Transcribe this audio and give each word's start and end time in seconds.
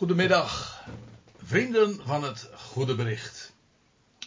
Goedemiddag, 0.00 0.84
vrienden 1.42 2.00
van 2.04 2.22
het 2.22 2.48
Goede 2.54 2.94
Bericht. 2.94 3.52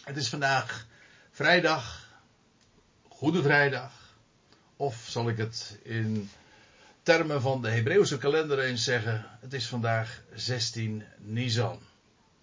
Het 0.04 0.16
is 0.16 0.28
vandaag 0.28 0.86
vrijdag, 1.30 2.08
Goede 3.08 3.42
Vrijdag, 3.42 3.92
of 4.76 5.06
zal 5.08 5.28
ik 5.28 5.36
het 5.36 5.78
in 5.82 6.30
termen 7.02 7.40
van 7.40 7.62
de 7.62 7.68
Hebreeuwse 7.68 8.18
kalender 8.18 8.58
eens 8.58 8.84
zeggen: 8.84 9.26
het 9.40 9.52
is 9.52 9.66
vandaag 9.66 10.22
16 10.34 11.04
Nisan, 11.18 11.78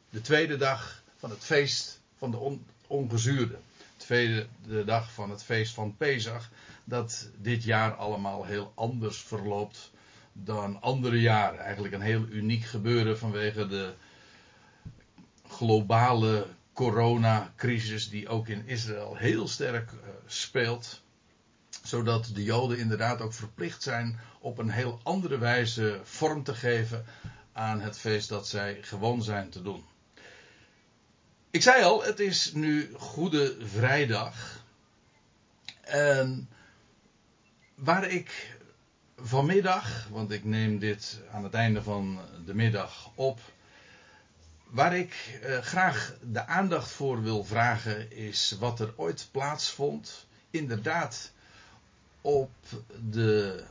de 0.10 0.22
tweede 0.22 0.58
dag 0.58 1.02
van 1.18 1.30
het 1.30 1.44
feest 1.44 2.00
van 2.18 2.32
de 2.32 2.38
on 2.38 2.66
ongezuurde. 2.88 3.58
De 3.78 4.06
tweede 4.06 4.48
de 4.68 4.84
dag 4.86 5.12
van 5.12 5.30
het 5.30 5.44
feest 5.44 5.74
van 5.74 5.98
Pesach, 5.98 6.50
dat 6.84 7.30
dit 7.38 7.64
jaar 7.64 7.96
allemaal 7.96 8.46
heel 8.46 8.72
anders 8.76 9.18
verloopt 9.18 9.92
dan 10.34 10.82
andere 10.82 11.22
jaren. 11.22 11.60
Eigenlijk 11.60 11.94
een 11.94 12.02
heel 12.02 12.26
uniek 12.30 12.64
gebeuren 12.64 13.18
vanwege 13.18 13.68
de 13.68 13.94
globale 15.48 16.48
coronacrisis 16.74 18.10
die 18.10 18.28
ook 18.28 18.48
in 18.48 18.68
Israël 18.68 19.16
heel 19.16 19.48
sterk 19.48 19.92
uh, 19.92 20.00
speelt. 20.26 21.02
Zodat 21.84 22.32
de 22.34 22.44
Joden 22.44 22.78
inderdaad 22.78 23.22
ook 23.22 23.34
verplicht 23.34 23.84
zijn 23.84 24.20
op 24.40 24.58
een 24.58 24.70
heel 24.70 25.00
andere 25.04 25.38
wijze 25.38 26.00
vorm 26.04 26.44
te 26.44 26.56
geven 26.56 27.06
aan 27.52 27.82
het 27.82 27.98
feest 27.98 28.30
dat 28.30 28.48
zij 28.48 28.78
gewoon 28.82 29.24
zijn 29.24 29.50
te 29.50 29.62
doen. 29.62 29.84
Ik 31.52 31.62
zei 31.62 31.84
al, 31.84 32.04
het 32.04 32.20
is 32.20 32.54
nu 32.54 32.94
Goede 32.98 33.58
Vrijdag. 33.60 34.64
En 35.82 36.50
waar 37.76 38.10
ik 38.10 38.60
vanmiddag, 39.22 40.08
want 40.10 40.32
ik 40.32 40.44
neem 40.44 40.80
dit 40.80 41.20
aan 41.32 41.44
het 41.44 41.54
einde 41.54 41.84
van 41.84 42.20
de 42.46 42.54
middag 42.54 43.12
op. 43.16 43.40
Waar 44.64 44.98
ik 44.98 45.40
eh, 45.42 45.58
graag 45.58 46.16
de 46.22 46.46
aandacht 46.46 46.92
voor 46.92 47.24
wil 47.24 47.44
vragen 47.44 48.12
is 48.12 48.56
wat 48.60 48.80
er 48.80 48.94
ooit 48.96 49.28
plaatsvond. 49.32 50.26
Inderdaad, 50.50 51.32
op 52.22 52.52
de, 53.10 53.64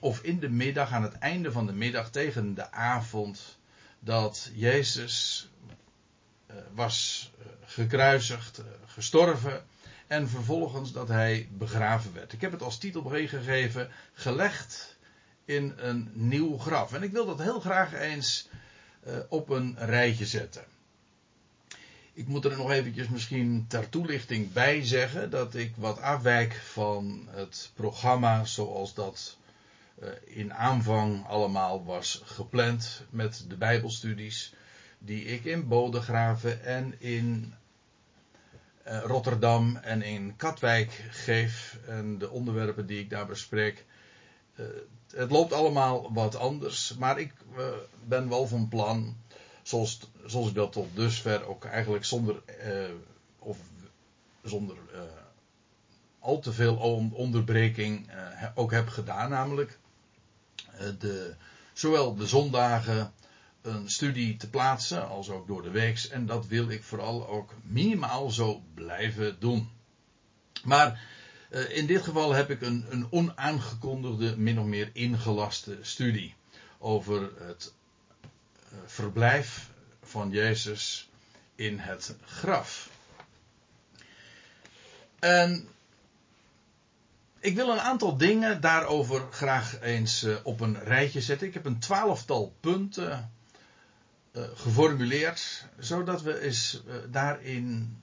of 0.00 0.22
in 0.22 0.38
de 0.38 0.48
middag, 0.48 0.92
aan 0.92 1.02
het 1.02 1.18
einde 1.18 1.52
van 1.52 1.66
de 1.66 1.72
middag, 1.72 2.10
tegen 2.10 2.54
de 2.54 2.70
avond, 2.70 3.58
dat 4.00 4.50
Jezus 4.54 5.48
eh, 6.46 6.56
was 6.74 7.30
eh, 7.38 7.46
gekruisigd, 7.66 8.58
eh, 8.58 8.64
gestorven 8.86 9.64
en 10.06 10.28
vervolgens 10.28 10.92
dat 10.92 11.08
hij 11.08 11.48
begraven 11.50 12.12
werd. 12.14 12.32
Ik 12.32 12.40
heb 12.40 12.52
het 12.52 12.62
als 12.62 12.78
titel 12.78 13.02
gegeven: 13.02 13.90
Gelegd 14.12 14.96
in 15.44 15.72
een 15.76 16.10
nieuw 16.12 16.58
graf. 16.58 16.92
En 16.92 17.02
ik 17.02 17.12
wil 17.12 17.26
dat 17.26 17.42
heel 17.42 17.60
graag 17.60 17.92
eens 17.92 18.48
uh, 19.06 19.16
op 19.28 19.48
een 19.48 19.76
rijtje 19.78 20.26
zetten. 20.26 20.64
Ik 22.12 22.26
moet 22.26 22.44
er 22.44 22.56
nog 22.56 22.70
eventjes 22.70 23.08
misschien 23.08 23.64
ter 23.68 23.88
toelichting 23.88 24.52
bij 24.52 24.84
zeggen 24.84 25.30
dat 25.30 25.54
ik 25.54 25.72
wat 25.76 26.00
afwijk 26.00 26.54
van 26.54 27.28
het 27.30 27.70
programma 27.74 28.44
zoals 28.44 28.94
dat 28.94 29.36
uh, 30.02 30.08
in 30.24 30.54
aanvang 30.54 31.26
allemaal 31.26 31.84
was 31.84 32.22
gepland 32.24 33.02
met 33.10 33.44
de 33.48 33.56
Bijbelstudies 33.56 34.54
die 34.98 35.24
ik 35.24 35.44
in 35.44 35.68
Bodegraven 35.68 36.64
en 36.64 37.00
in 37.00 37.54
Rotterdam 38.86 39.76
en 39.76 40.02
in 40.02 40.36
Katwijk 40.36 41.04
geef 41.10 41.78
en 41.86 42.18
de 42.18 42.30
onderwerpen 42.30 42.86
die 42.86 43.00
ik 43.00 43.10
daar 43.10 43.26
bespreek. 43.26 43.84
Uh, 44.56 44.66
het 45.14 45.30
loopt 45.30 45.52
allemaal 45.52 46.12
wat 46.12 46.36
anders, 46.36 46.94
maar 46.98 47.18
ik 47.18 47.32
uh, 47.56 47.64
ben 48.04 48.28
wel 48.28 48.46
van 48.46 48.68
plan, 48.68 49.16
zoals, 49.62 50.10
zoals 50.24 50.48
ik 50.48 50.54
dat 50.54 50.72
tot 50.72 50.96
dusver 50.96 51.46
ook 51.46 51.64
eigenlijk 51.64 52.04
zonder, 52.04 52.42
of 53.38 53.58
zonder 54.42 54.76
al 56.18 56.38
te 56.38 56.52
veel 56.52 56.76
onderbreking 57.12 58.10
ook 58.54 58.70
heb 58.70 58.88
gedaan, 58.88 59.30
namelijk 59.30 59.78
de, 60.98 61.34
zowel 61.72 62.14
de 62.14 62.26
zondagen 62.26 63.12
een 63.66 63.90
studie 63.90 64.36
te 64.36 64.50
plaatsen, 64.50 65.08
als 65.08 65.30
ook 65.30 65.46
door 65.46 65.62
de 65.62 65.70
weeks. 65.70 66.08
En 66.08 66.26
dat 66.26 66.46
wil 66.46 66.68
ik 66.68 66.82
vooral 66.82 67.28
ook 67.28 67.54
minimaal 67.62 68.30
zo 68.30 68.62
blijven 68.74 69.36
doen. 69.38 69.70
Maar 70.64 71.00
uh, 71.50 71.76
in 71.76 71.86
dit 71.86 72.02
geval 72.02 72.32
heb 72.32 72.50
ik 72.50 72.60
een, 72.60 72.86
een 72.88 73.06
onaangekondigde, 73.10 74.36
min 74.36 74.58
of 74.58 74.66
meer 74.66 74.90
ingelaste 74.92 75.78
studie 75.82 76.34
over 76.78 77.30
het 77.38 77.72
uh, 78.72 78.78
verblijf 78.86 79.70
van 80.02 80.30
Jezus 80.30 81.08
in 81.54 81.78
het 81.78 82.14
graf. 82.24 82.90
En 85.18 85.68
ik 87.40 87.54
wil 87.54 87.68
een 87.68 87.80
aantal 87.80 88.16
dingen 88.16 88.60
daarover 88.60 89.26
graag 89.30 89.80
eens 89.80 90.22
uh, 90.22 90.36
op 90.42 90.60
een 90.60 90.84
rijtje 90.84 91.20
zetten. 91.20 91.46
Ik 91.46 91.54
heb 91.54 91.64
een 91.64 91.78
twaalftal 91.78 92.54
punten 92.60 93.30
uh, 94.36 94.44
geformuleerd, 94.54 95.64
zodat 95.78 96.22
we 96.22 96.40
eens 96.40 96.82
uh, 96.86 96.94
daarin 97.10 97.98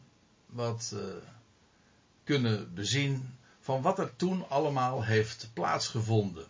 wat 0.45 0.91
uh, 0.93 0.99
kunnen 2.23 2.73
bezien 2.73 3.37
van 3.59 3.81
wat 3.81 3.99
er 3.99 4.15
toen 4.15 4.49
allemaal 4.49 5.03
heeft 5.03 5.49
plaatsgevonden. 5.53 6.47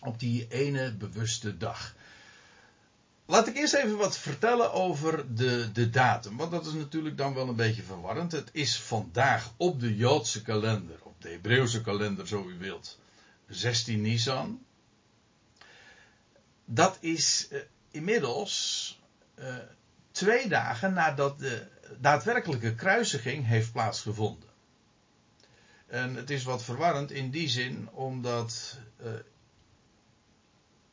Op 0.00 0.18
die 0.18 0.46
ene 0.48 0.92
bewuste 0.92 1.56
dag. 1.56 1.94
Laat 3.26 3.46
ik 3.46 3.56
eerst 3.56 3.74
even 3.74 3.96
wat 3.96 4.18
vertellen 4.18 4.72
over 4.72 5.34
de, 5.34 5.72
de 5.72 5.90
datum, 5.90 6.36
want 6.36 6.50
dat 6.50 6.66
is 6.66 6.72
natuurlijk 6.72 7.16
dan 7.16 7.34
wel 7.34 7.48
een 7.48 7.56
beetje 7.56 7.82
verwarrend. 7.82 8.32
Het 8.32 8.48
is 8.52 8.80
vandaag 8.80 9.52
op 9.56 9.80
de 9.80 9.96
Joodse 9.96 10.42
kalender, 10.42 10.98
op 11.02 11.22
de 11.22 11.28
Hebreeuwse 11.28 11.80
kalender 11.80 12.28
zo 12.28 12.48
u 12.48 12.58
wilt, 12.58 12.98
16 13.48 14.00
Nisan. 14.00 14.64
Dat 16.64 16.98
is 17.00 17.48
inmiddels 17.98 18.98
uh, 19.38 19.54
twee 20.10 20.48
dagen 20.48 20.92
nadat 20.92 21.38
de 21.38 21.66
daadwerkelijke 22.00 22.74
kruisiging 22.74 23.46
heeft 23.46 23.72
plaatsgevonden. 23.72 24.48
En 25.86 26.14
het 26.14 26.30
is 26.30 26.44
wat 26.44 26.64
verwarrend 26.64 27.10
in 27.10 27.30
die 27.30 27.48
zin, 27.48 27.88
omdat 27.90 28.78
uh, 29.02 29.10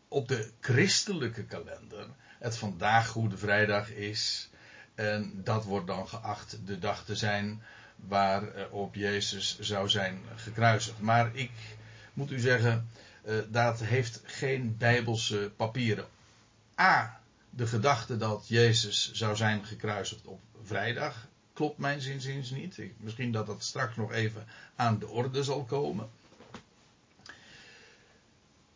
op 0.08 0.28
de 0.28 0.52
christelijke 0.60 1.44
kalender 1.44 2.08
het 2.40 2.58
vandaag 2.58 3.08
Goede 3.08 3.38
Vrijdag 3.38 3.90
is. 3.90 4.50
En 4.96 5.42
dat 5.44 5.64
wordt 5.64 5.88
dan 5.88 6.08
geacht 6.08 6.58
de 6.66 6.80
dag 6.80 7.06
te 7.06 7.16
zijn 7.16 7.62
waarop 7.96 8.96
Jezus 8.96 9.60
zou 9.60 9.90
zijn 9.90 10.22
gekruisigd. 10.36 11.00
Maar 11.00 11.36
ik 11.36 11.52
moet 12.14 12.32
u 12.32 12.40
zeggen, 12.40 12.90
dat 13.48 13.80
heeft 13.80 14.22
geen 14.24 14.78
bijbelse 14.78 15.52
papieren. 15.56 16.08
A. 16.80 17.20
De 17.50 17.68
gedachte 17.68 18.18
dat 18.18 18.46
Jezus 18.48 19.12
zou 19.12 19.36
zijn 19.36 19.66
gekruisigd 19.66 20.26
op 20.26 20.42
vrijdag 20.64 21.28
klopt 21.54 21.78
mijn 21.78 22.02
zinziens 22.02 22.50
niet. 22.50 22.80
Misschien 22.98 23.32
dat 23.32 23.46
dat 23.46 23.64
straks 23.64 23.96
nog 23.96 24.12
even 24.12 24.46
aan 24.76 25.00
de 25.00 25.08
orde 25.08 25.44
zal 25.44 25.64
komen. 25.64 26.10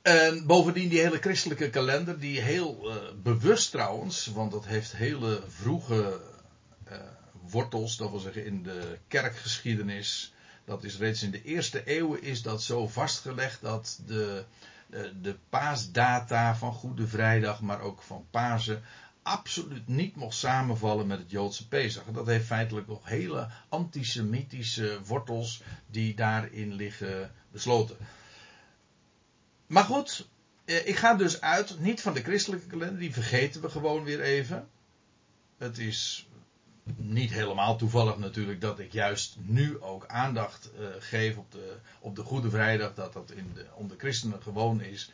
En 0.02 0.46
bovendien 0.46 0.90
die 0.90 1.00
hele 1.00 1.18
christelijke 1.18 1.70
kalender, 1.70 2.20
die 2.20 2.42
heel 2.42 2.92
uh, 2.92 2.96
bewust 3.24 3.72
trouwens, 3.72 4.26
want 4.26 4.52
dat 4.52 4.66
heeft 4.66 4.92
hele 4.92 5.44
vroege 5.48 6.22
uh, 6.92 6.98
wortels, 7.50 7.98
dat 7.98 8.10
wil 8.10 8.20
zeggen 8.20 8.46
in 8.46 8.64
de 8.64 8.98
kerkgeschiedenis. 9.08 10.34
Dat 10.66 10.84
is 10.84 10.98
reeds 10.98 11.24
in 11.24 11.31
de 11.31 11.44
eerste 11.44 11.84
eeuwen 11.84 12.22
is 12.22 12.42
dat 12.42 12.64
zo 12.64 12.88
vastgelegd 12.88 13.62
dat 13.62 14.00
de, 14.06 14.44
de, 14.89 15.22
de 15.22 15.38
paasdata 15.50 16.55
van 16.55 16.73
Goede 16.73 17.07
Vrijdag, 17.07 17.61
maar 17.61 17.81
ook 17.81 18.01
van 18.01 18.25
Pasen, 18.31 18.83
absoluut 19.21 19.88
niet 19.88 20.15
mocht 20.15 20.36
samenvallen 20.36 21.07
met 21.07 21.19
het 21.19 21.31
Joodse 21.31 21.68
Pesach. 21.68 22.03
Dat 22.06 22.27
heeft 22.27 22.45
feitelijk 22.45 22.88
nog 22.88 23.07
hele 23.07 23.50
antisemitische 23.69 25.00
wortels 25.06 25.62
die 25.88 26.15
daarin 26.15 26.74
liggen 26.74 27.31
besloten. 27.51 27.97
Maar 29.68 29.83
goed, 29.83 30.27
eh, 30.65 30.88
ik 30.88 30.95
ga 30.95 31.15
dus 31.15 31.42
uit, 31.42 31.80
niet 31.80 32.01
van 32.01 32.13
de 32.13 32.24
christelijke 32.24 32.68
kalender, 32.68 33.00
die 33.00 33.13
vergeten 33.13 33.62
we 33.62 33.69
gewoon 33.69 34.03
weer 34.03 34.21
even. 34.21 34.69
Het 35.57 35.77
is 35.77 36.29
niet 36.97 37.31
helemaal 37.31 37.77
toevallig 37.77 38.18
natuurlijk 38.18 38.62
dat 38.62 38.80
ik 38.80 38.91
juist 38.91 39.36
nu 39.39 39.81
ook 39.81 40.07
aandacht 40.07 40.69
uh, 40.80 40.88
geef 41.00 41.38
op 41.38 41.51
de, 41.51 41.75
op 42.00 42.15
de 42.15 42.24
Goede 42.24 42.50
Vrijdag, 42.50 42.94
dat 42.94 43.13
dat 43.13 43.31
in 43.31 43.51
de, 43.53 43.65
onder 43.74 43.97
christenen 43.97 44.41
gewoon 44.41 44.81
is 44.81 45.12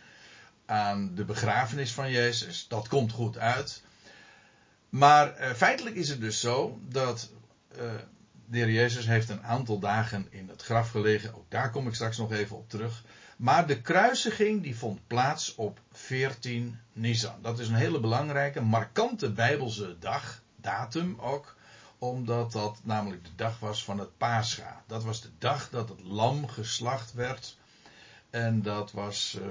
aan 0.66 1.16
de 1.16 1.26
begrafenis 1.26 1.92
van 1.92 2.12
Jezus. 2.12 2.66
Dat 2.68 2.88
komt 2.88 3.12
goed 3.12 3.38
uit. 3.38 3.84
Maar 4.90 5.42
uh, 5.42 5.50
feitelijk 5.50 5.96
is 5.96 6.10
het 6.10 6.22
dus 6.22 6.40
zo 6.40 6.80
dat 6.90 7.32
uh, 7.72 7.80
de 8.46 8.58
heer 8.58 8.72
Jezus 8.72 9.06
heeft 9.06 9.30
een 9.30 9.44
aantal 9.44 9.80
dagen 9.80 10.28
in 10.30 10.50
het 10.50 10.62
graf 10.62 10.90
gelegen. 10.90 11.36
Ook 11.36 11.52
daar 11.52 11.72
kom 11.72 11.88
ik 11.88 11.94
straks 11.94 12.18
nog 12.18 12.32
even 12.32 12.58
op 12.58 12.70
terug. 12.70 13.04
Maar 13.38 13.68
de 13.68 13.82
kruisiging 13.82 14.64
die 14.64 14.78
vond 14.78 15.08
plaats 15.08 15.56
op 15.56 15.80
14 15.92 16.80
Nisan. 16.94 17.42
Dat 17.42 17.60
is 17.60 17.68
een 17.68 17.76
hele 17.76 18.00
belangrijke, 18.00 18.62
markante 18.62 19.32
Bijbelse 19.32 19.96
dag, 20.00 20.42
datum 20.56 21.20
ook, 21.20 21.56
omdat 21.98 22.52
dat 22.52 22.80
namelijk 22.84 23.24
de 23.24 23.36
dag 23.36 23.60
was 23.60 23.84
van 23.84 24.00
het 24.00 24.18
Pascha. 24.18 24.84
Dat 24.88 25.04
was 25.04 25.22
de 25.22 25.32
dag 25.38 25.70
dat 25.70 25.90
het 25.90 26.02
lam 26.04 26.48
geslacht 26.48 27.14
werd. 27.14 27.58
En 28.30 28.62
dat 28.62 28.92
was 28.92 29.38
uh, 29.40 29.48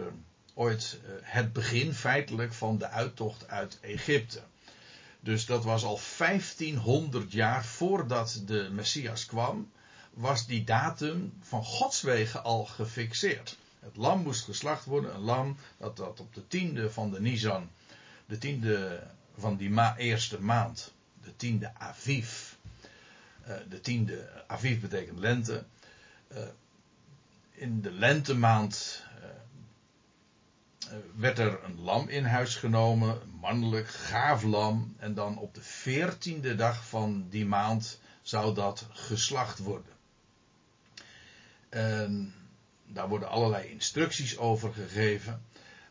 ooit 0.54 0.98
uh, 1.04 1.10
het 1.20 1.52
begin 1.52 1.94
feitelijk 1.94 2.52
van 2.52 2.78
de 2.78 2.88
uittocht 2.88 3.48
uit 3.48 3.78
Egypte. 3.80 4.42
Dus 5.20 5.46
dat 5.46 5.64
was 5.64 5.84
al 5.84 6.00
1500 6.18 7.32
jaar 7.32 7.64
voordat 7.64 8.42
de 8.46 8.68
Messias 8.72 9.26
kwam, 9.26 9.70
was 10.10 10.46
die 10.46 10.64
datum 10.64 11.32
van 11.40 11.64
Gods 11.64 12.02
wegen 12.02 12.44
al 12.44 12.64
gefixeerd. 12.64 13.56
Het 13.80 13.96
lam 13.96 14.22
moest 14.22 14.44
geslacht 14.44 14.84
worden, 14.84 15.14
een 15.14 15.20
lam 15.20 15.56
dat, 15.76 15.96
dat 15.96 16.20
op 16.20 16.34
de 16.34 16.46
tiende 16.46 16.90
van 16.90 17.10
de 17.10 17.20
Nisan, 17.20 17.70
de 18.26 18.38
tiende 18.38 19.06
van 19.38 19.56
die 19.56 19.96
eerste 19.96 20.40
maand, 20.40 20.92
de 21.24 21.36
tiende 21.36 21.74
Aviv. 21.74 22.52
Uh, 23.48 23.54
de 23.68 23.80
tiende 23.80 24.44
Aviv 24.46 24.80
betekent 24.80 25.18
lente. 25.18 25.64
Uh, 26.32 26.38
in 27.50 27.80
de 27.80 27.90
lentemaand 27.90 29.04
uh, 30.88 30.96
werd 31.16 31.38
er 31.38 31.64
een 31.64 31.80
lam 31.80 32.08
in 32.08 32.24
huis 32.24 32.56
genomen, 32.56 33.20
een 33.20 33.38
mannelijk 33.40 33.88
gaaf 33.88 34.42
lam. 34.42 34.94
En 34.98 35.14
dan 35.14 35.38
op 35.38 35.54
de 35.54 35.62
veertiende 35.62 36.54
dag 36.54 36.88
van 36.88 37.26
die 37.30 37.46
maand 37.46 38.00
zou 38.22 38.54
dat 38.54 38.86
geslacht 38.90 39.58
worden. 39.58 39.92
En 41.68 42.34
daar 42.86 43.08
worden 43.08 43.28
allerlei 43.28 43.68
instructies 43.68 44.38
over 44.38 44.72
gegeven. 44.72 45.42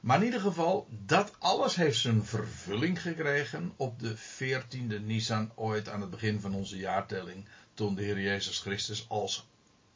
Maar 0.03 0.17
in 0.17 0.23
ieder 0.23 0.39
geval, 0.39 0.88
dat 1.05 1.35
alles 1.39 1.75
heeft 1.75 2.00
zijn 2.00 2.25
vervulling 2.25 3.01
gekregen 3.01 3.73
op 3.75 4.00
de 4.00 4.17
14e 4.17 5.01
Nisan 5.01 5.51
ooit 5.55 5.89
aan 5.89 6.01
het 6.01 6.09
begin 6.09 6.39
van 6.39 6.53
onze 6.53 6.77
jaartelling. 6.77 7.47
Toen 7.73 7.95
de 7.95 8.03
Heer 8.03 8.19
Jezus 8.19 8.59
Christus 8.59 9.05
als 9.09 9.47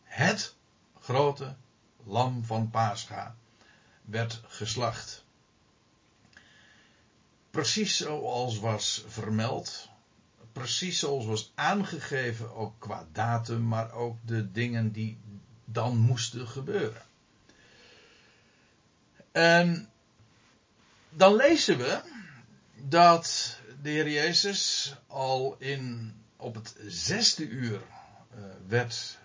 het 0.04 0.56
grote 1.00 1.56
lam 2.04 2.44
van 2.44 2.69
Pascha 2.69 3.36
werd 4.01 4.42
geslacht. 4.48 5.24
Precies 7.51 7.98
zoals 7.98 8.59
was 8.59 9.04
vermeld. 9.07 9.89
Precies 10.51 11.00
zoals 11.00 11.25
was 11.25 11.51
aangegeven, 11.56 12.56
ook 12.56 12.74
qua 12.80 13.07
datum, 13.12 13.68
maar 13.68 13.92
ook 13.92 14.18
de 14.25 14.51
dingen 14.51 14.92
die 14.92 15.18
dan 15.65 15.98
moesten 15.98 16.48
gebeuren. 16.48 17.01
En 19.31 19.92
dan 21.18 21.36
lezen 21.36 21.78
we 21.78 22.02
dat 22.75 23.58
de 23.81 23.90
Heer 23.90 24.10
Jezus 24.10 24.94
al 25.08 25.56
in, 25.60 26.14
op 26.36 26.56
het 26.56 26.75
zesde 26.88 27.48
uur 27.48 27.81
uh, 28.36 28.44
werd. 28.68 29.18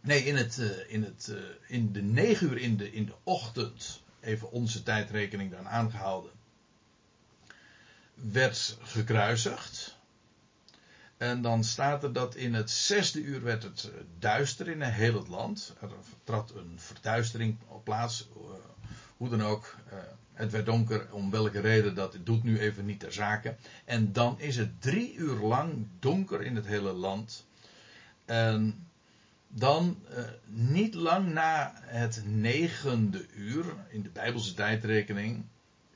Nee, 0.00 0.24
in, 0.24 0.36
het, 0.36 0.58
uh, 0.58 0.92
in, 0.92 1.04
het, 1.04 1.28
uh, 1.30 1.38
in 1.66 1.92
de 1.92 2.02
negen 2.02 2.50
uur 2.50 2.58
in 2.58 2.76
de, 2.76 2.92
in 2.92 3.06
de 3.06 3.14
ochtend, 3.22 4.02
even 4.20 4.50
onze 4.50 4.82
tijdrekening 4.82 5.50
dan 5.50 5.68
aangehouden, 5.68 6.32
werd 8.14 8.76
gekruisigd. 8.82 9.96
En 11.16 11.42
dan 11.42 11.64
staat 11.64 12.02
er 12.02 12.12
dat 12.12 12.34
in 12.34 12.54
het 12.54 12.70
zesde 12.70 13.20
uur 13.20 13.42
werd 13.42 13.62
het 13.62 13.90
duister 14.18 14.68
in 14.68 14.82
heel 14.82 15.14
het 15.14 15.28
land. 15.28 15.74
Er 15.80 15.90
trad 16.24 16.54
een 16.54 16.74
verduistering 16.76 17.58
op 17.66 17.84
plaats. 17.84 18.28
Hoe 19.18 19.28
dan 19.28 19.42
ook. 19.42 19.76
Het 20.38 20.50
werd 20.50 20.66
donker, 20.66 21.06
om 21.10 21.30
welke 21.30 21.60
reden 21.60 21.94
dat 21.94 22.18
doet 22.24 22.42
nu 22.42 22.58
even 22.58 22.86
niet 22.86 23.00
ter 23.00 23.12
zake. 23.12 23.56
En 23.84 24.12
dan 24.12 24.40
is 24.40 24.56
het 24.56 24.82
drie 24.82 25.14
uur 25.14 25.34
lang 25.34 25.86
donker 25.98 26.42
in 26.42 26.56
het 26.56 26.66
hele 26.66 26.92
land. 26.92 27.46
En 28.24 28.86
dan, 29.48 29.98
eh, 30.08 30.24
niet 30.46 30.94
lang 30.94 31.32
na 31.32 31.72
het 31.76 32.22
negende 32.26 33.26
uur, 33.34 33.64
in 33.88 34.02
de 34.02 34.08
Bijbelse 34.08 34.54
tijdrekening. 34.54 35.44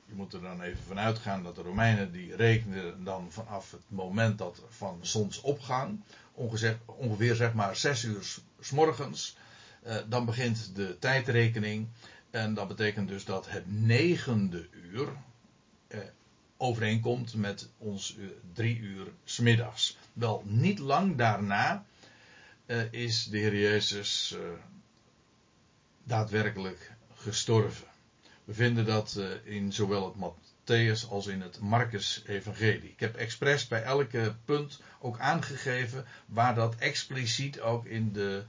Je 0.05 0.13
moet 0.13 0.33
er 0.33 0.41
dan 0.41 0.61
even 0.61 0.83
vanuit 0.87 1.17
gaan 1.17 1.43
dat 1.43 1.55
de 1.55 1.61
Romeinen 1.61 2.11
die 2.11 2.35
rekenden 2.35 3.03
dan 3.03 3.31
vanaf 3.31 3.71
het 3.71 3.81
moment 3.87 4.37
dat 4.37 4.61
van 4.69 4.99
zonsopgang, 5.01 5.99
ongeveer, 6.33 6.77
ongeveer 6.85 7.35
zeg 7.35 7.53
maar 7.53 7.75
zes 7.75 8.03
uur 8.03 8.23
s 8.59 8.71
morgens, 8.71 9.37
eh, 9.83 9.95
dan 10.07 10.25
begint 10.25 10.75
de 10.75 10.99
tijdrekening. 10.99 11.87
En 12.33 12.53
dat 12.53 12.67
betekent 12.67 13.07
dus 13.07 13.25
dat 13.25 13.49
het 13.49 13.63
negende 13.71 14.67
uur 14.71 15.07
eh, 15.87 15.99
overeenkomt 16.57 17.35
met 17.35 17.69
ons 17.77 18.15
uh, 18.19 18.27
drie 18.53 18.77
uur 18.77 19.07
smiddags. 19.23 19.97
Wel, 20.13 20.43
niet 20.45 20.79
lang 20.79 21.15
daarna 21.17 21.85
eh, 22.65 22.91
is 22.91 23.23
de 23.25 23.37
Heer 23.37 23.55
Jezus 23.55 24.35
eh, 24.37 24.39
daadwerkelijk 26.03 26.91
gestorven. 27.15 27.87
We 28.43 28.53
vinden 28.53 28.85
dat 28.85 29.15
eh, 29.15 29.53
in 29.55 29.73
zowel 29.73 30.05
het 30.05 30.15
Matthäus 30.15 31.09
als 31.09 31.27
in 31.27 31.41
het 31.41 31.59
Marcus-evangelie. 31.59 32.89
Ik 32.89 32.99
heb 32.99 33.15
expres 33.15 33.67
bij 33.67 33.83
elke 33.83 34.35
punt 34.45 34.81
ook 34.99 35.19
aangegeven 35.19 36.05
waar 36.25 36.55
dat 36.55 36.75
expliciet 36.75 37.59
ook 37.59 37.85
in 37.85 38.13
de, 38.13 38.43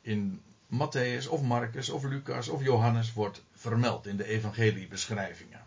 in 0.00 0.42
Matthäus 0.70 1.26
of 1.26 1.42
Marcus 1.42 1.88
of 1.88 2.04
Lucas 2.04 2.48
of 2.48 2.62
Johannes 2.62 3.12
wordt 3.12 3.42
vermeld 3.52 4.06
in 4.06 4.16
de 4.16 4.24
evangeliebeschrijvingen. 4.24 5.66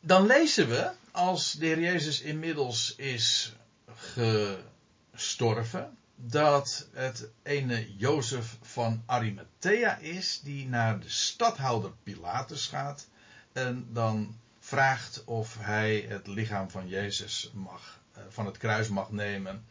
Dan 0.00 0.26
lezen 0.26 0.68
we, 0.68 0.90
als 1.10 1.52
de 1.52 1.66
Heer 1.66 1.80
Jezus 1.80 2.20
inmiddels 2.20 2.94
is 2.96 3.56
gestorven, 3.94 5.96
dat 6.16 6.88
het 6.92 7.28
ene 7.42 7.96
Jozef 7.96 8.56
van 8.62 9.02
Arimathea 9.06 9.96
is 9.96 10.40
die 10.42 10.68
naar 10.68 11.00
de 11.00 11.08
stadhouder 11.08 11.92
Pilatus 12.02 12.66
gaat 12.66 13.08
en 13.52 13.86
dan 13.92 14.38
vraagt 14.58 15.24
of 15.24 15.56
hij 15.58 16.06
het 16.08 16.26
lichaam 16.26 16.70
van 16.70 16.88
Jezus 16.88 17.50
mag, 17.54 18.00
eh, 18.12 18.22
van 18.28 18.46
het 18.46 18.56
kruis 18.56 18.88
mag 18.88 19.10
nemen 19.10 19.64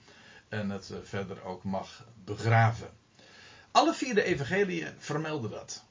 en 0.54 0.70
het 0.70 0.90
eh, 0.90 0.98
verder 1.04 1.44
ook 1.44 1.64
mag 1.64 2.06
begraven. 2.24 2.90
Alle 3.72 3.94
vier 3.94 4.16
de 4.16 4.24
evangeliën 4.24 4.94
vermelden 4.98 5.52
dat. 5.52 5.84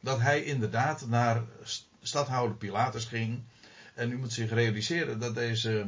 Dat 0.00 0.20
hij 0.20 0.44
inderdaad 0.44 1.06
naar 1.06 1.42
stadhouder 2.02 2.56
Pilatus 2.56 3.04
ging. 3.04 3.42
En 3.94 4.10
u 4.12 4.16
moet 4.18 4.32
zich 4.32 4.50
realiseren 4.50 5.18
dat 5.18 5.34
deze 5.34 5.86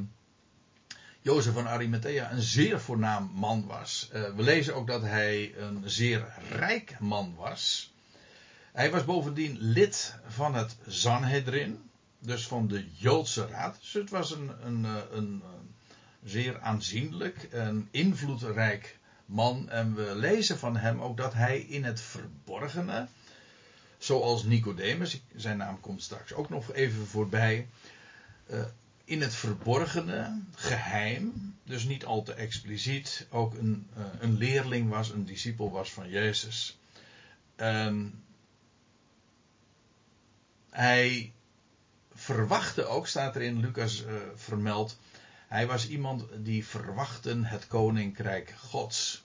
Jozef 1.21 1.53
van 1.53 1.69
Arimathea 1.69 2.33
een 2.33 2.43
zeer 2.43 2.81
voornaam 2.81 3.31
man 3.35 3.67
was. 3.67 4.11
Uh, 4.15 4.35
we 4.35 4.43
lezen 4.43 4.75
ook 4.75 4.87
dat 4.87 5.03
hij 5.03 5.55
een 5.57 5.83
zeer 5.85 6.35
rijk 6.51 7.01
man 7.01 7.35
was. 7.37 7.93
Hij 8.73 8.91
was 8.91 9.05
bovendien 9.05 9.57
lid 9.61 10.15
van 10.27 10.55
het 10.55 10.77
Sanhedrin, 10.87 11.91
dus 12.19 12.47
van 12.47 12.69
de 12.69 12.87
Joodse 12.93 13.47
Raad. 13.47 13.79
Dus 13.81 13.93
het 13.93 14.11
was 14.11 14.31
een, 14.31 14.51
een, 14.67 14.85
een 15.13 15.43
zeer 16.25 16.61
aanzienlijk 16.61 17.43
en 17.43 17.89
invloedrijk 17.91 18.99
man. 19.27 19.71
En 19.71 19.95
we 19.95 20.17
lezen 20.17 20.59
van 20.59 20.77
hem 20.77 21.01
ook 21.01 21.17
dat 21.17 21.35
hij 21.35 21.61
in 21.61 21.85
het 21.85 22.01
verborgene, 22.01 23.07
zoals 23.99 24.45
Nicodemus, 24.45 25.21
zijn 25.37 25.57
naam 25.57 25.81
komt 25.81 26.03
straks 26.03 26.33
ook 26.33 26.49
nog 26.49 26.73
even 26.73 27.07
voorbij, 27.07 27.69
uh, 28.51 28.65
in 29.05 29.21
het 29.21 29.35
verborgene, 29.35 30.41
geheim, 30.55 31.55
dus 31.65 31.85
niet 31.85 32.05
al 32.05 32.23
te 32.23 32.35
expliciet, 32.35 33.27
ook 33.31 33.55
een, 33.55 33.87
uh, 33.99 34.05
een 34.21 34.37
leerling 34.37 34.89
was, 34.89 35.11
een 35.11 35.25
discipel 35.25 35.71
was 35.71 35.93
van 35.93 36.09
Jezus. 36.09 36.79
En 37.57 38.23
hij 40.71 41.33
verwachtte 42.15 42.85
ook, 42.85 43.07
staat 43.07 43.37
er 43.37 43.43
in 43.43 43.61
Lucas 43.61 44.05
uh, 44.05 44.15
vermeld, 44.35 44.99
hij 45.53 45.67
was 45.67 45.89
iemand 45.89 46.25
die 46.37 46.67
verwachtte 46.67 47.41
het 47.43 47.67
koninkrijk 47.67 48.55
Gods. 48.59 49.25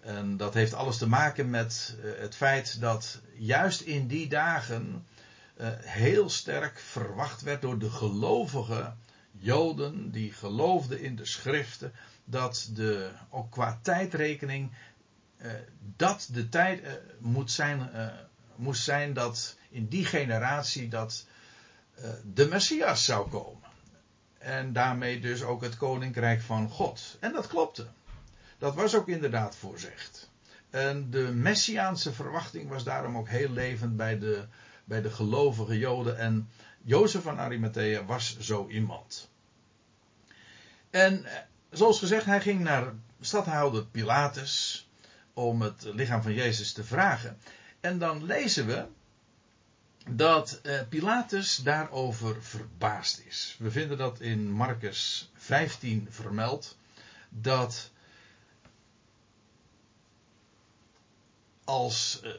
En 0.00 0.36
dat 0.36 0.54
heeft 0.54 0.74
alles 0.74 0.96
te 0.98 1.08
maken 1.08 1.50
met 1.50 1.96
uh, 2.04 2.20
het 2.20 2.36
feit 2.36 2.80
dat 2.80 3.20
juist 3.36 3.80
in 3.80 4.06
die 4.06 4.28
dagen 4.28 5.06
uh, 5.60 5.68
heel 5.78 6.30
sterk 6.30 6.78
verwacht 6.78 7.42
werd 7.42 7.62
door 7.62 7.78
de 7.78 7.90
gelovige 7.90 8.94
Joden 9.32 10.10
die 10.10 10.32
geloofden 10.32 11.00
in 11.00 11.16
de 11.16 11.24
schriften 11.24 11.92
dat 12.24 12.70
de, 12.74 13.10
ook 13.30 13.50
qua 13.50 13.78
tijdrekening, 13.82 14.72
uh, 15.38 15.52
dat 15.96 16.28
de 16.32 16.48
tijd 16.48 17.00
moet, 17.18 17.50
zijn, 17.50 17.90
moest 18.56 18.82
zijn 18.82 19.12
dat 19.12 19.56
in 19.70 19.88
die 19.88 20.04
generatie 20.04 20.88
dat 20.88 21.26
de 22.24 22.46
Messias 22.46 23.04
zou 23.04 23.30
komen. 23.30 23.65
En 24.46 24.72
daarmee 24.72 25.20
dus 25.20 25.42
ook 25.42 25.62
het 25.62 25.76
koninkrijk 25.76 26.40
van 26.40 26.70
God. 26.70 27.16
En 27.20 27.32
dat 27.32 27.46
klopte. 27.46 27.86
Dat 28.58 28.74
was 28.74 28.94
ook 28.94 29.08
inderdaad 29.08 29.56
voorzegd. 29.56 30.30
En 30.70 31.10
de 31.10 31.32
messiaanse 31.32 32.12
verwachting 32.12 32.68
was 32.68 32.84
daarom 32.84 33.16
ook 33.16 33.28
heel 33.28 33.50
levend 33.50 33.96
bij 33.96 34.18
de, 34.18 34.44
bij 34.84 35.02
de 35.02 35.10
gelovige 35.10 35.78
Joden. 35.78 36.18
En 36.18 36.48
Jozef 36.82 37.22
van 37.22 37.38
Arimathea 37.38 38.04
was 38.04 38.38
zo 38.38 38.68
iemand. 38.68 39.30
En 40.90 41.24
eh, 41.24 41.32
zoals 41.70 41.98
gezegd, 41.98 42.24
hij 42.24 42.40
ging 42.40 42.60
naar 42.60 42.92
stadhouder 43.20 43.86
Pilatus 43.86 44.88
om 45.32 45.62
het 45.62 45.82
lichaam 45.82 46.22
van 46.22 46.34
Jezus 46.34 46.72
te 46.72 46.84
vragen. 46.84 47.38
En 47.80 47.98
dan 47.98 48.24
lezen 48.24 48.66
we 48.66 48.86
dat 50.10 50.60
eh, 50.62 50.80
Pilatus 50.88 51.56
daarover 51.56 52.42
verbaasd 52.42 53.22
is. 53.26 53.56
We 53.58 53.70
vinden 53.70 53.98
dat 53.98 54.20
in 54.20 54.50
Marcus 54.50 55.30
15 55.34 56.06
vermeld. 56.10 56.76
Dat 57.28 57.90
als 61.64 62.20
eh, 62.22 62.30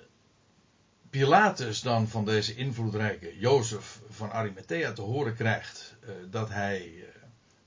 Pilatus 1.09 1.81
dan 1.81 2.07
van 2.07 2.25
deze 2.25 2.55
invloedrijke 2.55 3.37
Jozef 3.37 3.99
van 4.09 4.31
Arimathea 4.31 4.93
te 4.93 5.01
horen 5.01 5.35
krijgt 5.35 5.95
eh, 6.01 6.09
dat 6.29 6.49
hij 6.49 7.05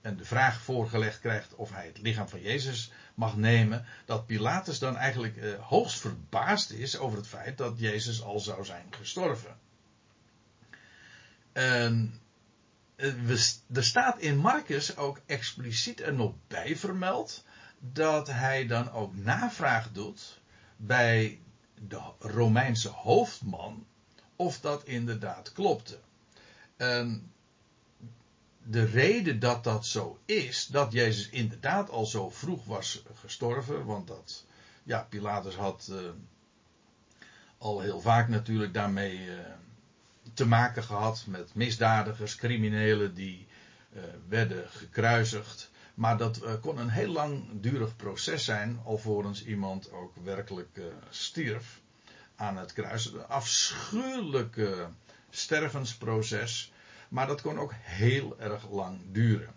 en 0.01 0.17
de 0.17 0.25
vraag 0.25 0.61
voorgelegd 0.61 1.21
krijgt 1.21 1.55
of 1.55 1.71
hij 1.71 1.87
het 1.87 1.99
lichaam 1.99 2.29
van 2.29 2.41
Jezus 2.41 2.93
mag 3.15 3.37
nemen, 3.37 3.87
dat 4.05 4.27
Pilatus 4.27 4.79
dan 4.79 4.97
eigenlijk 4.97 5.57
hoogst 5.61 6.01
verbaasd 6.01 6.71
is 6.71 6.99
over 6.99 7.19
het 7.19 7.27
feit 7.27 7.59
dat 7.59 7.79
Jezus 7.79 8.23
al 8.23 8.41
zou 8.41 8.65
zijn 8.65 8.87
gestorven. 8.91 9.59
En 11.61 12.21
ehm, 12.97 13.37
er 13.73 13.85
staat 13.85 14.19
in 14.19 14.37
Marcus 14.37 14.97
ook 14.97 15.21
expliciet 15.27 16.01
er 16.01 16.15
nog 16.15 16.35
bij 16.49 16.77
vermeld 16.77 17.45
dat 17.79 18.27
hij 18.27 18.67
dan 18.67 18.91
ook 18.91 19.17
navraag 19.17 19.93
doet 19.93 20.41
bij 20.77 21.41
de 21.89 22.01
Romeinse 22.19 22.89
hoofdman 22.89 23.87
of 24.37 24.61
dat 24.61 24.85
inderdaad 24.85 25.53
klopte. 25.53 25.99
En 26.77 27.33
de 28.63 28.85
reden 28.85 29.39
dat 29.39 29.65
dat 29.65 29.87
zo 29.87 30.19
is, 30.25 30.67
dat 30.67 30.93
Jezus 30.93 31.29
inderdaad 31.29 31.91
al 31.91 32.07
zo 32.07 32.31
vroeg 32.31 32.65
was 32.65 33.03
gestorven, 33.15 33.85
want 33.85 34.07
dat, 34.07 34.45
ja, 34.83 35.07
Pilatus 35.09 35.55
had 35.55 35.89
uh, 35.91 36.11
al 37.59 37.81
heel 37.81 38.01
vaak 38.01 38.29
natuurlijk 38.29 38.75
daarmee 38.75 39.19
uh, 39.19 39.39
te 40.35 40.47
maken 40.47 40.83
gehad 40.83 41.25
met 41.27 41.55
misdadigers, 41.55 42.35
criminelen 42.35 43.15
die 43.15 43.47
uh, 43.93 44.03
werden 44.29 44.69
gekruisigd. 44.69 45.71
Maar 45.95 46.17
dat 46.17 46.43
uh, 46.43 46.53
kon 46.61 46.79
een 46.79 46.89
heel 46.89 47.13
langdurig 47.13 47.97
proces 47.97 48.45
zijn, 48.45 48.81
alvorens 48.85 49.45
iemand 49.45 49.93
ook 49.93 50.13
werkelijk 50.25 50.69
uh, 50.73 50.85
stierf 51.11 51.81
aan 52.37 52.57
het 52.57 52.73
kruis. 52.73 53.07
Een 53.07 53.27
afschuwelijke 53.27 54.89
stervensproces, 55.31 56.73
maar 57.09 57.27
dat 57.27 57.41
kon 57.41 57.59
ook 57.59 57.73
heel 57.77 58.41
erg 58.41 58.71
lang 58.71 59.01
duren. 59.13 59.55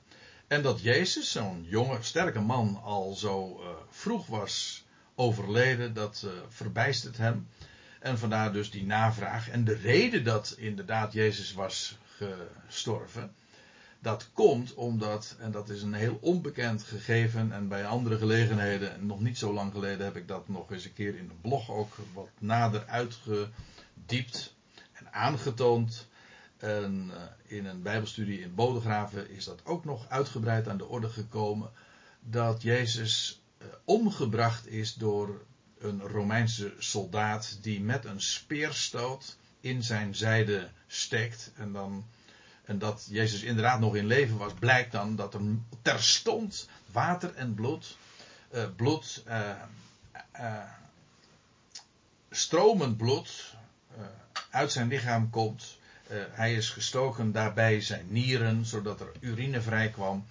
En 0.47 0.61
dat 0.61 0.81
Jezus, 0.81 1.31
zo'n 1.31 1.65
jonge, 1.67 1.97
sterke 2.01 2.39
man, 2.39 2.81
al 2.83 3.13
zo 3.13 3.63
vroeg 3.89 4.27
was 4.27 4.85
overleden, 5.15 5.93
dat 5.93 6.25
verbijstert 6.47 7.17
hem. 7.17 7.47
En 8.03 8.17
vandaar 8.17 8.53
dus 8.53 8.71
die 8.71 8.85
navraag. 8.85 9.49
En 9.49 9.63
de 9.63 9.73
reden 9.73 10.23
dat 10.23 10.55
inderdaad 10.57 11.13
Jezus 11.13 11.53
was 11.53 11.97
gestorven. 12.17 13.35
Dat 13.99 14.29
komt 14.33 14.73
omdat, 14.73 15.35
en 15.39 15.51
dat 15.51 15.69
is 15.69 15.81
een 15.81 15.93
heel 15.93 16.17
onbekend 16.21 16.83
gegeven. 16.83 17.51
En 17.51 17.67
bij 17.67 17.85
andere 17.85 18.17
gelegenheden, 18.17 19.05
nog 19.05 19.19
niet 19.19 19.37
zo 19.37 19.53
lang 19.53 19.71
geleden, 19.71 20.05
heb 20.05 20.15
ik 20.15 20.27
dat 20.27 20.47
nog 20.47 20.71
eens 20.71 20.85
een 20.85 20.93
keer 20.93 21.17
in 21.17 21.27
de 21.27 21.33
blog 21.41 21.69
ook 21.69 21.95
wat 22.13 22.29
nader 22.39 22.85
uitgediept 22.85 24.55
en 24.93 25.13
aangetoond. 25.13 26.07
En 26.57 27.11
eh, 27.13 27.57
in 27.57 27.65
een 27.65 27.81
Bijbelstudie 27.81 28.39
in 28.39 28.55
Bodegraven 28.55 29.29
is 29.29 29.45
dat 29.45 29.65
ook 29.65 29.85
nog 29.85 30.09
uitgebreid 30.09 30.67
aan 30.67 30.77
de 30.77 30.87
orde 30.87 31.09
gekomen. 31.09 31.71
Dat 32.19 32.61
Jezus 32.61 33.43
eh, 33.57 33.67
omgebracht 33.83 34.67
is 34.67 34.93
door 34.93 35.45
een 35.83 36.01
Romeinse 36.01 36.73
soldaat 36.77 37.57
die 37.61 37.81
met 37.81 38.05
een 38.05 38.21
speerstoot 38.21 39.37
in 39.59 39.83
zijn 39.83 40.15
zijde 40.15 40.69
steekt. 40.87 41.51
En, 41.55 41.71
dan, 41.71 42.05
en 42.65 42.79
dat 42.79 43.07
Jezus 43.09 43.41
inderdaad 43.41 43.79
nog 43.79 43.95
in 43.95 44.05
leven 44.05 44.37
was, 44.37 44.53
blijkt 44.53 44.91
dan 44.91 45.15
dat 45.15 45.33
er 45.33 45.41
terstond 45.81 46.67
water 46.91 47.35
en 47.35 47.53
bloed, 47.53 47.97
uh, 48.53 48.63
bloed, 48.75 49.23
uh, 49.27 49.49
uh, 50.39 50.63
stromend 52.29 52.97
bloed 52.97 53.55
uit 54.49 54.71
zijn 54.71 54.87
lichaam 54.87 55.29
komt. 55.29 55.77
hij 56.31 56.53
is 56.53 56.69
gestoken 56.69 57.31
daarbij 57.31 57.81
zijn 57.81 58.05
nieren, 58.09 58.65
zodat 58.65 58.99
er 58.99 59.11
urine 59.19 59.61
vrij 59.61 59.89
kwam. 59.89 60.25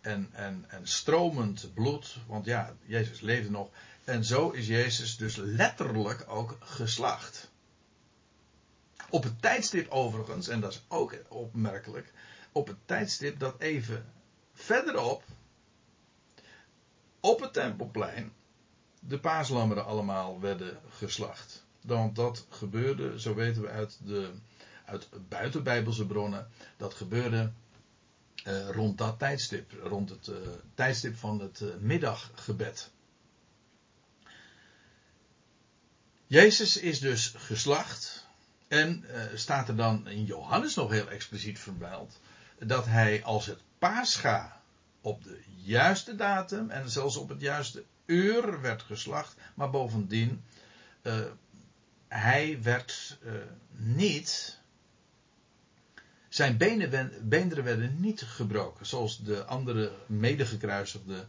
En, 0.00 0.28
en, 0.32 0.64
en 0.68 0.86
stromend 0.86 1.74
bloed, 1.74 2.16
want 2.26 2.44
ja, 2.44 2.72
Jezus 2.86 3.20
leefde 3.20 3.50
nog. 3.50 3.68
En 4.08 4.24
zo 4.24 4.50
is 4.50 4.66
Jezus 4.66 5.16
dus 5.16 5.36
letterlijk 5.36 6.24
ook 6.28 6.56
geslacht. 6.60 7.50
Op 9.10 9.22
het 9.22 9.42
tijdstip 9.42 9.90
overigens, 9.90 10.48
en 10.48 10.60
dat 10.60 10.72
is 10.72 10.82
ook 10.88 11.14
opmerkelijk, 11.28 12.12
op 12.52 12.66
het 12.66 12.76
tijdstip 12.84 13.38
dat 13.38 13.60
even 13.60 14.12
verderop, 14.52 15.24
op 17.20 17.40
het 17.40 17.52
tempelplein, 17.52 18.32
de 19.00 19.18
paaslammeren 19.18 19.84
allemaal 19.84 20.40
werden 20.40 20.80
geslacht. 20.88 21.64
Want 21.80 22.16
dat 22.16 22.46
gebeurde, 22.48 23.20
zo 23.20 23.34
weten 23.34 23.62
we 23.62 23.68
uit 23.68 23.98
de 24.04 24.30
uit 24.84 25.08
buitenbijbelse 25.28 26.06
bronnen, 26.06 26.48
dat 26.76 26.94
gebeurde 26.94 27.52
uh, 28.46 28.70
rond 28.70 28.98
dat 28.98 29.18
tijdstip, 29.18 29.72
rond 29.82 30.10
het 30.10 30.26
uh, 30.26 30.36
tijdstip 30.74 31.16
van 31.16 31.40
het 31.40 31.60
uh, 31.60 31.74
middaggebed. 31.80 32.90
Jezus 36.28 36.76
is 36.76 37.00
dus 37.00 37.32
geslacht. 37.36 38.26
En 38.68 39.04
uh, 39.04 39.22
staat 39.34 39.68
er 39.68 39.76
dan 39.76 40.08
in 40.08 40.24
Johannes 40.24 40.74
nog 40.74 40.90
heel 40.90 41.10
expliciet 41.10 41.58
vermeld. 41.58 42.20
Dat 42.58 42.86
hij 42.86 43.24
als 43.24 43.46
het 43.46 43.60
paascha 43.78 44.60
op 45.00 45.24
de 45.24 45.42
juiste 45.56 46.16
datum 46.16 46.70
en 46.70 46.90
zelfs 46.90 47.16
op 47.16 47.28
het 47.28 47.40
juiste 47.40 47.84
uur 48.06 48.60
werd 48.60 48.82
geslacht. 48.82 49.36
Maar 49.54 49.70
bovendien, 49.70 50.44
uh, 51.02 51.14
hij 52.08 52.58
werd 52.62 53.18
uh, 53.24 53.32
niet. 53.70 54.58
Zijn 56.28 56.56
benen, 56.56 57.12
beenderen 57.28 57.64
werden 57.64 58.00
niet 58.00 58.22
gebroken. 58.22 58.86
Zoals 58.86 59.22
de 59.22 59.44
andere 59.44 59.92
medegekruisigden 60.06 61.28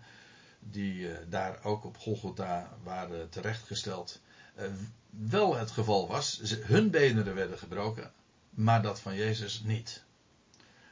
die 0.60 1.08
daar 1.30 1.64
ook 1.64 1.84
op 1.84 1.98
Golgotha 1.98 2.78
waren 2.84 3.30
terechtgesteld 3.30 4.22
eh, 4.24 4.29
wel 5.10 5.56
het 5.56 5.72
geval 5.72 6.08
was. 6.08 6.42
Hun 6.62 6.90
benen 6.90 7.36
werden 7.36 7.58
gebroken, 7.58 8.12
maar 8.50 8.82
dat 8.82 9.00
van 9.00 9.16
Jezus 9.16 9.62
niet. 9.64 10.04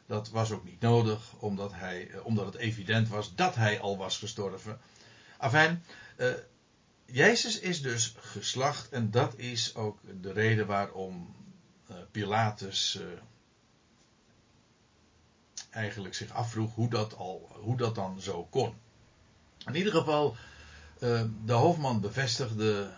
Dat 0.05 0.29
was 0.29 0.51
ook 0.51 0.63
niet 0.63 0.81
nodig, 0.81 1.33
omdat, 1.39 1.73
hij, 1.73 2.09
eh, 2.09 2.25
omdat 2.25 2.45
het 2.45 2.55
evident 2.55 3.07
was 3.07 3.35
dat 3.35 3.55
hij 3.55 3.79
al 3.79 3.97
was 3.97 4.17
gestorven. 4.17 4.79
Afijn, 5.37 5.83
uh, 6.17 6.33
Jezus 7.05 7.59
is 7.59 7.81
dus 7.81 8.15
geslacht 8.17 8.89
en 8.89 9.11
dat 9.11 9.37
is 9.37 9.75
ook 9.75 9.99
de 10.21 10.31
reden 10.31 10.67
waarom 10.67 11.35
Pilatus 12.11 12.99
eigenlijk 15.69 16.15
zich 16.15 16.31
afvroeg 16.31 16.75
hoe 16.75 16.89
dat, 16.89 17.15
al, 17.15 17.51
hoe 17.53 17.77
dat 17.77 17.95
dan 17.95 18.21
zo 18.21 18.45
kon. 18.45 18.73
In 19.65 19.75
ieder 19.75 19.93
geval, 19.93 20.35
de 21.45 21.53
hoofdman 21.53 22.01
bevestigde 22.01 22.93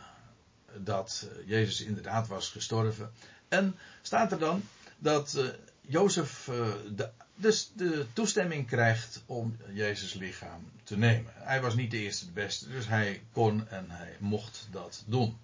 dat 0.77 1.27
eh, 1.29 1.47
Jezus 1.47 1.81
inderdaad 1.81 2.27
was 2.27 2.49
gestorven. 2.49 3.11
En 3.47 3.75
staat 4.01 4.31
er 4.31 4.39
dan 4.39 4.63
dat 4.97 5.35
uh, 5.37 5.49
Jozef 5.81 6.47
uh, 6.47 6.67
de, 6.95 7.09
dus 7.35 7.71
de 7.75 8.05
toestemming 8.13 8.67
krijgt 8.67 9.21
om 9.25 9.57
Jezus 9.73 10.13
lichaam 10.13 10.71
te 10.83 10.97
nemen. 10.97 11.31
Hij 11.35 11.61
was 11.61 11.75
niet 11.75 11.91
de 11.91 11.97
eerste 11.97 12.25
de 12.25 12.31
beste, 12.31 12.69
dus 12.69 12.87
hij 12.87 13.23
kon 13.31 13.67
en 13.67 13.89
hij 13.89 14.15
mocht 14.19 14.67
dat 14.71 15.03
doen. 15.05 15.37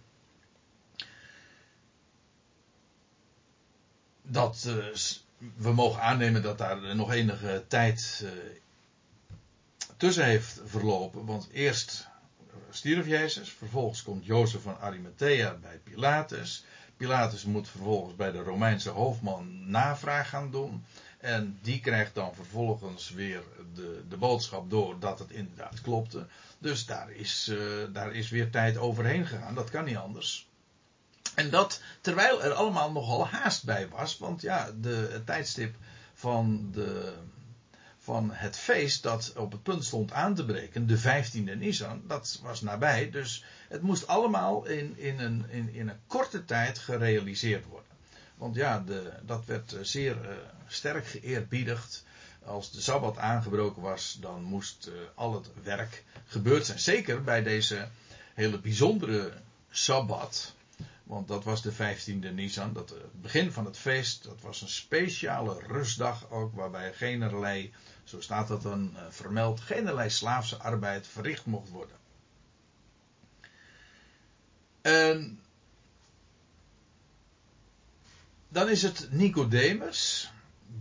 Dat 4.21 4.69
we 5.55 5.73
mogen 5.73 6.01
aannemen 6.01 6.41
dat 6.41 6.57
daar 6.57 6.95
nog 6.95 7.11
enige 7.11 7.63
tijd 7.67 8.25
tussen 9.97 10.25
heeft 10.25 10.61
verlopen, 10.65 11.25
want 11.25 11.49
eerst 11.51 12.07
stierf 12.69 13.07
Jezus. 13.07 13.49
Vervolgens 13.49 14.03
komt 14.03 14.25
Jozef 14.25 14.61
van 14.61 14.79
Arimathea 14.79 15.57
bij 15.61 15.79
Pilatus. 15.83 16.65
Pilatus 16.97 17.45
moet 17.45 17.69
vervolgens 17.69 18.15
bij 18.15 18.31
de 18.31 18.41
Romeinse 18.41 18.89
hoofdman 18.89 19.69
navraag 19.69 20.29
gaan 20.29 20.51
doen. 20.51 20.85
En 21.17 21.59
die 21.61 21.79
krijgt 21.79 22.15
dan 22.15 22.35
vervolgens 22.35 23.09
weer 23.09 23.43
de, 23.73 24.03
de 24.09 24.17
boodschap 24.17 24.69
door 24.69 24.99
dat 24.99 25.19
het 25.19 25.31
inderdaad 25.31 25.81
klopte. 25.81 26.27
Dus 26.57 26.85
daar 26.85 27.11
is, 27.11 27.47
uh, 27.51 27.59
daar 27.93 28.13
is 28.13 28.29
weer 28.29 28.49
tijd 28.49 28.77
overheen 28.77 29.25
gegaan. 29.25 29.55
Dat 29.55 29.69
kan 29.69 29.85
niet 29.85 29.97
anders. 29.97 30.47
En 31.35 31.49
dat 31.49 31.81
terwijl 32.01 32.43
er 32.43 32.53
allemaal 32.53 32.91
nogal 32.91 33.27
haast 33.27 33.63
bij 33.63 33.89
was. 33.89 34.17
Want 34.17 34.41
ja, 34.41 34.71
de, 34.81 35.09
het 35.11 35.25
tijdstip 35.25 35.75
van, 36.13 36.69
de, 36.71 37.13
van 38.05 38.31
het 38.33 38.57
feest 38.57 39.03
dat 39.03 39.33
op 39.35 39.51
het 39.51 39.63
punt 39.63 39.85
stond 39.85 40.11
aan 40.11 40.35
te 40.35 40.45
breken, 40.45 40.87
de 40.87 40.99
15e 40.99 41.57
Nisan, 41.57 42.01
dat 42.07 42.39
was 42.43 42.61
nabij. 42.61 43.09
Dus 43.09 43.43
het 43.69 43.81
moest 43.81 44.07
allemaal 44.07 44.65
in, 44.65 44.97
in, 44.97 45.19
een, 45.19 45.45
in, 45.49 45.73
in 45.73 45.89
een 45.89 45.99
korte 46.07 46.45
tijd 46.45 46.79
gerealiseerd 46.79 47.65
worden. 47.65 47.91
Want 48.35 48.55
ja, 48.55 48.79
de, 48.79 49.11
dat 49.25 49.45
werd 49.45 49.73
eh, 49.73 49.83
zeer 49.83 50.15
uh, 50.21 50.29
sterk 50.67 51.07
geëerbiedigd. 51.07 52.05
Als 52.43 52.71
de 52.71 52.81
Sabbat 52.81 53.17
aangebroken 53.17 53.81
was, 53.81 54.17
dan 54.21 54.43
moest 54.43 54.87
uh, 54.87 54.93
al 55.15 55.33
het 55.33 55.49
werk 55.63 56.03
gebeurd 56.25 56.65
zijn. 56.65 56.79
Zeker 56.79 57.23
bij 57.23 57.43
deze 57.43 57.87
hele 58.33 58.59
bijzondere 58.59 59.33
Sabbat. 59.69 60.53
Want 61.05 61.27
dat 61.27 61.43
was 61.43 61.61
de 61.61 61.73
15e 61.73 62.33
Nisan, 62.33 62.73
dat, 62.73 62.89
het 62.89 63.21
begin 63.21 63.51
van 63.51 63.65
het 63.65 63.77
feest. 63.77 64.23
Dat 64.23 64.41
was 64.41 64.61
een 64.61 64.69
speciale 64.69 65.59
rustdag 65.59 66.29
ook, 66.29 66.53
waarbij 66.53 66.93
generlei, 66.93 67.73
zo 68.03 68.21
staat 68.21 68.47
dat 68.47 68.61
dan 68.61 68.91
uh, 68.93 69.01
vermeld, 69.09 69.59
generlei 69.59 70.09
slaafse 70.09 70.57
arbeid 70.57 71.07
verricht 71.07 71.45
mocht 71.45 71.69
worden. 71.69 71.97
En 74.81 75.39
dan 78.49 78.69
is 78.69 78.81
het 78.81 79.07
Nicodemus, 79.11 80.31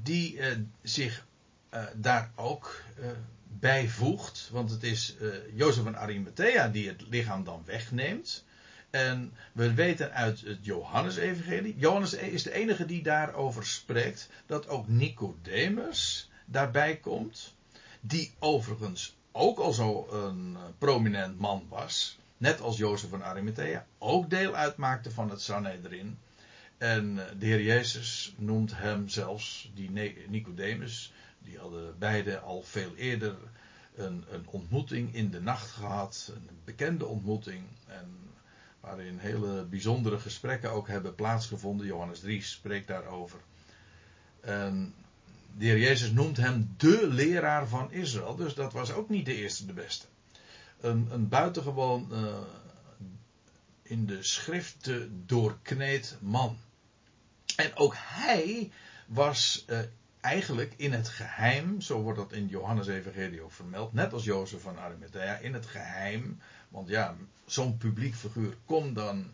die 0.02 0.36
uh, 0.36 0.56
zich 0.82 1.26
uh, 1.74 1.84
daar 1.94 2.32
ook 2.34 2.82
uh, 2.98 3.06
bijvoegt. 3.58 4.48
Want 4.52 4.70
het 4.70 4.82
is 4.82 5.16
Jozef 5.54 5.82
van 5.82 5.96
Arimathea 5.96 6.68
die 6.68 6.88
het 6.88 7.08
lichaam 7.08 7.44
dan 7.44 7.62
wegneemt. 7.64 8.44
En 8.94 9.32
we 9.52 9.74
weten 9.74 10.12
uit 10.12 10.40
het 10.40 10.64
Johannes-evangelie. 10.64 11.76
Johannes 11.76 12.12
is 12.12 12.42
de 12.42 12.52
enige 12.52 12.86
die 12.86 13.02
daarover 13.02 13.66
spreekt. 13.66 14.28
Dat 14.46 14.68
ook 14.68 14.88
Nicodemus 14.88 16.30
daarbij 16.44 16.96
komt. 16.96 17.54
Die 18.00 18.34
overigens 18.38 19.16
ook 19.32 19.58
al 19.58 19.72
zo 19.72 20.08
een 20.10 20.56
prominent 20.78 21.38
man 21.38 21.66
was. 21.68 22.18
Net 22.36 22.60
als 22.60 22.76
Jozef 22.76 23.10
van 23.10 23.24
Arimathea. 23.24 23.86
Ook 23.98 24.30
deel 24.30 24.54
uitmaakte 24.54 25.10
van 25.10 25.30
het 25.30 25.40
Sanhedrin. 25.40 26.18
En 26.78 27.14
de 27.38 27.46
Heer 27.46 27.62
Jezus 27.62 28.34
noemt 28.36 28.76
hem 28.76 29.08
zelfs, 29.08 29.70
die 29.74 29.90
Nicodemus, 30.28 31.12
die 31.38 31.58
hadden 31.58 31.98
beide 31.98 32.38
al 32.38 32.62
veel 32.62 32.94
eerder 32.96 33.36
een, 33.94 34.24
een, 34.30 34.46
ontmoeting 34.46 35.14
in 35.14 35.30
de 35.30 35.40
nacht 35.40 35.70
gehad, 35.70 36.32
een 36.34 36.58
bekende 36.64 37.06
ontmoeting, 37.06 37.64
en 37.86 38.24
waarin 38.84 39.18
hele 39.18 39.64
bijzondere 39.64 40.18
gesprekken 40.18 40.70
ook 40.70 40.88
hebben 40.88 41.14
plaatsgevonden. 41.14 41.86
Johannes 41.86 42.20
3 42.20 42.42
spreekt 42.42 42.86
daarover. 42.86 43.38
En 44.40 44.94
de 45.56 45.64
Heer 45.64 45.78
Jezus 45.78 46.10
noemt 46.10 46.36
hem 46.36 46.74
de 46.76 47.06
leraar 47.08 47.68
van 47.68 47.92
Israël, 47.92 48.36
dus 48.36 48.54
dat 48.54 48.72
was 48.72 48.92
ook 48.92 49.08
niet 49.08 49.26
de 49.26 49.34
eerste 49.34 49.66
de 49.66 49.72
beste. 49.72 50.06
Een, 50.80 51.08
een 51.10 51.28
buitengewoon 51.28 52.08
uh, 52.12 52.38
in 53.82 54.06
de 54.06 54.22
schriften 54.22 55.22
doorkneed 55.26 56.16
man. 56.20 56.58
En 57.56 57.76
ook 57.76 57.94
hij 57.96 58.72
was 59.06 59.64
uh, 59.68 59.78
eigenlijk 60.20 60.74
in 60.76 60.92
het 60.92 61.08
geheim, 61.08 61.80
zo 61.80 62.00
wordt 62.00 62.18
dat 62.18 62.32
in 62.32 62.46
Johannes 62.46 62.86
Evangelie 62.86 63.42
ook 63.42 63.52
vermeld, 63.52 63.92
net 63.92 64.12
als 64.12 64.24
Jozef 64.24 64.62
van 64.62 64.78
Arimathea, 64.78 65.36
in 65.36 65.54
het 65.54 65.66
geheim, 65.66 66.40
want 66.74 66.88
ja, 66.88 67.14
zo'n 67.46 67.76
publiek 67.76 68.14
figuur 68.14 68.56
kon 68.64 68.92
dan 68.92 69.32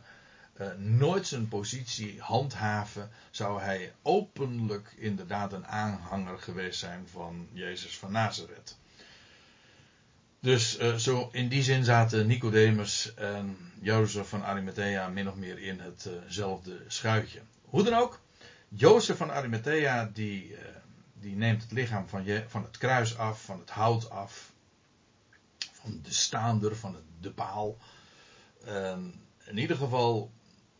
uh, 0.60 0.66
nooit 0.76 1.26
zijn 1.26 1.48
positie 1.48 2.20
handhaven, 2.20 3.10
zou 3.30 3.60
hij 3.60 3.92
openlijk 4.02 4.94
inderdaad 4.96 5.52
een 5.52 5.66
aanhanger 5.66 6.38
geweest 6.38 6.78
zijn 6.78 7.08
van 7.10 7.48
Jezus 7.52 7.98
van 7.98 8.12
Nazareth. 8.12 8.76
Dus 10.40 10.80
uh, 10.80 10.94
zo 10.94 11.28
in 11.32 11.48
die 11.48 11.62
zin 11.62 11.84
zaten 11.84 12.26
Nicodemus 12.26 13.14
en 13.14 13.56
Jozef 13.80 14.28
van 14.28 14.44
Arimathea 14.44 15.08
min 15.08 15.28
of 15.28 15.34
meer 15.34 15.58
in 15.58 15.80
hetzelfde 15.80 16.74
uh 16.74 16.80
schuitje. 16.86 17.40
Hoe 17.64 17.82
dan 17.82 17.94
ook, 17.94 18.20
Jozef 18.68 19.16
van 19.16 19.30
Arimathea 19.30 20.10
die, 20.12 20.56
die 21.20 21.36
neemt 21.36 21.62
het 21.62 21.72
lichaam 21.72 22.08
van, 22.08 22.24
je, 22.24 22.44
van 22.48 22.62
het 22.62 22.78
kruis 22.78 23.18
af, 23.18 23.44
van 23.44 23.58
het 23.58 23.70
hout 23.70 24.10
af, 24.10 24.49
de 26.02 26.12
staander, 26.12 26.76
van 26.76 26.96
de 27.20 27.30
paal. 27.30 27.78
in 29.44 29.58
ieder 29.58 29.76
geval, 29.76 30.30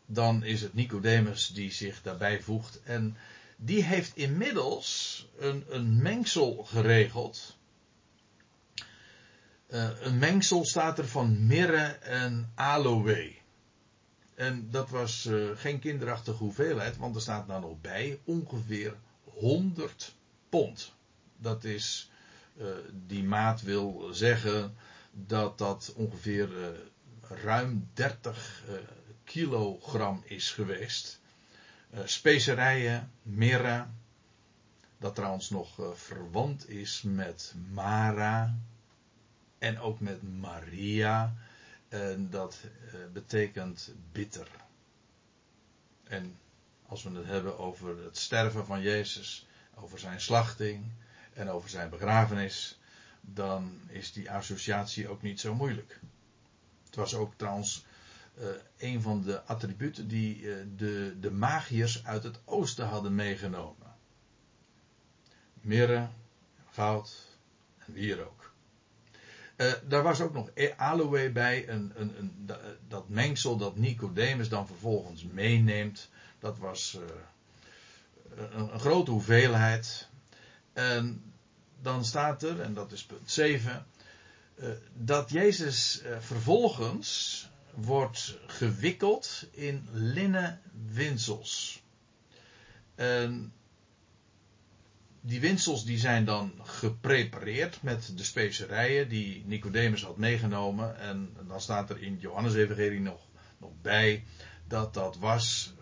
dan 0.06 0.42
is 0.44 0.62
het 0.62 0.74
Nicodemus 0.74 1.48
die 1.48 1.72
zich 1.72 2.02
daarbij 2.02 2.40
voegt. 2.40 2.82
En 2.82 3.16
die 3.56 3.84
heeft 3.84 4.16
inmiddels 4.16 5.26
een, 5.38 5.64
een 5.68 6.02
mengsel 6.02 6.64
geregeld 6.64 7.58
uh, 9.72 9.88
een 10.00 10.18
mengsel 10.18 10.64
staat 10.64 10.98
er 10.98 11.08
van 11.08 11.46
mirre 11.46 11.86
en 12.02 12.52
aloe. 12.54 13.32
En 14.34 14.70
dat 14.70 14.90
was 14.90 15.24
uh, 15.24 15.50
geen 15.54 15.78
kinderachtige 15.78 16.38
hoeveelheid, 16.38 16.96
want 16.96 17.14
er 17.14 17.20
staat 17.20 17.46
nou 17.46 17.60
nog 17.60 17.80
bij 17.80 18.18
ongeveer 18.24 18.96
100 19.24 20.14
pond. 20.48 20.92
Dat 21.36 21.64
is, 21.64 22.09
die 23.06 23.22
maat 23.22 23.62
wil 23.62 24.08
zeggen 24.12 24.76
dat 25.12 25.58
dat 25.58 25.92
ongeveer 25.96 26.48
ruim 27.20 27.88
30 27.94 28.64
kilogram 29.24 30.22
is 30.24 30.52
geweest. 30.52 31.20
specerijen, 32.04 33.12
mirre, 33.22 33.86
dat 34.98 35.14
trouwens 35.14 35.50
nog 35.50 35.78
verwant 35.94 36.68
is 36.68 37.02
met 37.02 37.54
Mara, 37.72 38.54
en 39.60 39.78
ook 39.78 40.00
met 40.00 40.22
Maria. 40.22 41.34
En 41.88 42.30
dat 42.30 42.60
betekent 43.12 43.92
bitter. 44.12 44.48
En 46.04 46.38
als 46.86 47.02
we 47.02 47.10
het 47.10 47.26
hebben 47.26 47.58
over 47.58 48.04
het 48.04 48.18
sterven 48.18 48.66
van 48.66 48.80
Jezus, 48.80 49.46
over 49.74 49.98
zijn 49.98 50.20
slachting 50.20 50.84
en 51.32 51.48
over 51.48 51.70
zijn 51.70 51.90
begrafenis, 51.90 52.78
dan 53.20 53.80
is 53.88 54.12
die 54.12 54.30
associatie 54.30 55.08
ook 55.08 55.22
niet 55.22 55.40
zo 55.40 55.54
moeilijk. 55.54 56.00
Het 56.86 56.96
was 56.96 57.14
ook 57.14 57.32
trouwens 57.36 57.84
uh, 58.38 58.46
een 58.78 59.02
van 59.02 59.22
de 59.22 59.42
attributen 59.42 60.08
die 60.08 60.40
uh, 60.40 60.56
de, 60.76 61.16
de 61.20 61.30
magiërs 61.30 62.04
uit 62.04 62.22
het 62.22 62.40
oosten 62.44 62.86
hadden 62.86 63.14
meegenomen. 63.14 63.94
Mirre, 65.60 66.08
goud 66.70 67.26
en 67.78 67.92
wierook. 67.92 68.52
Uh, 69.56 69.72
daar 69.88 70.02
was 70.02 70.20
ook 70.20 70.32
nog 70.32 70.50
aloe 70.76 71.30
bij, 71.30 71.68
een, 71.68 71.92
een, 71.94 72.18
een, 72.18 72.50
dat 72.88 73.08
mengsel 73.08 73.56
dat 73.56 73.76
Nicodemus 73.76 74.48
dan 74.48 74.66
vervolgens 74.66 75.24
meeneemt. 75.24 76.10
Dat 76.38 76.58
was 76.58 76.98
een, 78.36 78.80
grote 78.80 79.10
hoeveelheid. 79.10 80.08
En 80.72 81.32
dan 81.82 82.04
staat 82.04 82.42
er, 82.42 82.60
en 82.60 82.74
dat 82.74 82.92
is 82.92 83.04
punt 83.04 83.30
7, 83.30 83.86
uh, 84.54 84.68
dat 84.94 85.30
Jezus 85.30 86.02
vervolgens 86.20 87.48
wordt 87.74 88.38
gewikkeld 88.46 89.46
in 89.50 89.88
linnen 89.92 90.60
winsels. 90.92 91.82
En 92.94 93.52
die 95.20 95.40
winsels 95.40 95.84
die 95.84 95.98
zijn 95.98 96.24
dan 96.24 96.52
geprepareerd 96.62 97.82
met 97.82 98.12
de 98.16 98.24
specerijen 98.24 99.08
die 99.08 99.42
Nicodemus 99.46 100.02
had 100.02 100.16
meegenomen. 100.16 100.98
En 100.98 101.36
dan 101.46 101.60
staat 101.60 101.90
er 101.90 102.02
in 102.02 102.18
Johannes 102.20 102.54
Evangelie 102.54 103.00
nog, 103.00 103.20
nog 103.58 103.70
bij 103.82 104.24
dat 104.68 104.94
dat 104.94 105.16
was 105.16 105.72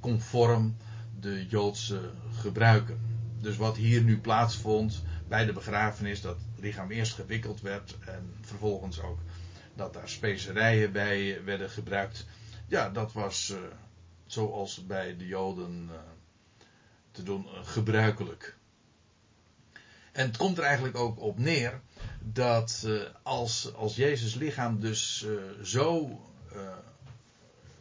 conform 0.00 0.76
de 1.20 1.46
Joodse 1.46 2.10
gebruiken. 2.32 3.19
Dus 3.40 3.56
wat 3.56 3.76
hier 3.76 4.02
nu 4.02 4.18
plaatsvond 4.18 5.02
bij 5.28 5.44
de 5.44 5.52
begrafenis, 5.52 6.20
dat 6.20 6.36
het 6.36 6.64
lichaam 6.64 6.90
eerst 6.90 7.14
gewikkeld 7.14 7.60
werd 7.60 7.96
en 8.06 8.34
vervolgens 8.40 9.00
ook 9.00 9.18
dat 9.74 9.92
daar 9.92 10.08
specerijen 10.08 10.92
bij 10.92 11.44
werden 11.44 11.70
gebruikt. 11.70 12.26
Ja, 12.66 12.88
dat 12.88 13.12
was 13.12 13.50
uh, 13.50 13.58
zoals 14.26 14.86
bij 14.86 15.16
de 15.16 15.26
Joden 15.26 15.88
uh, 15.90 15.98
te 17.10 17.22
doen 17.22 17.44
uh, 17.44 17.50
gebruikelijk. 17.62 18.56
En 20.12 20.26
het 20.26 20.36
komt 20.36 20.58
er 20.58 20.64
eigenlijk 20.64 20.96
ook 20.96 21.20
op 21.20 21.38
neer 21.38 21.80
dat 22.20 22.88
als, 23.22 23.74
als 23.74 23.96
Jezus 23.96 24.34
lichaam 24.34 24.80
dus 24.80 25.26
zo 25.62 26.20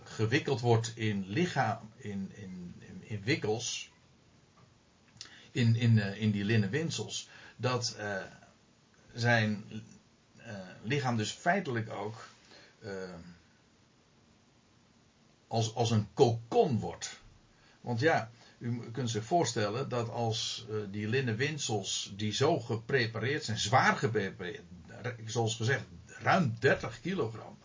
gewikkeld 0.04 0.60
wordt 0.60 0.91
in 0.95 1.26
lichaam, 1.28 1.91
in, 1.98 2.32
in, 2.36 2.76
in, 3.02 3.22
wikkels, 3.24 3.88
in, 5.51 5.75
in, 5.75 5.97
in 5.97 6.31
die 6.31 6.43
linnen 6.43 6.69
winsels, 6.69 7.29
dat 7.55 7.97
zijn 9.13 9.63
lichaam 10.83 11.17
dus 11.17 11.31
feitelijk 11.31 11.89
ook 11.89 12.27
als, 15.47 15.75
als 15.75 15.91
een 15.91 16.07
kokon 16.13 16.79
wordt. 16.79 17.19
Want 17.81 17.99
ja, 17.99 18.29
u 18.57 18.91
kunt 18.91 19.09
zich 19.09 19.23
voorstellen 19.23 19.89
dat 19.89 20.09
als 20.09 20.65
die 20.91 21.07
linnen 21.07 21.35
winsels 21.35 22.13
die 22.15 22.31
zo 22.31 22.59
geprepareerd 22.59 23.43
zijn, 23.43 23.57
zwaar 23.57 23.97
geprepareerd, 23.97 24.63
zoals 25.25 25.55
gezegd, 25.55 25.83
ruim 26.05 26.55
30 26.59 27.01
kilogram, 27.01 27.57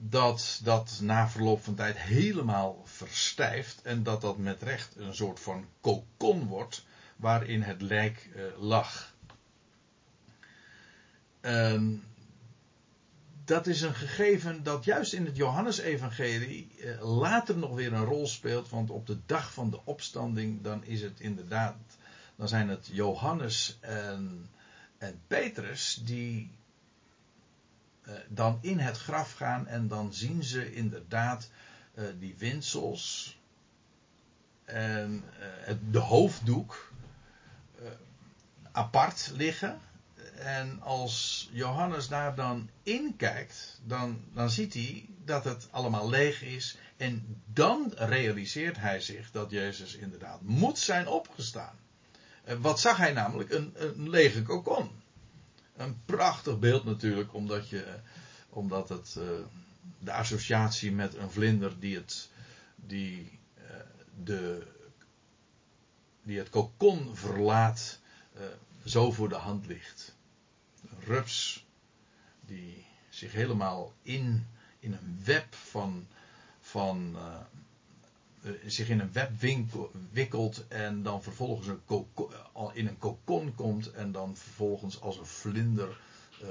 dat 0.00 0.60
dat 0.62 0.98
na 1.02 1.28
verloop 1.28 1.64
van 1.64 1.74
tijd 1.74 1.98
helemaal 1.98 2.82
verstijft 2.84 3.82
en 3.82 4.02
dat 4.02 4.20
dat 4.20 4.38
met 4.38 4.62
recht 4.62 4.96
een 4.96 5.14
soort 5.14 5.40
van 5.40 5.66
kokon 5.80 6.46
wordt 6.46 6.84
waarin 7.16 7.62
het 7.62 7.82
lijk 7.82 8.30
uh, 8.36 8.42
lag. 8.58 9.14
Um, 11.40 12.02
dat 13.44 13.66
is 13.66 13.80
een 13.80 13.94
gegeven 13.94 14.62
dat 14.62 14.84
juist 14.84 15.12
in 15.12 15.24
het 15.24 15.36
Johannesevangelie 15.36 16.70
eh, 16.80 17.18
later 17.18 17.56
nog 17.56 17.74
weer 17.74 17.92
een 17.92 18.04
rol 18.04 18.26
speelt. 18.26 18.68
Want 18.68 18.90
op 18.90 19.06
de 19.06 19.18
dag 19.26 19.52
van 19.52 19.70
de 19.70 19.80
opstanding, 19.84 20.62
dan 20.62 20.84
is 20.84 21.02
het 21.02 21.20
inderdaad. 21.20 21.76
Dan 22.36 22.48
zijn 22.48 22.68
het 22.68 22.88
Johannes 22.92 23.78
en, 23.80 24.50
en 24.98 25.20
Petrus 25.26 26.00
die 26.04 26.50
dan 28.28 28.58
in 28.60 28.78
het 28.78 28.98
graf 28.98 29.32
gaan. 29.32 29.66
En 29.66 29.88
dan 29.88 30.12
zien 30.14 30.42
ze 30.42 30.74
inderdaad 30.74 31.50
eh, 31.94 32.04
die 32.18 32.34
winsels. 32.38 33.36
En 34.64 35.22
het, 35.38 35.92
de 35.92 35.98
hoofddoek 35.98 36.92
apart 38.72 39.30
liggen. 39.34 39.80
En 40.38 40.80
als 40.82 41.48
Johannes 41.52 42.08
daar 42.08 42.34
dan 42.34 42.70
in 42.82 43.14
kijkt, 43.16 43.80
dan, 43.84 44.24
dan 44.32 44.50
ziet 44.50 44.74
hij 44.74 45.08
dat 45.24 45.44
het 45.44 45.68
allemaal 45.70 46.08
leeg 46.08 46.42
is. 46.42 46.76
En 46.96 47.42
dan 47.52 47.92
realiseert 47.94 48.76
hij 48.76 49.00
zich 49.00 49.30
dat 49.30 49.50
Jezus 49.50 49.94
inderdaad 49.94 50.42
moet 50.42 50.78
zijn 50.78 51.06
opgestaan. 51.06 51.76
Wat 52.58 52.80
zag 52.80 52.96
hij 52.96 53.12
namelijk? 53.12 53.50
Een, 53.50 53.72
een 53.74 54.10
lege 54.10 54.42
kokon. 54.42 54.90
Een 55.78 56.04
prachtig 56.04 56.58
beeld 56.58 56.84
natuurlijk, 56.84 57.34
omdat, 57.34 57.68
je, 57.68 57.98
omdat 58.48 58.88
het, 58.88 59.14
uh, 59.18 59.24
de 59.98 60.12
associatie 60.12 60.92
met 60.92 61.14
een 61.14 61.30
vlinder 61.30 61.80
die 61.80 61.96
het, 61.96 62.30
die, 62.76 63.38
uh, 63.58 63.64
de, 64.24 64.66
die 66.22 66.38
het 66.38 66.50
kokon 66.50 67.16
verlaat, 67.16 68.00
uh, 68.36 68.42
zo 68.84 69.12
voor 69.12 69.28
de 69.28 69.34
hand 69.34 69.66
ligt. 69.66 70.16
Rups 71.04 71.66
die 72.40 72.86
zich 73.08 73.32
helemaal 73.32 73.94
in, 74.02 74.46
in 74.78 74.92
een 74.92 75.20
web 75.24 75.54
van, 75.54 76.06
van 76.60 77.16
zich 78.66 78.88
in 78.88 79.00
een 79.00 79.12
web 79.12 79.30
wikkelt 80.10 80.68
en 80.68 81.02
dan 81.02 81.22
vervolgens 81.22 81.66
een 81.66 82.06
in 82.72 82.86
een 82.86 82.98
kokon 82.98 83.54
komt 83.54 83.90
en 83.90 84.12
dan 84.12 84.36
vervolgens 84.36 85.00
als 85.00 85.18
een 85.18 85.26
vlinder 85.26 86.00
uh, 86.42 86.48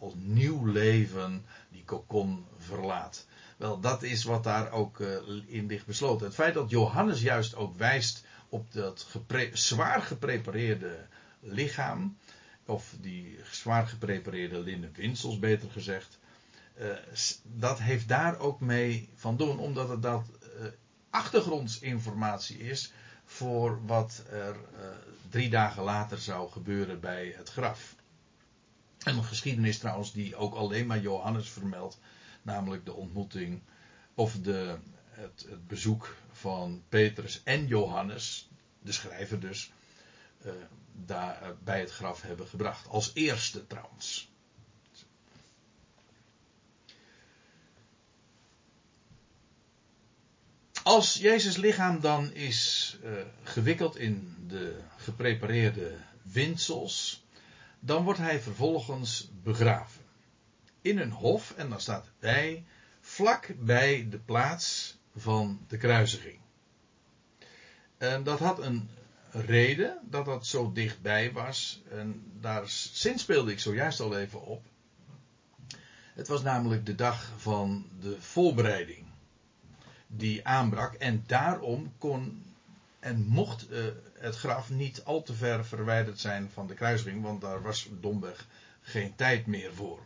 als 0.00 0.12
nieuw 0.16 0.64
leven 0.64 1.44
die 1.70 1.84
kokon 1.84 2.44
verlaat. 2.58 3.26
Wel, 3.56 3.80
dat 3.80 4.02
is 4.02 4.24
wat 4.24 4.44
daar 4.44 4.70
ook 4.70 4.98
uh, 4.98 5.16
in 5.46 5.66
ligt 5.66 5.86
besloten. 5.86 6.26
Het 6.26 6.34
feit 6.34 6.54
dat 6.54 6.70
Johannes 6.70 7.22
juist 7.22 7.54
ook 7.54 7.76
wijst 7.76 8.24
op 8.48 8.72
dat 8.72 9.06
zwaar 9.52 10.02
geprepareerde 10.02 11.06
lichaam, 11.40 12.16
of 12.64 12.94
die 13.00 13.38
zwaar 13.50 13.86
geprepareerde 13.86 14.58
linnen 14.58 14.92
winsels 14.92 15.38
beter 15.38 15.70
gezegd, 15.70 16.18
dat 17.42 17.78
heeft 17.78 18.08
daar 18.08 18.38
ook 18.38 18.60
mee 18.60 19.08
van 19.14 19.36
doen, 19.36 19.58
omdat 19.58 19.88
het 19.88 20.02
dat 20.02 20.24
achtergrondsinformatie 21.10 22.58
is 22.58 22.92
voor 23.24 23.86
wat 23.86 24.22
er 24.30 24.54
uh, 24.54 24.88
drie 25.28 25.50
dagen 25.50 25.82
later 25.82 26.18
zou 26.18 26.50
gebeuren 26.50 27.00
bij 27.00 27.34
het 27.36 27.48
graf. 27.48 27.94
En 28.98 29.16
een 29.16 29.24
geschiedenis 29.24 29.78
trouwens 29.78 30.12
die 30.12 30.36
ook 30.36 30.54
alleen 30.54 30.86
maar 30.86 31.00
Johannes 31.00 31.48
vermeldt, 31.48 31.98
namelijk 32.42 32.84
de 32.84 32.92
ontmoeting 32.92 33.62
of 34.14 34.38
de, 34.42 34.76
het, 35.08 35.46
het 35.48 35.66
bezoek 35.66 36.16
van 36.30 36.82
Petrus 36.88 37.42
en 37.44 37.66
Johannes, 37.66 38.48
de 38.82 38.92
schrijver 38.92 39.40
dus, 39.40 39.72
daar 40.92 41.42
eh, 41.42 41.48
bij 41.64 41.80
het 41.80 41.90
graf 41.90 42.22
hebben 42.22 42.46
gebracht. 42.46 42.88
Als 42.88 43.10
eerste 43.14 43.66
trouwens. 43.66 44.30
Als 50.86 51.14
Jezus 51.14 51.56
lichaam 51.56 52.00
dan 52.00 52.32
is 52.32 52.96
uh, 53.04 53.10
gewikkeld 53.42 53.96
in 53.96 54.36
de 54.46 54.76
geprepareerde 54.96 55.96
windsels, 56.22 57.24
dan 57.80 58.04
wordt 58.04 58.18
hij 58.18 58.40
vervolgens 58.40 59.30
begraven. 59.42 60.02
In 60.80 60.98
een 60.98 61.10
hof, 61.10 61.54
en 61.56 61.68
dan 61.68 61.80
staat 61.80 62.10
bij, 62.18 62.64
vlak 63.00 63.54
bij 63.58 64.06
de 64.10 64.18
plaats 64.18 64.96
van 65.16 65.64
de 65.68 65.76
kruisiging. 65.76 66.38
En 67.98 68.22
dat 68.22 68.38
had 68.38 68.58
een 68.58 68.88
reden 69.30 69.98
dat 70.02 70.24
dat 70.24 70.46
zo 70.46 70.72
dichtbij 70.72 71.32
was. 71.32 71.82
En 71.90 72.32
daar 72.40 72.62
speelde 73.16 73.52
ik 73.52 73.60
zojuist 73.60 74.00
al 74.00 74.18
even 74.18 74.42
op. 74.42 74.64
Het 76.14 76.28
was 76.28 76.42
namelijk 76.42 76.86
de 76.86 76.94
dag 76.94 77.32
van 77.36 77.86
de 78.00 78.16
voorbereiding 78.20 79.06
die 80.16 80.46
aanbrak. 80.46 80.94
En 80.94 81.24
daarom 81.26 81.92
kon 81.98 82.42
en 82.98 83.26
mocht 83.26 83.70
uh, 83.70 83.84
het 84.18 84.36
graf 84.36 84.70
niet 84.70 85.04
al 85.04 85.22
te 85.22 85.34
ver 85.34 85.64
verwijderd 85.64 86.20
zijn 86.20 86.50
van 86.52 86.66
de 86.66 86.74
kruising, 86.74 87.22
want 87.22 87.40
daar 87.40 87.62
was 87.62 87.88
domweg 88.00 88.46
geen 88.80 89.14
tijd 89.14 89.46
meer 89.46 89.74
voor. 89.74 90.00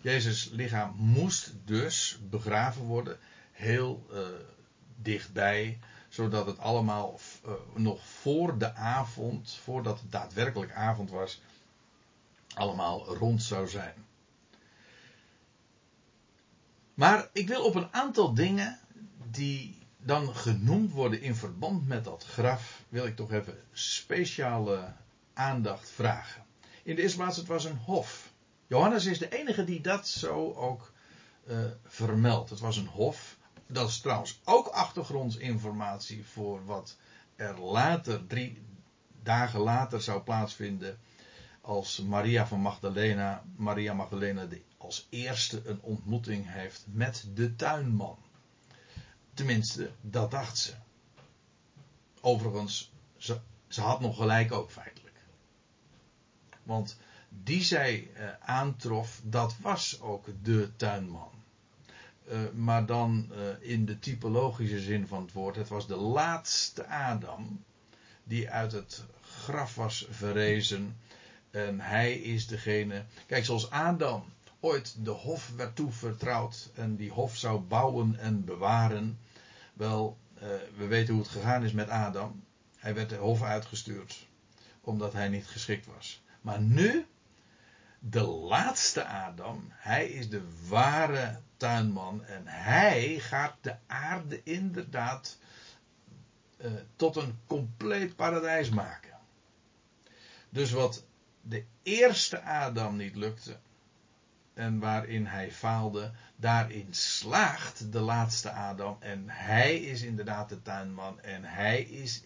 Jezus 0.00 0.48
lichaam 0.52 0.94
moest 0.96 1.52
dus 1.64 2.18
begraven 2.30 2.82
worden, 2.82 3.18
heel 3.52 4.06
uh, 4.12 4.18
dichtbij 4.96 5.78
zodat 6.10 6.46
het 6.46 6.58
allemaal 6.58 7.20
uh, 7.46 7.52
nog 7.74 8.06
voor 8.06 8.58
de 8.58 8.74
avond, 8.74 9.58
voordat 9.62 10.00
het 10.00 10.12
daadwerkelijk 10.12 10.72
avond 10.72 11.10
was, 11.10 11.40
allemaal 12.54 13.14
rond 13.16 13.42
zou 13.42 13.68
zijn. 13.68 13.94
Maar 16.94 17.28
ik 17.32 17.48
wil 17.48 17.64
op 17.64 17.74
een 17.74 17.92
aantal 17.92 18.34
dingen 18.34 18.78
die 19.30 19.78
dan 19.98 20.34
genoemd 20.34 20.92
worden 20.92 21.20
in 21.20 21.34
verband 21.34 21.86
met 21.86 22.04
dat 22.04 22.24
graf, 22.24 22.84
wil 22.88 23.06
ik 23.06 23.16
toch 23.16 23.32
even 23.32 23.58
speciale 23.72 24.92
aandacht 25.32 25.90
vragen. 25.90 26.44
In 26.82 26.96
de 26.96 27.02
eerste 27.02 27.16
plaats, 27.16 27.36
het 27.36 27.46
was 27.46 27.64
een 27.64 27.76
hof. 27.76 28.32
Johannes 28.66 29.06
is 29.06 29.18
de 29.18 29.38
enige 29.38 29.64
die 29.64 29.80
dat 29.80 30.08
zo 30.08 30.52
ook 30.52 30.92
uh, 31.48 31.58
vermeldt. 31.84 32.50
Het 32.50 32.60
was 32.60 32.76
een 32.76 32.86
hof 32.86 33.38
dat 33.72 33.88
is 33.88 34.00
trouwens 34.00 34.40
ook 34.44 34.66
achtergrondinformatie 34.66 36.26
voor 36.26 36.64
wat 36.64 36.96
er 37.36 37.60
later, 37.60 38.26
drie 38.26 38.62
dagen 39.22 39.60
later 39.60 40.02
zou 40.02 40.22
plaatsvinden. 40.22 40.98
Als 41.60 42.00
Maria 42.00 42.46
van 42.46 42.60
Magdalena, 42.60 43.44
Maria 43.56 43.94
Magdalena 43.94 44.46
die 44.46 44.64
als 44.76 45.06
eerste 45.10 45.62
een 45.64 45.80
ontmoeting 45.80 46.52
heeft 46.52 46.84
met 46.86 47.26
de 47.34 47.56
tuinman. 47.56 48.18
Tenminste, 49.40 49.90
dat 50.00 50.30
dacht 50.30 50.58
ze. 50.58 50.72
Overigens, 52.20 52.92
ze, 53.16 53.40
ze 53.68 53.80
had 53.80 54.00
nog 54.00 54.16
gelijk 54.16 54.52
ook 54.52 54.70
feitelijk. 54.70 55.16
Want 56.62 56.96
die 57.28 57.62
zij 57.62 58.10
eh, 58.14 58.28
aantrof, 58.40 59.20
dat 59.24 59.54
was 59.60 60.00
ook 60.00 60.26
de 60.42 60.70
tuinman. 60.76 61.30
Uh, 62.28 62.38
maar 62.54 62.86
dan 62.86 63.30
uh, 63.32 63.70
in 63.70 63.84
de 63.84 63.98
typologische 63.98 64.80
zin 64.80 65.06
van 65.06 65.22
het 65.22 65.32
woord. 65.32 65.56
Het 65.56 65.68
was 65.68 65.86
de 65.86 65.96
laatste 65.96 66.86
Adam 66.86 67.64
die 68.24 68.50
uit 68.50 68.72
het 68.72 69.04
graf 69.22 69.74
was 69.74 70.06
verrezen. 70.10 70.96
En 71.50 71.80
hij 71.80 72.14
is 72.14 72.46
degene. 72.46 73.04
Kijk, 73.26 73.44
zoals 73.44 73.70
Adam 73.70 74.24
ooit 74.60 75.04
de 75.04 75.10
hof 75.10 75.52
werd 75.56 75.76
toevertrouwd. 75.76 76.70
En 76.74 76.96
die 76.96 77.10
hof 77.10 77.36
zou 77.36 77.60
bouwen 77.60 78.18
en 78.18 78.44
bewaren. 78.44 79.18
Wel, 79.80 80.18
uh, 80.34 80.42
we 80.76 80.86
weten 80.86 81.14
hoe 81.14 81.22
het 81.22 81.32
gegaan 81.32 81.64
is 81.64 81.72
met 81.72 81.88
Adam. 81.88 82.44
Hij 82.76 82.94
werd 82.94 83.08
de 83.08 83.16
hof 83.16 83.42
uitgestuurd. 83.42 84.28
Omdat 84.80 85.12
hij 85.12 85.28
niet 85.28 85.46
geschikt 85.46 85.86
was. 85.86 86.22
Maar 86.40 86.60
nu 86.60 87.06
de 87.98 88.22
laatste 88.22 89.04
Adam, 89.04 89.64
hij 89.70 90.08
is 90.08 90.28
de 90.28 90.42
ware 90.68 91.40
tuinman 91.56 92.24
en 92.24 92.42
hij 92.46 93.18
gaat 93.18 93.56
de 93.60 93.76
aarde 93.86 94.40
inderdaad 94.42 95.38
eh, 96.56 96.70
tot 96.96 97.16
een 97.16 97.38
compleet 97.46 98.16
paradijs 98.16 98.68
maken. 98.68 99.18
Dus 100.50 100.70
wat 100.70 101.04
de 101.40 101.64
eerste 101.82 102.42
Adam 102.42 102.96
niet 102.96 103.16
lukte 103.16 103.56
en 104.60 104.78
waarin 104.78 105.26
hij 105.26 105.50
faalde, 105.52 106.10
daarin 106.36 106.86
slaagt 106.90 107.92
de 107.92 108.00
laatste 108.00 108.50
Adam 108.50 108.96
en 109.00 109.24
hij 109.26 109.76
is 109.76 110.02
inderdaad 110.02 110.48
de 110.48 110.62
tuinman 110.62 111.20
en 111.20 111.44
hij 111.44 111.82
is 111.82 112.22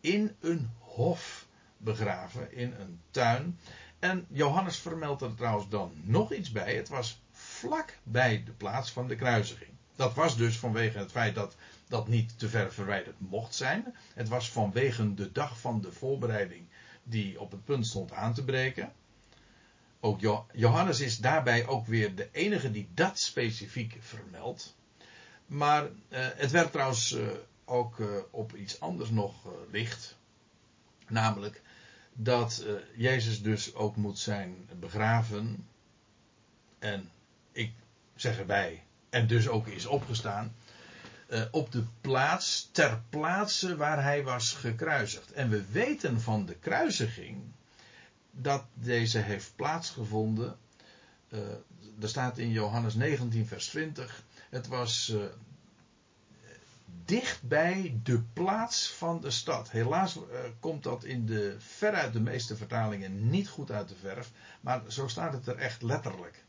in 0.00 0.36
een 0.40 0.70
hof 0.78 1.46
begraven, 1.76 2.52
in 2.52 2.74
een 2.78 3.00
tuin. 3.10 3.58
En 3.98 4.26
Johannes 4.28 4.76
vermeldt 4.78 5.22
er 5.22 5.34
trouwens 5.34 5.68
dan 5.68 5.92
nog 6.02 6.32
iets 6.32 6.52
bij. 6.52 6.74
Het 6.74 6.88
was 6.88 7.22
vlak 7.30 7.98
bij 8.02 8.44
de 8.44 8.52
plaats 8.52 8.90
van 8.90 9.08
de 9.08 9.16
kruisiging. 9.16 9.70
Dat 9.96 10.14
was 10.14 10.36
dus 10.36 10.58
vanwege 10.58 10.98
het 10.98 11.10
feit 11.10 11.34
dat 11.34 11.56
dat 11.88 12.08
niet 12.08 12.38
te 12.38 12.48
ver 12.48 12.72
verwijderd 12.72 13.16
mocht 13.18 13.54
zijn. 13.54 13.94
Het 14.14 14.28
was 14.28 14.50
vanwege 14.50 15.14
de 15.14 15.32
dag 15.32 15.60
van 15.60 15.80
de 15.80 15.92
voorbereiding 15.92 16.66
die 17.02 17.40
op 17.40 17.50
het 17.50 17.64
punt 17.64 17.86
stond 17.86 18.12
aan 18.12 18.34
te 18.34 18.44
breken. 18.44 18.92
Ook 20.04 20.44
Johannes 20.52 21.00
is 21.00 21.18
daarbij 21.18 21.66
ook 21.66 21.86
weer 21.86 22.14
de 22.14 22.28
enige 22.32 22.70
die 22.70 22.88
dat 22.94 23.18
specifiek 23.18 23.96
vermeldt. 24.00 24.74
Maar 25.46 25.84
eh, 26.08 26.26
het 26.34 26.50
werd 26.50 26.72
trouwens 26.72 27.12
eh, 27.12 27.26
ook 27.64 28.00
eh, 28.00 28.06
op 28.30 28.56
iets 28.56 28.80
anders 28.80 29.10
nog 29.10 29.34
licht. 29.70 30.16
Namelijk 31.08 31.62
dat 32.12 32.64
Jezus 32.96 33.42
dus 33.42 33.74
ook 33.74 33.96
moet 33.96 34.18
zijn 34.18 34.68
begraven. 34.80 35.68
En 36.78 37.10
ik 37.52 37.72
zeg 38.14 38.38
erbij, 38.38 38.82
en 39.10 39.26
dus 39.26 39.48
ook 39.48 39.66
is 39.66 39.86
opgestaan. 39.86 40.54
Op 41.50 41.72
de 41.72 41.84
plaats, 42.00 42.68
ter 42.72 43.02
plaatse 43.08 43.76
waar 43.76 44.02
hij 44.02 44.22
was 44.22 44.52
gekruisigd. 44.52 45.32
En 45.32 45.48
we 45.48 45.64
weten 45.70 46.20
van 46.20 46.46
de 46.46 46.54
kruisiging 46.54 47.42
dat 48.34 48.64
deze 48.74 49.18
heeft 49.18 49.56
plaatsgevonden. 49.56 50.58
Uh, 51.28 51.40
er 52.00 52.08
staat 52.08 52.38
in 52.38 52.50
Johannes 52.50 52.94
19, 52.94 53.46
vers 53.46 53.66
20. 53.66 54.24
Het 54.50 54.66
was 54.66 55.08
uh, 55.14 55.24
dicht 57.04 57.42
bij 57.42 58.00
de 58.02 58.22
plaats 58.32 58.90
van 58.92 59.20
de 59.20 59.30
stad. 59.30 59.70
Helaas 59.70 60.18
komt 60.60 60.82
dat 60.82 61.04
in 61.04 61.26
de 61.26 61.56
veruit 61.58 62.12
de 62.12 62.20
meeste 62.20 62.56
vertalingen 62.56 63.30
niet 63.30 63.48
goed 63.48 63.70
uit 63.70 63.88
de 63.88 63.96
verf. 63.96 64.30
Maar 64.60 64.82
zo 64.88 65.08
staat 65.08 65.32
het 65.32 65.46
er 65.46 65.56
echt 65.56 65.82
letterlijk. 65.82 66.44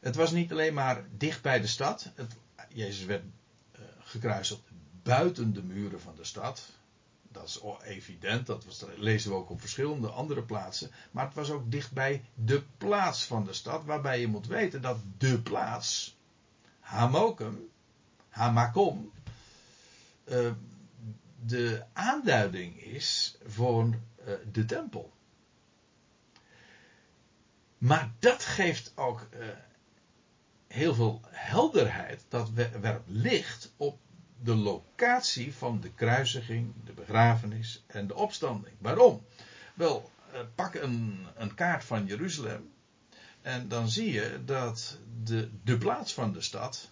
Het 0.00 0.16
was 0.16 0.30
niet 0.30 0.52
alleen 0.52 0.74
maar 0.74 1.04
dicht 1.16 1.42
bij 1.42 1.60
de 1.60 1.66
stad. 1.66 2.10
Het, 2.14 2.36
Jezus 2.68 3.04
werd 3.04 3.24
gekruisigd 3.98 4.62
buiten 5.02 5.52
de 5.52 5.62
muren 5.62 6.00
van 6.00 6.14
de 6.14 6.24
stad. 6.24 6.79
Dat 7.32 7.44
is 7.44 7.60
evident, 7.82 8.46
dat 8.46 8.86
lezen 8.96 9.30
we 9.30 9.36
ook 9.36 9.50
op 9.50 9.60
verschillende 9.60 10.08
andere 10.08 10.42
plaatsen. 10.42 10.90
Maar 11.10 11.24
het 11.24 11.34
was 11.34 11.50
ook 11.50 11.70
dicht 11.70 11.92
bij 11.92 12.24
de 12.34 12.62
plaats 12.78 13.24
van 13.24 13.44
de 13.44 13.52
stad, 13.52 13.84
waarbij 13.84 14.20
je 14.20 14.26
moet 14.26 14.46
weten 14.46 14.82
dat 14.82 14.98
de 15.18 15.40
plaats, 15.40 16.16
Hamokum, 16.80 17.68
Hamakom, 18.28 19.12
uh, 20.24 20.52
de 21.44 21.84
aanduiding 21.92 22.82
is 22.82 23.36
voor 23.46 23.84
uh, 23.84 24.34
de 24.52 24.64
tempel. 24.64 25.12
Maar 27.78 28.12
dat 28.18 28.44
geeft 28.44 28.92
ook 28.94 29.28
uh, 29.32 29.46
heel 30.66 30.94
veel 30.94 31.20
helderheid. 31.28 32.24
Dat 32.28 32.50
werpt 32.80 33.08
licht 33.08 33.72
op 33.76 33.98
de 34.42 34.54
locatie 34.54 35.54
van 35.54 35.80
de 35.80 35.92
kruisiging, 35.92 36.72
de 36.84 36.92
begrafenis 36.92 37.84
en 37.86 38.06
de 38.06 38.14
opstanding. 38.14 38.74
Waarom? 38.78 39.24
Wel, 39.74 40.10
eh, 40.32 40.40
pak 40.54 40.74
een, 40.74 41.26
een 41.36 41.54
kaart 41.54 41.84
van 41.84 42.06
Jeruzalem. 42.06 42.72
En 43.42 43.68
dan 43.68 43.88
zie 43.88 44.12
je 44.12 44.42
dat 44.44 44.98
de, 45.22 45.50
de 45.64 45.78
plaats 45.78 46.14
van 46.14 46.32
de 46.32 46.40
stad, 46.40 46.90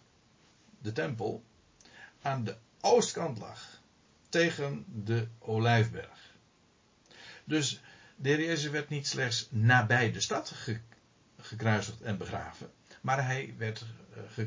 de 0.79 0.93
tempel, 0.93 1.43
aan 2.23 2.45
de 2.45 2.57
oostkant 2.81 3.39
lag. 3.39 3.77
Tegen 4.29 4.85
de 5.05 5.29
Olijfberg. 5.39 6.35
Dus 7.45 7.81
de 8.17 8.29
heer 8.29 8.45
Jezus 8.45 8.71
werd 8.71 8.89
niet 8.89 9.07
slechts 9.07 9.49
nabij 9.51 10.13
de 10.13 10.21
stad 10.21 10.55
gekruisigd 11.41 12.01
en 12.01 12.19
begraven. 12.19 12.71
Maar 13.01 13.27
hij 13.27 13.55
werd 13.59 13.85
uh, 14.37 14.47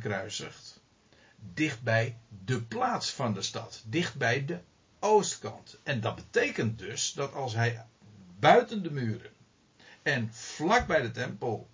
dichtbij 1.54 2.18
de 2.46 2.62
plaats 2.62 3.12
van 3.12 3.34
de 3.34 3.42
stad, 3.42 3.84
dichtbij 3.86 4.46
de 4.46 4.60
oostkant. 5.00 5.78
En 5.84 6.02
dat 6.02 6.16
betekent 6.16 6.80
dus 6.80 7.14
dat 7.14 7.34
als 7.34 7.54
hij 7.54 7.86
buiten 8.40 8.84
de 8.84 8.92
muren 8.92 9.32
en 10.02 10.34
vlak 10.34 10.88
bij 10.88 11.02
de 11.02 11.12
tempel 11.12 11.70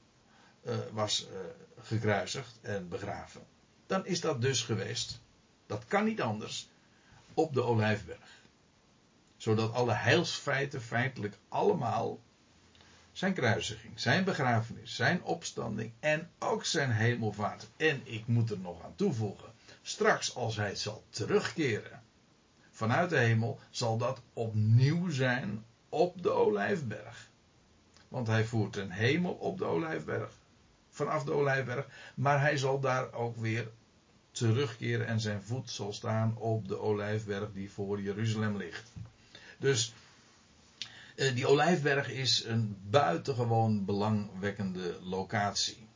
uh, 0.63 0.75
was 0.91 1.27
uh, 1.31 1.37
gekruisigd 1.81 2.59
en 2.61 2.89
begraven, 2.89 3.45
dan 3.85 4.05
is 4.05 4.21
dat 4.21 4.41
dus 4.41 4.61
geweest, 4.61 5.19
dat 5.65 5.85
kan 5.87 6.05
niet 6.05 6.21
anders, 6.21 6.69
op 7.33 7.53
de 7.53 7.63
Olijfberg. 7.63 8.35
Zodat 9.37 9.73
alle 9.73 9.93
heilsfeiten 9.93 10.81
feitelijk 10.81 11.37
allemaal 11.49 12.19
zijn 13.11 13.33
kruisiging, 13.33 13.99
zijn 13.99 14.23
begrafenis, 14.23 14.95
zijn 14.95 15.23
opstanding 15.23 15.91
en 15.99 16.29
ook 16.39 16.65
zijn 16.65 16.91
hemelvaart. 16.91 17.67
En 17.77 18.01
ik 18.03 18.27
moet 18.27 18.51
er 18.51 18.59
nog 18.59 18.83
aan 18.83 18.95
toevoegen, 18.95 19.53
straks 19.87 20.35
als 20.35 20.55
hij 20.55 20.75
zal 20.75 21.03
terugkeren 21.09 22.03
vanuit 22.71 23.09
de 23.09 23.17
hemel, 23.17 23.59
zal 23.69 23.97
dat 23.97 24.21
opnieuw 24.33 25.09
zijn 25.09 25.65
op 25.89 26.23
de 26.23 26.29
Olijfberg. 26.29 27.29
Want 28.07 28.27
hij 28.27 28.45
voert 28.45 28.75
een 28.75 28.91
hemel 28.91 29.33
op 29.33 29.57
de 29.57 29.65
Olijfberg, 29.65 30.31
vanaf 30.89 31.23
de 31.23 31.31
Olijfberg, 31.31 31.87
maar 32.15 32.41
hij 32.41 32.57
zal 32.57 32.79
daar 32.79 33.13
ook 33.13 33.37
weer 33.37 33.67
terugkeren 34.31 35.07
en 35.07 35.19
zijn 35.19 35.43
voet 35.43 35.69
zal 35.69 35.93
staan 35.93 36.37
op 36.37 36.67
de 36.67 36.79
Olijfberg 36.79 37.53
die 37.53 37.71
voor 37.71 38.01
Jeruzalem 38.01 38.57
ligt. 38.57 38.91
Dus 39.57 39.93
eh, 41.15 41.35
die 41.35 41.47
Olijfberg 41.47 42.09
is 42.09 42.43
een 42.43 42.77
buitengewoon 42.89 43.85
belangwekkende 43.85 44.99
locatie. 45.01 45.86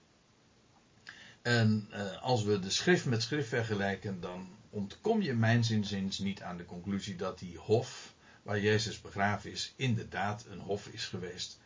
En 1.41 1.87
uh, 1.91 2.21
als 2.21 2.43
we 2.43 2.59
de 2.59 2.69
schrift 2.69 3.05
met 3.05 3.21
schrift 3.21 3.47
vergelijken, 3.47 4.19
dan 4.19 4.49
ontkom 4.69 5.21
je 5.21 5.33
mijn 5.33 5.63
zinzins 5.63 6.19
niet 6.19 6.41
aan 6.41 6.57
de 6.57 6.65
conclusie 6.65 7.15
dat 7.15 7.39
die 7.39 7.57
hof 7.57 8.13
waar 8.43 8.59
Jezus 8.59 9.01
begraven 9.01 9.51
is, 9.51 9.73
inderdaad 9.75 10.45
een 10.49 10.59
hof 10.59 10.87
is 10.87 11.05
geweest 11.05 11.59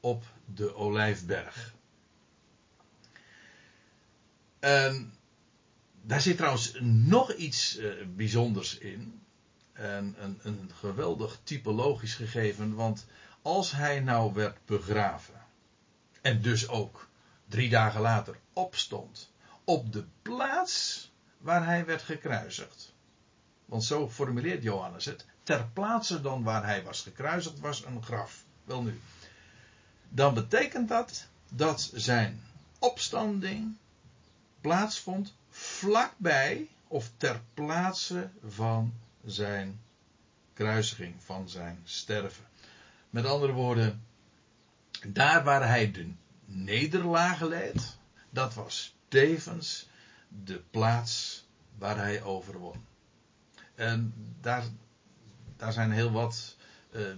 op 0.00 0.24
de 0.54 0.74
Olijfberg. 0.74 1.74
En 4.58 5.14
daar 6.02 6.20
zit 6.20 6.36
trouwens 6.36 6.78
nog 6.80 7.32
iets 7.32 7.78
uh, 7.78 7.92
bijzonders 8.16 8.78
in 8.78 9.22
een, 9.72 10.14
een, 10.18 10.38
een 10.42 10.70
geweldig 10.74 11.40
typologisch 11.42 12.14
gegeven. 12.14 12.74
Want 12.74 13.06
als 13.42 13.72
hij 13.72 14.00
nou 14.00 14.34
werd 14.34 14.58
begraven. 14.64 15.42
En 16.20 16.42
dus 16.42 16.68
ook 16.68 17.08
drie 17.48 17.68
dagen 17.68 18.00
later 18.00 18.36
opstond. 18.52 19.30
Op 19.64 19.92
de 19.92 20.04
plaats 20.22 21.10
waar 21.38 21.64
hij 21.66 21.84
werd 21.84 22.02
gekruisigd. 22.02 22.92
Want 23.64 23.84
zo 23.84 24.10
formuleert 24.10 24.62
Johannes 24.62 25.04
het. 25.04 25.24
Ter 25.42 25.66
plaatse 25.72 26.20
dan 26.20 26.42
waar 26.42 26.64
hij 26.64 26.82
was 26.82 27.00
gekruisigd 27.00 27.60
was 27.60 27.84
een 27.84 28.02
graf. 28.02 28.44
Wel 28.64 28.82
nu. 28.82 29.00
Dan 30.08 30.34
betekent 30.34 30.88
dat 30.88 31.26
dat 31.48 31.90
zijn 31.94 32.42
opstanding 32.78 33.76
plaatsvond 34.60 35.34
vlakbij 35.50 36.68
of 36.88 37.10
ter 37.16 37.40
plaatse 37.54 38.30
van 38.46 38.94
zijn 39.24 39.80
kruisiging, 40.54 41.14
van 41.24 41.48
zijn 41.48 41.80
sterven. 41.84 42.44
Met 43.10 43.26
andere 43.26 43.52
woorden, 43.52 44.04
daar 45.06 45.44
waar 45.44 45.68
hij 45.68 45.90
de 45.90 46.12
nederlagen 46.44 47.48
leed, 47.48 47.96
dat 48.30 48.54
was 48.54 48.94
tevens 49.08 49.88
de 50.28 50.62
plaats 50.70 51.44
waar 51.78 51.96
hij 51.96 52.22
overwon. 52.22 52.84
En 53.74 54.14
daar, 54.40 54.64
daar 55.56 55.72
zijn 55.72 55.90
heel 55.90 56.12
wat 56.12 56.56
uh, 56.90 57.12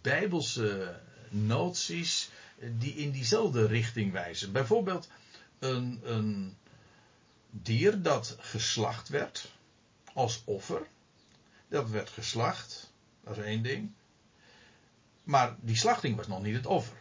bijbelse 0.00 1.00
noties 1.28 2.30
die 2.78 2.94
in 2.94 3.10
diezelfde 3.10 3.66
richting 3.66 4.12
wijzen. 4.12 4.52
Bijvoorbeeld 4.52 5.08
een, 5.58 6.00
een 6.04 6.56
dier 7.50 8.02
dat 8.02 8.36
geslacht 8.38 9.08
werd 9.08 9.52
als 10.12 10.42
offer. 10.44 10.86
Dat 11.68 11.90
werd 11.90 12.10
geslacht. 12.10 12.92
Dat 13.24 13.36
is 13.36 13.44
één 13.44 13.62
ding. 13.62 13.92
Maar 15.22 15.56
die 15.60 15.76
slachting 15.76 16.16
was 16.16 16.26
nog 16.26 16.42
niet 16.42 16.54
het 16.54 16.66
offer. 16.66 16.96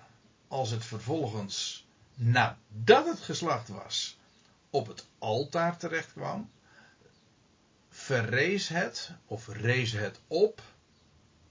Als 0.54 0.70
het 0.70 0.86
vervolgens, 0.86 1.86
nadat 2.16 3.06
het 3.06 3.20
geslacht 3.20 3.68
was, 3.68 4.18
op 4.70 4.88
het 4.88 5.06
altaar 5.18 5.78
terecht 5.78 6.14
kwam, 6.14 6.52
verrees 7.90 8.68
het, 8.68 9.12
of 9.26 9.48
rees 9.48 9.92
het 9.92 10.20
op, 10.28 10.62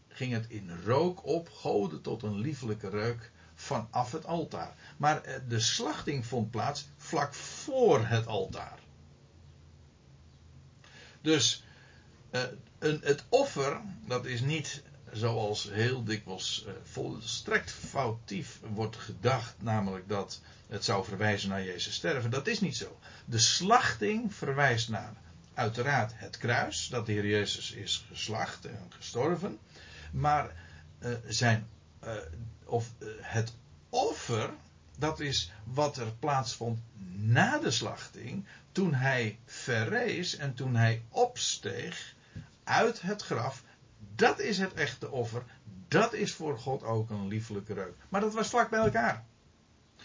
ging 0.08 0.32
het 0.32 0.46
in 0.48 0.82
rook 0.84 1.26
op, 1.26 1.48
goden 1.48 2.02
tot 2.02 2.22
een 2.22 2.38
liefelijke 2.38 2.88
reuk 2.88 3.30
vanaf 3.54 4.12
het 4.12 4.26
altaar. 4.26 4.74
Maar 4.96 5.22
eh, 5.22 5.40
de 5.48 5.60
slachting 5.60 6.26
vond 6.26 6.50
plaats 6.50 6.88
vlak 6.96 7.34
voor 7.34 8.06
het 8.06 8.26
altaar. 8.26 8.78
Dus 11.20 11.64
uh, 12.30 12.42
een, 12.78 13.00
het 13.02 13.24
offer, 13.28 13.80
dat 14.06 14.24
is 14.24 14.40
niet 14.40 14.82
zoals 15.12 15.68
heel 15.70 16.04
dikwijls 16.04 16.64
uh, 16.66 16.72
volstrekt 16.82 17.70
foutief 17.70 18.60
wordt 18.74 18.96
gedacht, 18.96 19.54
namelijk 19.58 20.08
dat 20.08 20.40
het 20.68 20.84
zou 20.84 21.04
verwijzen 21.04 21.48
naar 21.48 21.64
Jezus 21.64 21.94
sterven. 21.94 22.30
Dat 22.30 22.46
is 22.46 22.60
niet 22.60 22.76
zo. 22.76 22.98
De 23.24 23.38
slachting 23.38 24.34
verwijst 24.34 24.88
naar 24.88 25.14
uiteraard 25.54 26.12
het 26.14 26.36
kruis, 26.36 26.88
dat 26.88 27.06
de 27.06 27.12
Heer 27.12 27.26
Jezus 27.26 27.72
is 27.72 28.04
geslacht 28.08 28.64
en 28.64 28.86
gestorven. 28.88 29.58
Maar 30.10 30.52
uh, 30.98 31.14
zijn, 31.26 31.68
uh, 32.04 32.12
of 32.64 32.92
het 33.20 33.52
offer, 33.88 34.50
dat 34.98 35.20
is 35.20 35.50
wat 35.64 35.96
er 35.96 36.12
plaatsvond 36.18 36.78
na 37.16 37.58
de 37.58 37.70
slachting, 37.70 38.46
toen 38.72 38.94
hij 38.94 39.38
verrees 39.44 40.36
en 40.36 40.54
toen 40.54 40.76
hij 40.76 41.02
opsteeg 41.08 42.14
uit 42.64 43.00
het 43.00 43.22
graf. 43.22 43.62
Dat 44.14 44.40
is 44.40 44.58
het 44.58 44.74
echte 44.74 45.10
offer. 45.10 45.42
Dat 45.88 46.12
is 46.12 46.32
voor 46.32 46.58
God 46.58 46.82
ook 46.82 47.10
een 47.10 47.28
liefelijke 47.28 47.74
reuk. 47.74 47.94
Maar 48.08 48.20
dat 48.20 48.34
was 48.34 48.48
vlak 48.48 48.70
bij 48.70 48.80
elkaar. 48.80 49.24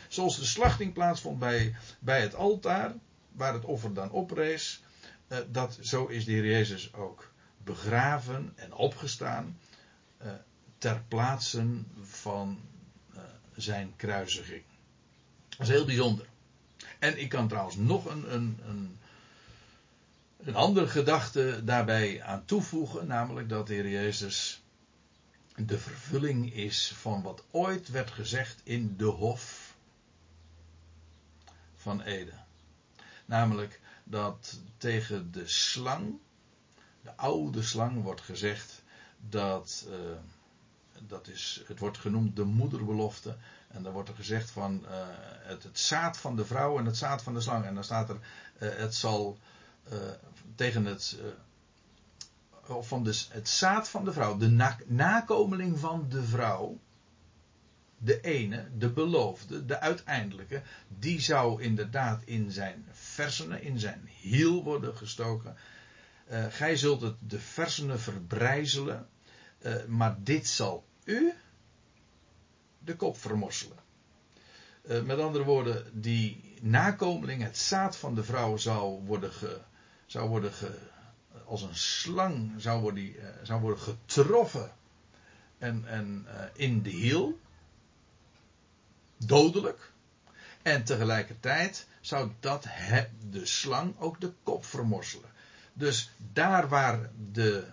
Zoals 0.08 0.40
de 0.40 0.46
slachting 0.46 0.94
plaatsvond 0.94 1.40
bij, 1.40 1.76
bij 2.00 2.22
het 2.22 2.36
altaar, 2.36 2.96
waar 3.32 3.54
het 3.54 3.66
offer 3.66 3.94
dan 3.94 4.12
oprees, 4.12 4.84
uh, 5.28 5.38
dat, 5.52 5.78
zo 5.82 6.06
is 6.06 6.26
de 6.26 6.32
Heer 6.32 6.46
Jezus 6.46 6.94
ook 6.94 7.32
begraven 7.64 8.54
en 8.56 8.74
opgestaan 8.74 9.60
uh, 10.22 10.32
ter 10.78 11.02
plaatse 11.08 11.68
van 12.02 12.60
uh, 13.16 13.22
zijn 13.56 13.94
kruisiging. 13.96 14.64
Dat 15.50 15.60
is 15.60 15.74
heel 15.74 15.86
bijzonder. 15.86 16.26
En 17.00 17.20
ik 17.20 17.30
kan 17.30 17.48
trouwens 17.48 17.76
nog 17.76 18.06
een, 18.06 18.34
een, 18.34 18.60
een, 18.68 18.98
een 20.38 20.56
andere 20.56 20.88
gedachte 20.88 21.62
daarbij 21.64 22.24
aan 22.24 22.46
toevoegen, 22.46 23.08
namelijk 23.08 23.50
dat 23.50 23.68
de 23.68 23.74
Heer 23.74 23.90
Jezus 23.90 24.62
de 25.56 25.80
vervulling 25.80 26.54
is 26.54 26.94
van 26.96 27.22
wat 27.22 27.44
ooit 27.52 27.90
werd 27.90 28.12
gezegd 28.12 28.62
in 28.64 28.98
de 28.98 29.06
Hof 29.06 29.76
van 31.76 32.02
Ede. 32.02 32.34
Namelijk 33.26 33.80
dat 34.04 34.60
tegen 34.78 35.32
de 35.32 35.48
slang, 35.48 36.20
de 37.02 37.16
oude 37.16 37.64
slang, 37.64 38.04
wordt 38.04 38.22
gezegd 38.22 38.84
dat, 39.30 39.88
uh, 39.90 39.96
dat 41.08 41.28
is, 41.28 41.64
het 41.68 41.80
wordt 41.80 41.98
genoemd 41.98 42.36
de 42.36 42.44
moederbelofte. 42.44 43.38
En 43.68 43.84
dan 43.84 43.94
wordt 43.94 44.10
er 44.10 44.16
gezegd 44.16 44.52
van 44.52 44.86
uh, 44.86 45.08
het, 45.42 45.68
zaad 45.72 46.18
van 46.18 46.36
de 46.36 46.46
vrouw 46.46 46.78
en 46.78 46.86
het 46.86 46.98
zaad 46.98 47.24
van 47.24 47.34
de 47.34 47.42
slang. 47.42 47.66
En 47.66 47.74
dan 47.74 47.84
staat 47.84 48.10
er, 48.10 48.18
uh, 48.60 48.76
het 48.76 48.96
zal 48.96 49.38
tegen 50.56 50.86
het, 50.86 51.18
of 52.68 52.88
van 52.88 53.04
de, 53.04 53.24
het 53.30 53.50
zaad 53.50 53.90
van 53.90 54.06
de 54.06 54.14
vrouw, 54.14 54.38
de 54.38 54.50
na, 54.50 54.78
nakomeling 54.86 55.80
van 55.80 56.06
de 56.10 56.24
vrouw 56.24 56.80
de 57.98 58.22
ene, 58.22 58.68
de 58.78 58.90
beloofde, 58.90 59.66
de 59.66 59.80
uiteindelijke, 59.80 60.62
die 60.88 61.22
zou 61.22 61.62
inderdaad 61.62 62.22
in 62.26 62.52
zijn 62.52 62.86
versenen, 62.92 63.62
in 63.62 63.80
zijn 63.80 64.10
hiel 64.22 64.64
worden 64.64 64.98
gestoken. 64.98 65.56
Uh, 66.32 66.46
gij 66.50 66.76
zult 66.76 67.02
het 67.02 67.16
de 67.20 67.40
versenen 67.40 68.00
verbrijzelen, 68.00 69.08
uh, 69.62 69.86
maar 69.86 70.16
dit 70.24 70.48
zal 70.48 70.86
u 71.04 71.34
de 72.80 72.96
kop 72.96 73.18
vermorselen. 73.18 73.78
Uh, 74.84 75.02
met 75.02 75.20
andere 75.20 75.44
woorden, 75.44 76.02
die 76.02 76.54
nakomeling, 76.62 77.44
het 77.44 77.58
zaad 77.58 77.98
van 77.98 78.16
de 78.16 78.24
vrouw 78.24 78.58
zou 78.58 79.06
worden, 79.06 79.32
ge, 79.32 79.62
zou 80.08 80.30
worden 80.30 80.52
als 81.46 81.62
een 81.62 81.76
slang 81.76 82.52
zou 82.58 82.82
worden, 82.82 83.14
zou 83.44 83.62
worden 83.62 83.80
getroffen 83.80 84.72
en, 85.58 85.84
en 85.88 86.26
in 86.54 86.82
de 86.82 86.90
hiel 86.90 87.40
dodelijk. 89.18 89.92
En 90.62 90.84
tegelijkertijd 90.84 91.88
zou 92.02 92.32
dat 92.40 92.68
de 93.30 93.46
slang 93.46 94.00
ook 94.00 94.22
de 94.22 94.34
kop 94.44 94.66
vermorselen. 94.66 95.30
Dus 95.74 96.12
daar 96.34 96.68
waar 96.68 97.10
de, 97.32 97.68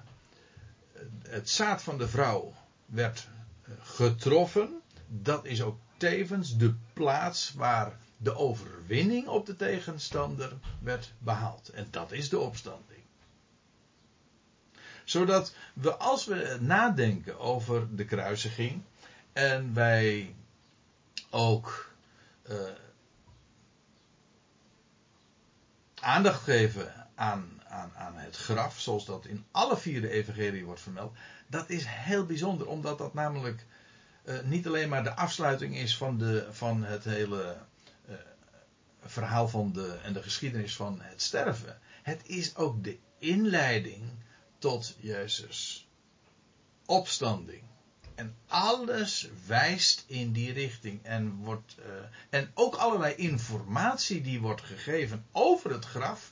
het 1.29 1.51
zaad 1.51 1.83
van 1.83 1.99
de 1.99 2.09
vrouw 2.09 2.55
werd 2.87 3.29
eh, 3.65 3.73
getroffen, 3.83 4.81
dat 5.09 5.45
is 5.45 5.63
ook 5.63 5.79
tevens 5.97 6.57
de 6.57 6.75
plaats 6.93 7.53
waar 7.53 7.99
de 8.17 8.37
overwinning 8.37 9.27
op 9.27 9.47
de 9.47 9.57
tegenstander 9.57 10.53
werd 10.81 11.13
behaald. 11.19 11.69
En 11.69 11.87
dat 11.91 12.13
is 12.13 12.29
de 12.29 12.39
opstanding. 12.39 13.03
Zodat 15.05 15.55
we 15.75 15.97
als 15.97 16.25
we 16.25 16.59
nadenken 16.61 17.39
over 17.39 17.97
de 17.97 18.05
kruisiging 18.05 18.83
en 19.33 19.75
wij 19.75 20.35
ook 21.31 21.93
uh, 22.51 22.57
aandacht 26.01 26.43
geven 26.43 27.09
aan, 27.15 27.63
aan, 27.69 27.93
aan 27.97 28.17
het 28.17 28.37
graf, 28.37 28.81
zoals 28.81 29.05
dat 29.05 29.27
in 29.27 29.45
alle 29.51 29.77
vier 29.77 30.01
de 30.01 30.11
evangelie 30.11 30.65
wordt 30.65 30.81
vermeld. 30.81 31.17
Dat 31.47 31.71
is 31.71 31.85
heel 31.87 32.27
bijzonder, 32.27 32.67
omdat 32.67 32.99
dat 32.99 33.15
namelijk 33.15 33.67
uh, 34.25 34.41
niet 34.41 34.67
alleen 34.67 34.89
maar 34.89 35.05
de 35.05 35.15
afsluiting 35.15 35.77
is 35.77 35.97
van, 35.97 36.19
de, 36.19 36.49
van 36.51 36.85
het 36.85 37.05
hele 37.05 37.57
verhaal 39.07 39.49
van 39.49 39.73
de, 39.73 39.99
en 40.03 40.13
de 40.13 40.23
geschiedenis 40.23 40.77
van 40.77 41.01
het 41.01 41.23
sterven. 41.23 41.79
Het 42.03 42.21
is 42.27 42.57
ook 42.57 42.85
de 42.85 42.99
inleiding 43.19 44.03
tot 44.59 44.97
Jezus' 45.01 45.89
opstanding. 46.87 47.63
En 48.15 48.37
alles 48.47 49.29
wijst 49.47 50.05
in 50.07 50.33
die 50.33 50.53
richting. 50.53 51.01
En, 51.03 51.35
wordt, 51.35 51.77
uh, 51.79 51.85
en 52.31 52.51
ook 52.55 52.75
allerlei 52.75 53.15
informatie 53.15 54.21
die 54.21 54.41
wordt 54.41 54.61
gegeven 54.61 55.27
over 55.33 55.71
het 55.71 55.85
graf. 55.85 56.31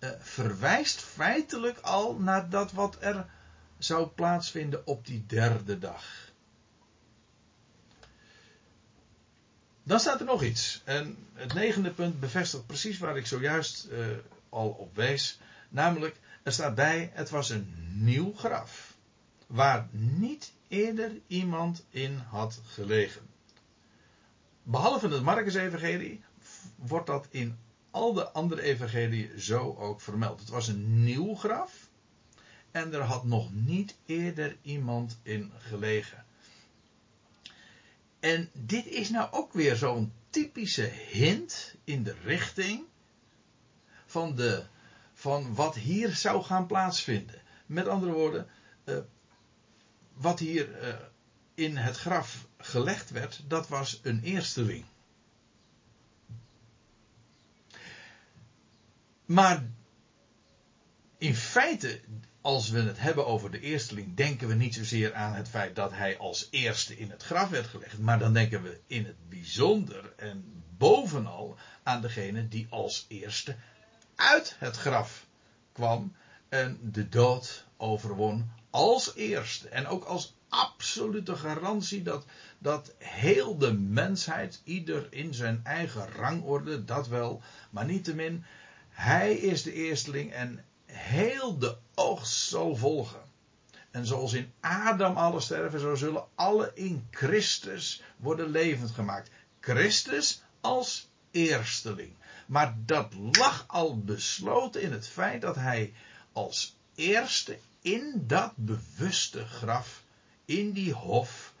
Uh, 0.00 0.10
verwijst 0.18 1.00
feitelijk 1.00 1.78
al 1.78 2.14
naar 2.14 2.50
dat 2.50 2.72
wat 2.72 2.96
er 3.00 3.26
zou 3.78 4.06
plaatsvinden 4.06 4.86
op 4.86 5.06
die 5.06 5.24
derde 5.26 5.78
dag. 5.78 6.25
Dan 9.86 10.00
staat 10.00 10.20
er 10.20 10.26
nog 10.26 10.42
iets. 10.42 10.82
En 10.84 11.16
het 11.32 11.54
negende 11.54 11.90
punt 11.90 12.20
bevestigt 12.20 12.66
precies 12.66 12.98
waar 12.98 13.16
ik 13.16 13.26
zojuist 13.26 13.88
uh, 13.90 14.06
al 14.48 14.68
op 14.68 14.96
wees. 14.96 15.38
Namelijk, 15.68 16.16
er 16.42 16.52
staat 16.52 16.74
bij: 16.74 17.10
het 17.12 17.30
was 17.30 17.50
een 17.50 17.74
nieuw 17.92 18.32
graf. 18.34 18.94
Waar 19.46 19.88
niet 19.90 20.52
eerder 20.68 21.12
iemand 21.26 21.84
in 21.90 22.18
had 22.18 22.60
gelegen. 22.66 23.20
Behalve 24.62 25.08
het 25.08 25.22
Marcus-evangelie 25.22 26.24
wordt 26.76 27.06
dat 27.06 27.26
in 27.30 27.58
al 27.90 28.12
de 28.12 28.30
andere 28.30 28.62
evangelieën 28.62 29.40
zo 29.40 29.74
ook 29.78 30.00
vermeld. 30.00 30.40
Het 30.40 30.48
was 30.48 30.68
een 30.68 31.04
nieuw 31.04 31.34
graf 31.34 31.88
en 32.70 32.94
er 32.94 33.02
had 33.02 33.24
nog 33.24 33.52
niet 33.52 33.96
eerder 34.06 34.56
iemand 34.62 35.18
in 35.22 35.52
gelegen. 35.58 36.25
En 38.26 38.50
dit 38.52 38.86
is 38.86 39.10
nou 39.10 39.32
ook 39.32 39.52
weer 39.52 39.76
zo'n 39.76 40.12
typische 40.30 40.90
hint 41.10 41.74
in 41.84 42.02
de 42.02 42.14
richting 42.24 42.84
van, 44.06 44.34
de, 44.34 44.64
van 45.12 45.54
wat 45.54 45.74
hier 45.74 46.10
zou 46.10 46.42
gaan 46.42 46.66
plaatsvinden. 46.66 47.42
Met 47.66 47.88
andere 47.88 48.12
woorden, 48.12 48.46
uh, 48.84 48.98
wat 50.12 50.38
hier 50.38 50.82
uh, 50.82 50.94
in 51.54 51.76
het 51.76 51.96
graf 51.96 52.46
gelegd 52.58 53.10
werd, 53.10 53.44
dat 53.48 53.68
was 53.68 54.00
een 54.02 54.22
eersteling. 54.22 54.84
Maar 59.24 59.66
in 61.18 61.34
feite, 61.34 62.00
als 62.46 62.70
we 62.70 62.80
het 62.80 63.00
hebben 63.00 63.26
over 63.26 63.50
de 63.50 63.60
eersteling, 63.60 64.16
denken 64.16 64.48
we 64.48 64.54
niet 64.54 64.74
zozeer 64.74 65.14
aan 65.14 65.34
het 65.34 65.48
feit 65.48 65.76
dat 65.76 65.92
hij 65.92 66.18
als 66.18 66.48
eerste 66.50 66.98
in 66.98 67.10
het 67.10 67.22
graf 67.22 67.48
werd 67.48 67.66
gelegd, 67.66 67.98
maar 67.98 68.18
dan 68.18 68.32
denken 68.32 68.62
we 68.62 68.80
in 68.86 69.04
het 69.04 69.28
bijzonder 69.28 70.12
en 70.16 70.62
bovenal 70.78 71.56
aan 71.82 72.00
degene 72.00 72.48
die 72.48 72.66
als 72.70 73.04
eerste 73.08 73.56
uit 74.14 74.56
het 74.58 74.76
graf 74.76 75.26
kwam 75.72 76.14
en 76.48 76.78
de 76.82 77.08
dood 77.08 77.64
overwon 77.76 78.50
als 78.70 79.14
eerste. 79.14 79.68
En 79.68 79.86
ook 79.86 80.04
als 80.04 80.34
absolute 80.48 81.36
garantie 81.36 82.02
dat, 82.02 82.24
dat 82.58 82.94
heel 82.98 83.58
de 83.58 83.72
mensheid, 83.72 84.60
ieder 84.64 85.06
in 85.10 85.34
zijn 85.34 85.60
eigen 85.64 86.08
rangorde, 86.12 86.84
dat 86.84 87.08
wel, 87.08 87.42
maar 87.70 87.84
niettemin, 87.84 88.44
hij 88.88 89.34
is 89.34 89.62
de 89.62 89.72
eersteling 89.72 90.32
en 90.32 90.64
heel 90.84 91.58
de 91.58 91.76
oogst 91.96 92.48
zal 92.48 92.76
volgen. 92.76 93.20
En 93.90 94.06
zoals 94.06 94.32
in 94.32 94.52
Adam 94.60 95.16
alle 95.16 95.40
sterven, 95.40 95.80
zo 95.80 95.94
zullen 95.94 96.24
alle 96.34 96.70
in 96.74 97.06
Christus 97.10 98.02
worden 98.16 98.50
levend 98.50 98.90
gemaakt. 98.90 99.30
Christus 99.60 100.42
als 100.60 101.08
eersteling. 101.30 102.14
Maar 102.46 102.76
dat 102.84 103.14
lag 103.32 103.64
al 103.66 103.98
besloten 103.98 104.82
in 104.82 104.92
het 104.92 105.08
feit 105.08 105.40
dat 105.40 105.54
hij 105.54 105.94
als 106.32 106.76
eerste 106.94 107.58
in 107.80 108.24
dat 108.26 108.52
bewuste 108.54 109.46
graf, 109.46 110.02
in 110.44 110.72
die 110.72 110.92
hof, 110.92 111.54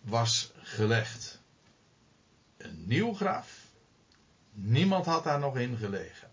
was 0.00 0.52
gelegd. 0.56 1.40
Een 2.56 2.84
nieuw 2.86 3.14
graf. 3.14 3.48
Niemand 4.52 5.06
had 5.06 5.24
daar 5.24 5.38
nog 5.38 5.56
in 5.56 5.76
gelegen. 5.76 6.31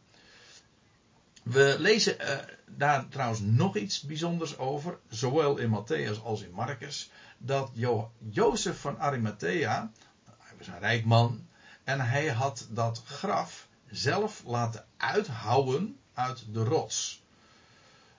We 1.49 1.75
lezen 1.79 2.15
uh, 2.21 2.37
daar 2.65 3.07
trouwens 3.07 3.39
nog 3.39 3.75
iets 3.75 4.01
bijzonders 4.01 4.57
over, 4.57 4.97
zowel 5.09 5.57
in 5.57 5.69
Matthäus 5.69 6.23
als 6.23 6.41
in 6.41 6.51
Marcus, 6.51 7.11
dat 7.37 7.69
jo 7.73 8.11
Jozef 8.29 8.79
van 8.79 8.99
Arimathea, 8.99 9.91
hij 10.23 10.57
was 10.57 10.67
een 10.67 10.79
rijk 10.79 11.05
man, 11.05 11.47
en 11.83 11.99
hij 11.99 12.27
had 12.27 12.67
dat 12.69 13.01
graf 13.05 13.67
zelf 13.89 14.43
laten 14.45 14.85
uithouwen 14.97 15.99
uit 16.13 16.45
de 16.53 16.63
rots. 16.63 17.23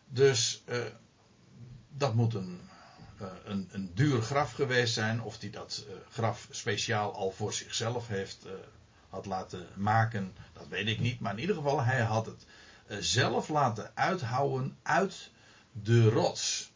Dus 0.08 0.62
uh, 0.68 0.78
dat 1.88 2.14
moet 2.14 2.34
een, 2.34 2.60
uh, 3.20 3.28
een, 3.44 3.68
een, 3.72 3.90
duur 3.94 4.22
graf 4.22 4.52
geweest 4.52 4.94
zijn, 4.94 5.22
of 5.22 5.38
die 5.38 5.50
dat 5.50 5.84
graf 6.10 6.48
speciaal 6.50 7.14
al 7.14 7.30
voor 7.30 7.52
zichzelf 7.52 8.08
heeft 8.08 8.46
had 9.08 9.26
laten 9.26 9.66
maken, 9.74 10.34
dat 10.52 10.68
weet 10.68 10.88
ik 10.88 11.00
niet. 11.00 11.20
Maar 11.20 11.32
in 11.32 11.38
ieder 11.38 11.56
geval, 11.56 11.82
hij 11.82 12.00
had 12.00 12.26
het 12.26 12.42
eh, 12.42 12.48
zelf 12.98 13.48
laten 13.48 13.90
uithouwen 13.94 14.76
uit 14.82 15.30
de 15.72 16.08
rots. 16.08 16.72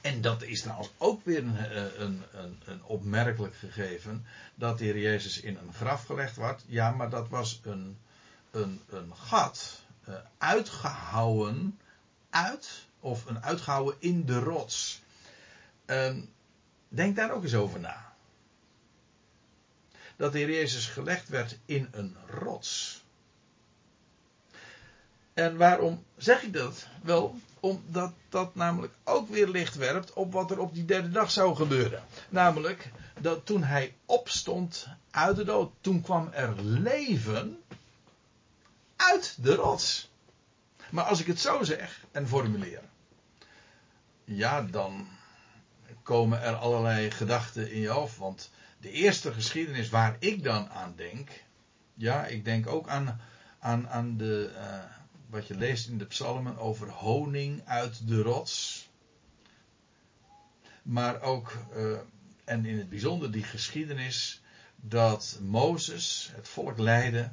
En 0.00 0.20
dat 0.20 0.42
is 0.42 0.60
trouwens 0.60 0.90
ook 0.98 1.24
weer 1.24 1.38
een, 1.38 1.56
eh, 1.56 1.98
een, 1.98 2.22
een, 2.32 2.60
een, 2.64 2.84
opmerkelijk 2.84 3.54
gegeven. 3.54 4.26
Dat 4.54 4.78
de 4.78 4.84
Heer 4.84 4.98
Jezus 4.98 5.40
in 5.40 5.56
een 5.56 5.74
graf 5.74 6.04
gelegd 6.04 6.36
wordt. 6.36 6.64
Ja, 6.66 6.90
maar 6.90 7.10
dat 7.10 7.28
was 7.28 7.60
een, 7.64 7.98
een, 8.50 8.80
een 8.88 9.16
gat. 9.16 9.80
Uh, 10.08 10.14
uitgehouwen 10.38 11.78
uit. 12.30 12.88
Of 13.00 13.26
een 13.26 13.42
uitgehouwen 13.42 13.94
in 13.98 14.26
de 14.26 14.38
rots. 14.38 15.02
Uh, 15.86 16.14
denk 16.88 17.16
daar 17.16 17.30
ook 17.30 17.42
eens 17.42 17.54
over 17.54 17.80
na. 17.80 18.12
Dat 20.16 20.32
de 20.32 20.38
Heer 20.38 20.50
Jezus 20.50 20.86
gelegd 20.86 21.28
werd 21.28 21.58
in 21.64 21.88
een 21.90 22.16
rots. 22.26 22.99
En 25.34 25.56
waarom 25.56 26.04
zeg 26.16 26.42
ik 26.42 26.52
dat? 26.52 26.86
Wel, 27.02 27.38
omdat 27.60 28.12
dat 28.28 28.54
namelijk 28.54 28.92
ook 29.04 29.28
weer 29.28 29.48
licht 29.48 29.74
werpt 29.74 30.12
op 30.12 30.32
wat 30.32 30.50
er 30.50 30.58
op 30.58 30.74
die 30.74 30.84
derde 30.84 31.10
dag 31.10 31.30
zou 31.30 31.56
gebeuren. 31.56 32.02
Namelijk 32.28 32.90
dat 33.20 33.46
toen 33.46 33.62
hij 33.62 33.94
opstond 34.06 34.86
uit 35.10 35.36
de 35.36 35.44
dood, 35.44 35.72
toen 35.80 36.00
kwam 36.00 36.28
er 36.32 36.62
leven 36.62 37.58
uit 38.96 39.36
de 39.40 39.54
rots. 39.54 40.10
Maar 40.90 41.04
als 41.04 41.20
ik 41.20 41.26
het 41.26 41.40
zo 41.40 41.62
zeg 41.62 42.04
en 42.10 42.28
formuleer, 42.28 42.82
ja, 44.24 44.62
dan 44.62 45.08
komen 46.02 46.42
er 46.42 46.54
allerlei 46.54 47.10
gedachten 47.10 47.72
in 47.72 47.80
je 47.80 47.88
hoofd. 47.88 48.16
Want 48.16 48.50
de 48.80 48.90
eerste 48.90 49.32
geschiedenis 49.32 49.88
waar 49.88 50.16
ik 50.18 50.42
dan 50.42 50.70
aan 50.70 50.94
denk, 50.96 51.30
ja, 51.94 52.26
ik 52.26 52.44
denk 52.44 52.66
ook 52.66 52.88
aan, 52.88 53.20
aan, 53.58 53.88
aan 53.88 54.16
de. 54.16 54.50
Uh, 54.54 54.98
wat 55.30 55.46
je 55.46 55.54
leest 55.54 55.88
in 55.88 55.98
de 55.98 56.04
psalmen 56.04 56.58
over 56.58 56.90
honing 56.90 57.62
uit 57.64 58.08
de 58.08 58.22
rots. 58.22 58.88
Maar 60.82 61.22
ook, 61.22 61.56
uh, 61.76 61.98
en 62.44 62.64
in 62.64 62.78
het 62.78 62.88
bijzonder 62.88 63.30
die 63.30 63.42
geschiedenis, 63.42 64.42
dat 64.76 65.38
Mozes 65.42 66.30
het 66.34 66.48
volk 66.48 66.78
leidde. 66.78 67.30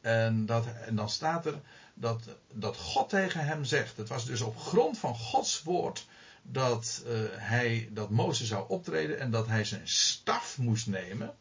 En, 0.00 0.46
dat, 0.46 0.66
en 0.66 0.96
dan 0.96 1.08
staat 1.08 1.46
er 1.46 1.60
dat, 1.94 2.28
dat 2.52 2.76
God 2.76 3.08
tegen 3.08 3.44
hem 3.44 3.64
zegt. 3.64 3.96
Het 3.96 4.08
was 4.08 4.26
dus 4.26 4.40
op 4.40 4.58
grond 4.58 4.98
van 4.98 5.14
Gods 5.14 5.62
woord 5.62 6.06
dat, 6.42 7.02
uh, 7.06 7.12
hij, 7.30 7.88
dat 7.92 8.10
Mozes 8.10 8.48
zou 8.48 8.68
optreden 8.68 9.18
en 9.18 9.30
dat 9.30 9.46
hij 9.46 9.64
zijn 9.64 9.88
staf 9.88 10.58
moest 10.58 10.86
nemen. 10.86 11.34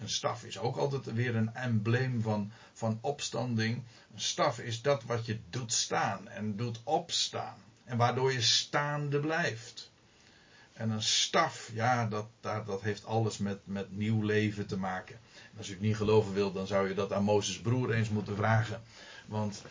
Een 0.00 0.08
staf 0.08 0.44
is 0.44 0.58
ook 0.58 0.76
altijd 0.76 1.04
weer 1.04 1.36
een 1.36 1.54
embleem 1.54 2.22
van, 2.22 2.52
van 2.72 2.98
opstanding. 3.00 3.82
Een 4.14 4.20
staf 4.20 4.58
is 4.58 4.82
dat 4.82 5.04
wat 5.04 5.26
je 5.26 5.38
doet 5.50 5.72
staan 5.72 6.28
en 6.28 6.56
doet 6.56 6.80
opstaan. 6.84 7.56
En 7.84 7.96
waardoor 7.96 8.32
je 8.32 8.40
staande 8.40 9.20
blijft. 9.20 9.90
En 10.72 10.90
een 10.90 11.02
staf, 11.02 11.70
ja, 11.72 12.06
dat, 12.06 12.26
dat, 12.40 12.66
dat 12.66 12.82
heeft 12.82 13.04
alles 13.04 13.38
met, 13.38 13.58
met 13.64 13.96
nieuw 13.96 14.22
leven 14.22 14.66
te 14.66 14.76
maken. 14.76 15.20
En 15.52 15.58
als 15.58 15.68
u 15.68 15.72
het 15.72 15.80
niet 15.80 15.96
geloven 15.96 16.32
wilt, 16.32 16.54
dan 16.54 16.66
zou 16.66 16.88
je 16.88 16.94
dat 16.94 17.12
aan 17.12 17.24
Mozes 17.24 17.60
broer 17.60 17.92
eens 17.92 18.08
moeten 18.08 18.36
vragen. 18.36 18.82
Want 19.26 19.62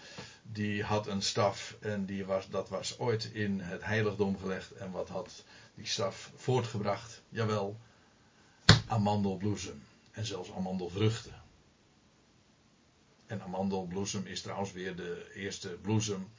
die 0.44 0.84
had 0.84 1.08
een 1.08 1.22
staf 1.22 1.76
en 1.80 2.06
die 2.06 2.26
was, 2.26 2.50
dat 2.50 2.70
was 2.70 3.00
ooit 3.00 3.30
in 3.34 3.60
het 3.60 3.84
heiligdom 3.84 4.38
gelegd. 4.40 4.72
En 4.72 4.92
wat 4.92 5.10
had 5.10 5.44
die 5.76 5.88
staf 5.88 6.32
voortgebracht? 6.36 7.22
Jawel, 7.30 7.78
amandelbloesem 8.88 9.82
en 10.18 10.26
zelfs 10.26 10.52
amandelvruchten. 10.52 11.42
En 13.26 13.42
amandelbloesem 13.42 14.26
is 14.26 14.42
trouwens 14.42 14.72
weer 14.72 14.96
de 14.96 15.32
eerste 15.34 15.70
bloesem 15.82 16.30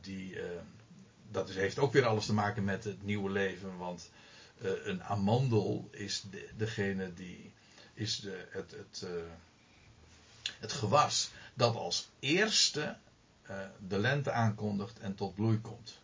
die. 0.00 0.34
Uh, 0.34 0.44
dat 1.30 1.48
is, 1.48 1.54
heeft 1.54 1.78
ook 1.78 1.92
weer 1.92 2.06
alles 2.06 2.26
te 2.26 2.32
maken 2.32 2.64
met 2.64 2.84
het 2.84 3.02
nieuwe 3.02 3.30
leven. 3.30 3.76
Want 3.76 4.10
uh, 4.62 4.70
een 4.84 5.02
amandel 5.02 5.88
is 5.90 6.24
de, 6.30 6.48
degene 6.56 7.14
die. 7.14 7.52
is 7.94 8.20
de, 8.20 8.46
het, 8.50 8.70
het, 8.70 9.02
uh, 9.04 9.10
het 10.58 10.72
gewas 10.72 11.30
dat 11.54 11.76
als 11.76 12.08
eerste 12.18 12.96
de 13.88 13.98
lente 13.98 14.30
aankondigt 14.30 14.98
en 14.98 15.14
tot 15.14 15.34
bloei 15.34 15.60
komt. 15.60 15.98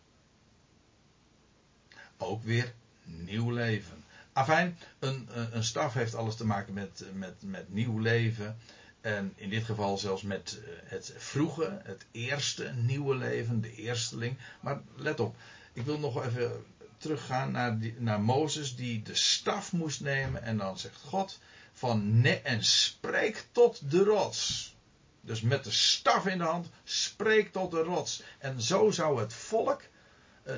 Ook 2.17 2.43
weer 2.43 2.73
nieuw 3.03 3.51
leven. 3.51 4.03
Afijn, 4.37 4.77
een, 4.99 5.29
een 5.51 5.63
staf 5.63 5.93
heeft 5.93 6.15
alles 6.15 6.35
te 6.35 6.45
maken 6.45 6.73
met, 6.73 7.03
met, 7.13 7.33
met 7.39 7.73
nieuw 7.73 7.97
leven. 7.97 8.57
En 9.01 9.33
in 9.35 9.49
dit 9.49 9.63
geval 9.63 9.97
zelfs 9.97 10.21
met 10.21 10.59
eh, 10.59 10.69
het 10.83 11.13
vroege, 11.17 11.81
het 11.83 12.05
eerste 12.11 12.73
nieuwe 12.75 13.15
leven, 13.15 13.61
de 13.61 13.75
eersteling. 13.75 14.37
Maar 14.61 14.81
let 14.95 15.19
op, 15.19 15.35
ik 15.73 15.85
wil 15.85 15.99
nog 15.99 16.25
even 16.25 16.65
teruggaan 16.97 17.51
naar, 17.51 17.79
die, 17.79 17.95
naar 17.97 18.21
Mozes 18.21 18.75
die 18.75 19.01
de 19.01 19.15
staf 19.15 19.71
moest 19.71 20.01
nemen. 20.01 20.43
En 20.43 20.57
dan 20.57 20.79
zegt 20.79 21.01
God 21.01 21.39
van 21.73 22.21
ne 22.21 22.41
en 22.41 22.63
spreek 22.63 23.45
tot 23.51 23.91
de 23.91 24.03
rots. 24.03 24.75
Dus 25.21 25.41
met 25.41 25.63
de 25.63 25.71
staf 25.71 26.27
in 26.27 26.37
de 26.37 26.43
hand, 26.43 26.69
spreek 26.83 27.51
tot 27.51 27.71
de 27.71 27.81
rots. 27.81 28.23
En 28.37 28.61
zo 28.61 28.91
zou 28.91 29.19
het 29.19 29.33
volk 29.33 29.81
eh, 29.81 29.87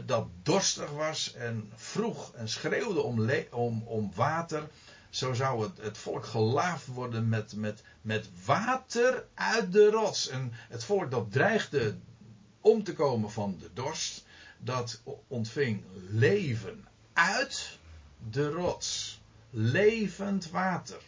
dat 0.05 0.27
dorstig 0.43 0.91
was 0.91 1.33
en 1.33 1.71
vroeg 1.75 2.33
en 2.33 2.49
schreeuwde 2.49 3.01
om, 3.01 3.29
om, 3.51 3.83
om 3.85 4.11
water. 4.15 4.67
Zo 5.09 5.33
zou 5.33 5.63
het, 5.63 5.77
het 5.77 5.97
volk 5.97 6.25
gelaafd 6.25 6.85
worden 6.85 7.29
met, 7.29 7.55
met, 7.55 7.83
met 8.01 8.29
water 8.45 9.25
uit 9.33 9.71
de 9.71 9.89
rots. 9.89 10.27
En 10.27 10.51
het 10.53 10.83
volk 10.83 11.11
dat 11.11 11.31
dreigde 11.31 11.95
om 12.61 12.83
te 12.83 12.93
komen 12.93 13.31
van 13.31 13.57
de 13.59 13.69
dorst, 13.73 14.25
dat 14.57 15.01
ontving 15.27 15.83
leven 16.09 16.87
uit 17.13 17.77
de 18.29 18.49
rots. 18.49 19.21
Levend 19.49 20.49
water. 20.49 21.01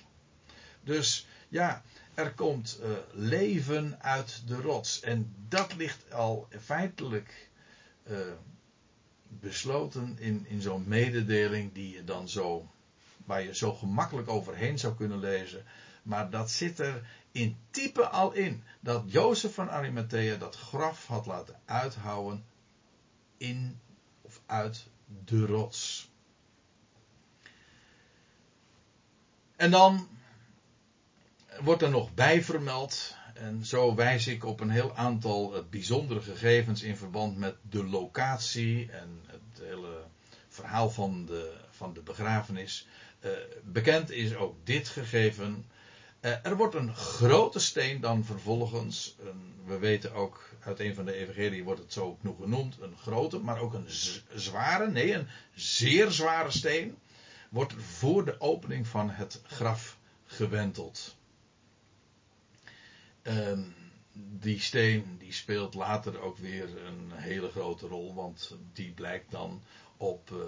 Dus 0.84 1.28
ja, 1.50 1.82
er 2.14 2.34
komt 2.34 2.80
uh, 2.82 2.90
leven 3.12 4.02
uit 4.02 4.42
de 4.48 4.56
rots. 4.56 5.00
En 5.00 5.36
dat 5.48 5.76
ligt 5.76 6.14
al 6.14 6.48
feitelijk 6.60 7.50
uh, 8.04 8.18
besloten 9.40 10.16
in, 10.20 10.46
in 10.48 10.62
zo'n 10.62 10.88
mededeling 10.88 11.74
die 11.74 11.94
je 11.94 12.04
dan 12.04 12.30
zo, 12.30 12.68
waar 13.26 13.42
je 13.42 13.56
zo 13.56 13.74
gemakkelijk 13.74 14.28
overheen 14.28 14.80
zou 14.80 14.96
kunnen 14.96 15.20
lezen. 15.20 15.66
Maar 16.04 16.30
dat 16.30 16.52
zit 16.52 16.80
er 16.80 17.08
in 17.32 17.58
type 17.70 18.08
al 18.08 18.32
in. 18.32 18.64
Dat 18.80 19.04
Jozef 19.06 19.54
van 19.54 19.70
Arimathea 19.70 20.36
dat 20.36 20.56
graf 20.56 21.08
had 21.08 21.26
laten 21.26 21.60
uithouwen 21.66 22.46
in 23.38 23.80
of 24.22 24.42
uit 24.46 24.88
de 25.26 25.46
rots. 25.46 26.10
En 29.56 29.72
dan 29.72 30.08
wordt 31.62 31.82
er 31.82 31.90
nog 31.90 32.14
bij 32.14 32.44
vermeld 32.44 33.16
en 33.42 33.66
zo 33.66 33.96
wijs 33.96 34.28
ik 34.28 34.46
op 34.46 34.60
een 34.60 34.70
heel 34.70 34.96
aantal 34.96 35.56
eh, 35.56 35.62
bijzondere 35.70 36.22
gegevens 36.22 36.82
in 36.82 36.98
verband 36.98 37.38
met 37.38 37.56
de 37.70 37.84
locatie 37.84 38.92
en 38.92 39.22
het 39.26 39.66
hele 39.66 40.04
verhaal 40.48 40.90
van 40.90 41.26
de, 41.26 41.54
van 41.70 41.94
de 41.94 42.02
begrafenis. 42.02 42.88
Uh, 43.26 43.32
bekend 43.64 44.12
is 44.12 44.36
ook 44.36 44.56
dit 44.64 44.88
gegeven. 44.88 45.66
Uh, 46.22 46.46
er 46.46 46.58
wordt 46.58 46.76
een 46.76 46.96
grote 46.96 47.60
steen 47.60 48.02
dan 48.02 48.26
vervolgens, 48.26 49.16
een, 49.20 49.54
we 49.66 49.78
weten 49.78 50.14
ook 50.14 50.50
uit 50.60 50.80
een 50.80 50.96
van 50.96 51.06
de 51.06 51.14
evangelieën 51.14 51.64
wordt 51.64 51.80
het 51.80 51.94
zo 51.94 52.18
genoemd, 52.40 52.78
een 52.82 52.98
grote, 52.98 53.40
maar 53.40 53.60
ook 53.60 53.74
een 53.74 53.90
zware, 54.36 54.92
nee, 54.92 55.14
een 55.14 55.28
zeer 55.56 56.12
zware 56.12 56.52
steen, 56.52 56.98
wordt 57.50 57.74
voor 57.74 58.26
de 58.26 58.40
opening 58.40 58.88
van 58.88 59.10
het 59.10 59.42
graf 59.44 59.98
gewenteld. 60.26 61.16
Uh, 63.24 63.60
die 64.14 64.60
steen 64.60 65.18
die 65.18 65.34
speelt 65.34 65.74
later 65.74 66.20
ook 66.20 66.38
weer 66.38 66.86
een 66.86 67.12
hele 67.12 67.50
grote 67.50 67.88
rol, 67.88 68.14
want 68.14 68.56
die 68.74 68.92
blijkt 68.92 69.32
dan 69.32 69.64
op 69.98 70.30
uh, 70.32 70.40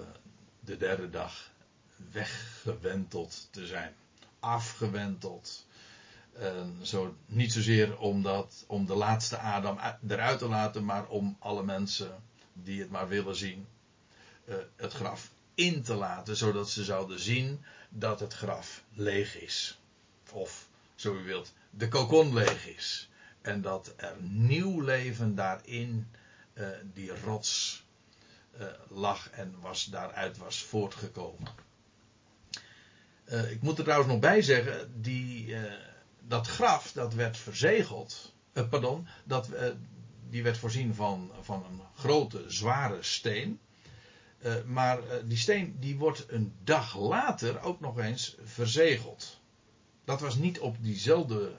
de 0.60 0.76
derde 0.76 1.10
dag 1.10 1.50
weggewenteld 2.12 3.48
te 3.50 3.66
zijn. 3.66 3.94
Afgewenteld. 4.40 5.66
zo, 6.82 7.16
niet 7.26 7.52
zozeer 7.52 7.98
omdat, 7.98 8.64
om 8.66 8.86
de 8.86 8.94
laatste 8.94 9.38
Adam 9.38 9.78
eruit 10.08 10.38
te 10.38 10.48
laten, 10.48 10.84
maar 10.84 11.08
om 11.08 11.36
alle 11.38 11.62
mensen 11.62 12.22
die 12.52 12.80
het 12.80 12.90
maar 12.90 13.08
willen 13.08 13.36
zien, 13.36 13.66
uh, 14.44 14.54
het 14.76 14.92
graf 14.92 15.30
in 15.54 15.82
te 15.82 15.94
laten, 15.94 16.36
zodat 16.36 16.70
ze 16.70 16.84
zouden 16.84 17.20
zien 17.20 17.64
dat 17.88 18.20
het 18.20 18.32
graf 18.32 18.84
leeg 18.92 19.40
is. 19.40 19.78
Of, 20.32 20.68
zo 20.94 21.16
u 21.16 21.22
wilt, 21.22 21.52
de 21.76 21.88
kokon 21.88 22.34
leeg 22.34 22.66
is. 22.66 23.08
En 23.40 23.60
dat 23.60 23.94
er 23.96 24.16
nieuw 24.20 24.80
leven 24.80 25.34
daarin 25.34 26.08
uh, 26.54 26.68
die 26.92 27.20
rots 27.24 27.84
uh, 28.60 28.66
lag 28.88 29.30
en 29.30 29.54
was, 29.60 29.84
daaruit 29.84 30.36
was 30.36 30.62
voortgekomen. 30.62 31.48
Uh, 33.28 33.50
ik 33.50 33.62
moet 33.62 33.78
er 33.78 33.84
trouwens 33.84 34.12
nog 34.12 34.20
bij 34.20 34.42
zeggen, 34.42 35.02
die, 35.02 35.56
dat 36.20 36.46
graf 36.46 36.92
dat 36.92 37.14
werd 37.14 37.36
verzegeld. 37.36 38.32
pardon, 38.70 39.06
dat, 39.24 39.48
die 40.28 40.42
werd 40.42 40.58
voorzien 40.58 40.94
van, 40.94 41.32
van 41.40 41.64
een 41.64 41.80
grote, 41.96 42.44
zware 42.46 43.02
steen. 43.02 43.60
maar 44.66 44.98
die 45.24 45.38
steen 45.38 45.76
die 45.80 45.96
wordt 45.96 46.24
een 46.28 46.54
dag 46.64 46.98
later 46.98 47.60
ook 47.60 47.80
nog 47.80 47.98
eens 47.98 48.36
verzegeld. 48.44 49.40
Dat 50.04 50.20
was 50.20 50.34
niet 50.34 50.60
op 50.60 50.76
diezelfde 50.80 51.52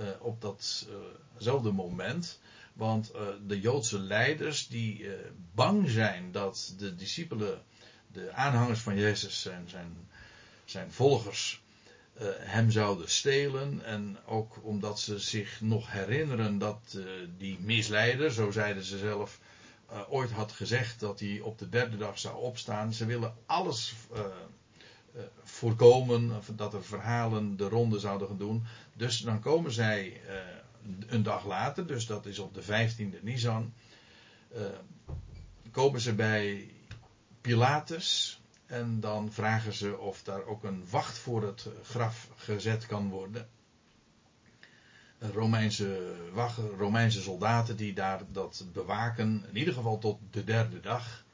uh, 0.00 0.06
op 0.18 0.40
datzelfde 0.40 1.70
moment. 1.70 2.40
Want 2.72 3.12
uh, 3.14 3.20
de 3.46 3.60
Joodse 3.60 3.98
leiders 3.98 4.68
die 4.68 4.98
uh, 4.98 5.12
bang 5.54 5.90
zijn 5.90 6.32
dat 6.32 6.74
de 6.78 6.94
discipelen, 6.94 7.62
de 8.12 8.32
aanhangers 8.32 8.80
van 8.80 8.96
Jezus, 8.96 9.42
zijn, 9.42 9.68
zijn, 9.68 10.08
zijn 10.64 10.92
volgers, 10.92 11.64
hem 12.38 12.70
zouden 12.70 13.10
stelen. 13.10 13.84
En 13.84 14.18
ook 14.26 14.58
omdat 14.62 15.00
ze 15.00 15.18
zich 15.18 15.60
nog 15.60 15.92
herinneren 15.92 16.58
dat 16.58 16.98
die 17.38 17.58
misleider, 17.60 18.32
zo 18.32 18.50
zeiden 18.50 18.84
ze 18.84 18.98
zelf, 18.98 19.40
ooit 20.08 20.30
had 20.30 20.52
gezegd 20.52 21.00
dat 21.00 21.20
hij 21.20 21.40
op 21.40 21.58
de 21.58 21.68
derde 21.68 21.96
dag 21.96 22.18
zou 22.18 22.36
opstaan. 22.36 22.92
Ze 22.92 23.06
willen 23.06 23.34
alles 23.46 23.94
voorkomen 25.42 26.32
dat 26.56 26.74
er 26.74 26.84
verhalen 26.84 27.56
de 27.56 27.68
ronde 27.68 27.98
zouden 27.98 28.28
gaan 28.28 28.38
doen. 28.38 28.64
Dus 28.92 29.18
dan 29.18 29.40
komen 29.40 29.72
zij 29.72 30.20
uh, 30.26 30.32
een 31.06 31.22
dag 31.22 31.46
later, 31.46 31.86
dus 31.86 32.06
dat 32.06 32.26
is 32.26 32.38
op 32.38 32.54
de 32.54 32.62
15e 32.62 33.22
Nisan, 33.22 33.72
uh, 34.56 34.60
komen 35.70 36.00
ze 36.00 36.14
bij 36.14 36.70
Pilatus 37.40 38.40
en 38.66 39.00
dan 39.00 39.32
vragen 39.32 39.72
ze 39.72 39.98
of 39.98 40.22
daar 40.22 40.44
ook 40.44 40.64
een 40.64 40.84
wacht 40.90 41.18
voor 41.18 41.42
het 41.42 41.68
graf 41.82 42.28
gezet 42.36 42.86
kan 42.86 43.08
worden. 43.08 43.48
Romeinse, 45.18 46.14
Romeinse 46.78 47.20
soldaten 47.20 47.76
die 47.76 47.92
daar 47.92 48.22
dat 48.32 48.64
bewaken, 48.72 49.44
in 49.48 49.56
ieder 49.56 49.74
geval 49.74 49.98
tot 49.98 50.18
de 50.30 50.44
derde 50.44 50.80
dag. 50.80 51.24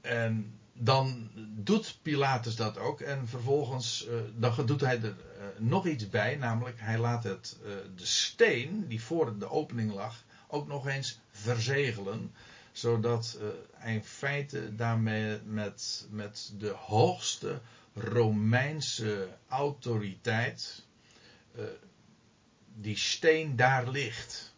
En 0.00 0.60
dan 0.84 1.30
doet 1.54 1.98
Pilatus 2.02 2.56
dat 2.56 2.78
ook. 2.78 3.00
En 3.00 3.28
vervolgens 3.28 4.06
uh, 4.08 4.14
dan 4.34 4.66
doet 4.66 4.80
hij 4.80 5.02
er 5.02 5.04
uh, 5.04 5.14
nog 5.58 5.86
iets 5.86 6.08
bij. 6.08 6.36
Namelijk 6.36 6.80
hij 6.80 6.98
laat 6.98 7.24
het, 7.24 7.58
uh, 7.62 7.68
de 7.96 8.06
steen 8.06 8.88
die 8.88 9.02
voor 9.02 9.38
de 9.38 9.50
opening 9.50 9.92
lag 9.92 10.24
ook 10.48 10.66
nog 10.66 10.86
eens 10.86 11.20
verzegelen. 11.30 12.34
Zodat 12.72 13.38
hij 13.72 13.94
in 13.94 14.04
feite 14.04 14.74
daarmee 14.76 15.38
met, 15.44 16.06
met 16.10 16.52
de 16.58 16.68
hoogste 16.68 17.60
Romeinse 17.94 19.28
autoriteit 19.48 20.84
die 22.74 22.96
steen 22.96 23.56
daar 23.56 23.88
ligt 23.88 24.51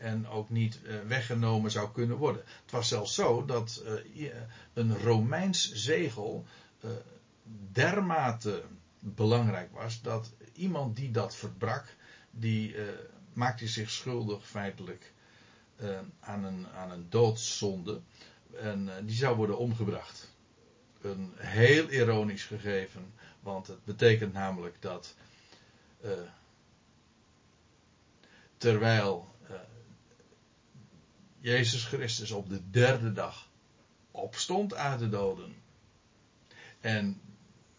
en 0.00 0.28
ook 0.28 0.50
niet 0.50 0.80
uh, 0.82 1.00
weggenomen 1.06 1.70
zou 1.70 1.92
kunnen 1.92 2.16
worden. 2.16 2.42
Het 2.62 2.70
was 2.70 2.88
zelfs 2.88 3.14
zo 3.14 3.44
dat 3.44 3.82
uh, 4.16 4.32
een 4.72 4.98
Romeins 4.98 5.72
zegel 5.72 6.44
uh, 6.84 6.90
dermate 7.72 8.62
belangrijk 8.98 9.72
was 9.72 10.02
dat 10.02 10.32
iemand 10.52 10.96
die 10.96 11.10
dat 11.10 11.36
verbrak, 11.36 11.96
die 12.30 12.74
maakte 13.32 13.68
zich 13.68 13.90
schuldig 13.90 14.46
feitelijk 14.46 15.12
aan, 16.20 16.44
een, 16.44 16.66
aan 16.68 16.90
een 16.90 17.06
doodzonde. 17.08 18.00
En 18.56 18.90
die 19.04 19.16
zou 19.16 19.36
worden 19.36 19.58
omgebracht. 19.58 20.32
Een 21.00 21.32
heel 21.36 21.88
ironisch 21.88 22.44
gegeven, 22.44 23.12
want 23.40 23.66
het 23.66 23.84
betekent 23.84 24.32
namelijk 24.32 24.76
dat 24.80 25.14
terwijl 28.56 29.29
Jezus 31.40 31.84
Christus 31.84 32.30
op 32.30 32.48
de 32.48 32.70
derde 32.70 33.12
dag 33.12 33.48
opstond 34.10 34.74
uit 34.74 34.98
de 34.98 35.08
doden. 35.08 35.54
En 36.80 37.20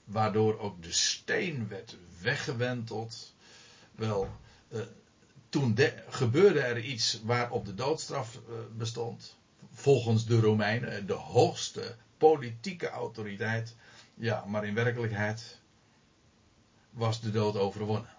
waardoor 0.04 0.60
ook 0.60 0.84
de 0.84 0.92
steen 0.92 1.68
werd 1.68 1.98
weggewenteld. 2.22 3.34
Wel, 3.92 4.30
eh, 4.68 4.82
toen 5.50 5.78
gebeurde 6.10 6.60
er 6.60 6.80
iets 6.80 7.22
waarop 7.24 7.66
de 7.66 7.74
doodstraf 7.74 8.36
eh, 8.36 8.42
bestond. 8.78 9.38
Volgens 9.72 10.26
de 10.26 10.40
Romeinen, 10.40 11.08
de 11.08 11.14
hoogste 11.14 11.96
politieke 12.18 12.90
autoriteit. 12.90 13.76
Ja, 14.14 14.46
maar 14.46 14.66
in 14.66 14.74
werkelijkheid 14.74 15.60
was 16.90 17.22
de 17.22 17.32
dood 17.32 17.56
overwonnen. 17.56 18.18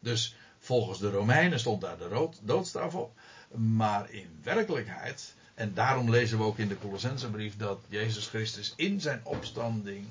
Dus 0.00 0.36
volgens 0.58 0.98
de 0.98 1.10
Romeinen 1.10 1.60
stond 1.60 1.80
daar 1.80 1.98
de 1.98 2.28
doodstraf 2.42 2.94
op. 2.94 3.18
Maar 3.54 4.10
in 4.10 4.38
werkelijkheid, 4.42 5.34
en 5.54 5.74
daarom 5.74 6.10
lezen 6.10 6.38
we 6.38 6.44
ook 6.44 6.58
in 6.58 6.68
de 6.68 6.78
Colossensebrief 6.78 7.56
dat 7.56 7.80
Jezus 7.88 8.26
Christus 8.26 8.72
in 8.76 9.00
zijn 9.00 9.20
opstanding 9.24 10.06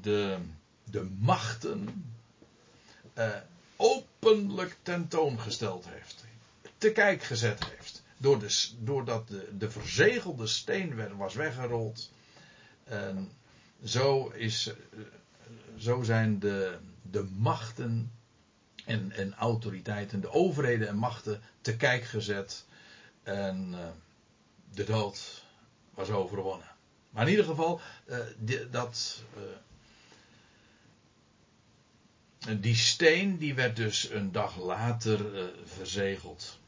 de, 0.00 0.38
de 0.84 1.08
machten 1.18 2.04
eh, 3.14 3.36
openlijk 3.76 4.76
tentoongesteld 4.82 5.86
heeft. 5.88 6.24
Te 6.78 6.92
kijk 6.92 7.22
gezet 7.22 7.64
heeft. 7.64 8.02
Door 8.16 8.38
de, 8.38 8.68
doordat 8.78 9.28
de, 9.28 9.48
de 9.58 9.70
verzegelde 9.70 10.46
steen 10.46 11.16
was 11.16 11.34
weggerold. 11.34 12.10
En 12.84 13.30
zo, 13.84 14.28
is, 14.28 14.66
eh, 14.66 15.00
zo 15.76 16.02
zijn 16.02 16.38
de, 16.38 16.78
de 17.02 17.28
machten 17.36 18.12
en, 18.88 19.12
en 19.12 19.34
autoriteiten, 19.34 20.20
de 20.20 20.30
overheden 20.30 20.88
en 20.88 20.96
machten 20.96 21.42
te 21.60 21.76
kijk 21.76 22.04
gezet. 22.04 22.64
En 23.22 23.68
uh, 23.72 23.78
de 24.74 24.84
dood 24.84 25.44
was 25.94 26.10
overwonnen. 26.10 26.66
Maar 27.10 27.24
in 27.24 27.30
ieder 27.30 27.44
geval, 27.44 27.80
die, 28.38 28.70
dat. 28.70 29.22
Uh, 29.36 29.42
die 32.60 32.74
steen 32.76 33.38
die 33.38 33.54
werd 33.54 33.76
dus 33.76 34.10
een 34.10 34.32
dag 34.32 34.56
later 34.56 35.50
verzegeld. 35.64 36.58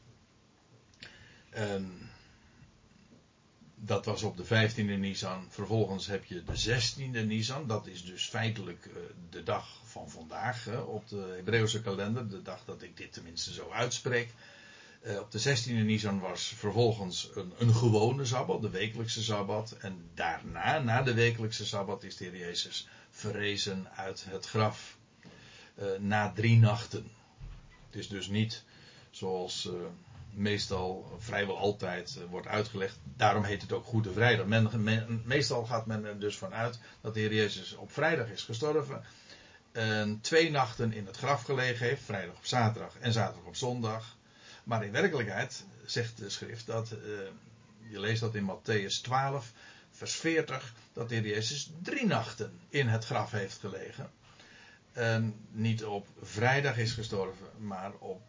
En 1.49 2.10
dat 3.83 4.05
was 4.05 4.23
op 4.23 4.37
de 4.37 4.45
15e 4.45 4.99
Nisan. 4.99 5.45
Vervolgens 5.49 6.07
heb 6.07 6.25
je 6.25 6.43
de 6.43 6.81
16e 6.81 7.25
Nisan. 7.25 7.67
Dat 7.67 7.87
is 7.87 8.05
dus 8.05 8.29
feitelijk 8.29 8.85
uh, 8.85 8.93
de 9.29 9.43
dag 9.43 9.81
van 9.83 10.09
vandaag 10.09 10.67
op 10.85 11.09
de 11.09 11.33
Hebreeuwse 11.35 11.81
kalender. 11.81 12.29
De 12.29 12.41
dag 12.41 12.65
dat 12.65 12.81
ik 12.81 12.97
dit 12.97 13.13
tenminste 13.13 13.53
zo 13.53 13.69
uitspreek. 13.69 14.29
Uh, 15.03 15.19
op 15.19 15.31
de 15.31 15.39
16e 15.39 15.85
Nisan 15.85 16.19
was 16.19 16.43
vervolgens 16.43 17.29
een, 17.33 17.53
een 17.57 17.75
gewone 17.75 18.25
sabbat, 18.25 18.61
de 18.61 18.69
wekelijkse 18.69 19.23
sabbat. 19.23 19.71
En 19.71 20.09
daarna, 20.13 20.79
na 20.79 21.01
de 21.01 21.13
wekelijkse 21.13 21.65
sabbat, 21.65 22.03
is 22.03 22.17
de 22.17 22.25
Heer 22.25 22.37
Jezus 22.37 22.87
verrezen 23.09 23.87
uit 23.95 24.25
het 24.29 24.45
graf. 24.45 24.97
na 25.99 26.31
drie 26.31 26.57
nachten. 26.57 27.11
Het 27.85 27.95
is 27.95 28.07
dus 28.07 28.27
niet 28.27 28.63
zoals 29.11 29.69
meestal, 30.33 31.17
vrijwel 31.19 31.57
altijd, 31.57 32.17
eh, 32.17 32.23
wordt 32.29 32.47
uitgelegd. 32.47 32.97
Daarom 33.03 33.43
heet 33.43 33.61
het 33.61 33.71
ook 33.71 33.85
Goede 33.85 34.11
Vrijdag. 34.11 34.45
Men, 34.45 35.21
meestal 35.25 35.65
gaat 35.65 35.85
men 35.85 36.05
er 36.05 36.19
dus 36.19 36.37
vanuit 36.37 36.79
dat 37.01 37.13
de 37.13 37.19
Heer 37.19 37.33
Jezus 37.33 37.75
op 37.75 37.91
vrijdag 37.91 38.29
is 38.29 38.43
gestorven. 38.43 39.03
en 39.71 40.19
twee 40.21 40.51
nachten 40.51 40.93
in 40.93 41.05
het 41.05 41.17
graf 41.17 41.43
gelegen 41.43 41.87
heeft, 41.87 42.03
vrijdag 42.03 42.35
op 42.35 42.45
zaterdag 42.45 42.97
en 42.99 43.11
zaterdag 43.11 43.45
op 43.45 43.55
zondag. 43.55 44.17
Maar 44.63 44.85
in 44.85 44.91
werkelijkheid 44.91 45.65
zegt 45.85 46.17
de 46.17 46.29
schrift 46.29 46.65
dat, 46.65 46.91
uh, 46.91 46.97
je 47.89 47.99
leest 47.99 48.21
dat 48.21 48.35
in 48.35 48.51
Matthäus 48.51 49.01
12, 49.01 49.51
vers 49.91 50.15
40, 50.15 50.73
dat 50.93 51.09
de 51.09 51.15
Heer 51.15 51.27
Jezus 51.27 51.71
drie 51.81 52.05
nachten 52.05 52.59
in 52.69 52.87
het 52.87 53.05
graf 53.05 53.31
heeft 53.31 53.59
gelegen. 53.59 54.11
En 54.91 55.47
niet 55.51 55.85
op 55.85 56.07
vrijdag 56.21 56.77
is 56.77 56.93
gestorven, 56.93 57.47
maar 57.57 57.91
op 57.99 58.21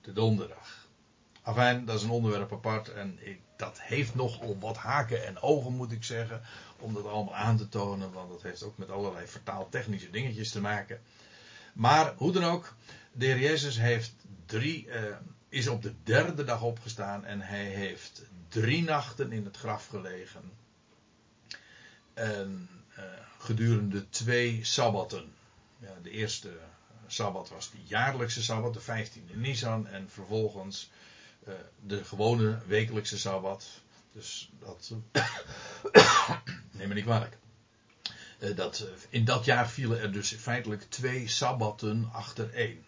de 0.00 0.12
donderdag. 0.12 0.87
Afijn, 1.48 1.84
dat 1.84 1.96
is 1.96 2.02
een 2.02 2.10
onderwerp 2.10 2.52
apart 2.52 2.92
en 2.92 3.18
ik, 3.20 3.40
dat 3.56 3.80
heeft 3.80 4.14
nogal 4.14 4.58
wat 4.58 4.76
haken 4.76 5.26
en 5.26 5.40
ogen 5.40 5.72
moet 5.72 5.92
ik 5.92 6.04
zeggen, 6.04 6.42
om 6.78 6.94
dat 6.94 7.06
allemaal 7.06 7.34
aan 7.34 7.56
te 7.56 7.68
tonen, 7.68 8.12
want 8.12 8.30
dat 8.30 8.42
heeft 8.42 8.62
ook 8.62 8.78
met 8.78 8.90
allerlei 8.90 9.26
vertaaltechnische 9.26 10.10
dingetjes 10.10 10.50
te 10.50 10.60
maken. 10.60 11.00
Maar 11.72 12.14
hoe 12.16 12.32
dan 12.32 12.44
ook, 12.44 12.74
de 13.12 13.24
Heer 13.24 13.38
Jezus 13.38 13.78
heeft 13.78 14.12
drie, 14.46 14.90
eh, 14.90 15.16
is 15.48 15.68
op 15.68 15.82
de 15.82 15.92
derde 16.02 16.44
dag 16.44 16.62
opgestaan 16.62 17.24
en 17.24 17.40
hij 17.40 17.64
heeft 17.64 18.22
drie 18.48 18.82
nachten 18.82 19.32
in 19.32 19.44
het 19.44 19.56
graf 19.56 19.86
gelegen. 19.86 20.52
En 22.14 22.68
uh, 22.98 23.04
gedurende 23.38 24.08
twee 24.08 24.64
sabbatten. 24.64 25.32
Ja, 25.78 25.94
de 26.02 26.10
eerste 26.10 26.50
sabbat 27.06 27.48
was 27.48 27.70
de 27.70 27.78
jaarlijkse 27.84 28.42
sabbat, 28.42 28.74
de 28.74 28.80
15e 28.80 29.36
Nisan. 29.36 29.86
En 29.86 30.10
vervolgens 30.10 30.90
de 31.86 32.04
gewone 32.04 32.58
wekelijkse 32.66 33.18
sabbat. 33.18 33.66
Dus 34.12 34.50
dat. 34.58 34.92
neem 36.72 36.88
me 36.88 36.94
niet 36.94 37.04
kwalijk. 37.04 37.36
Uh, 38.38 38.56
dat, 38.56 38.86
in 39.08 39.24
dat 39.24 39.44
jaar 39.44 39.70
vielen 39.70 40.00
er 40.00 40.12
dus 40.12 40.32
feitelijk 40.32 40.82
twee 40.82 41.28
sabbatten 41.28 42.08
achtereen. 42.12 42.84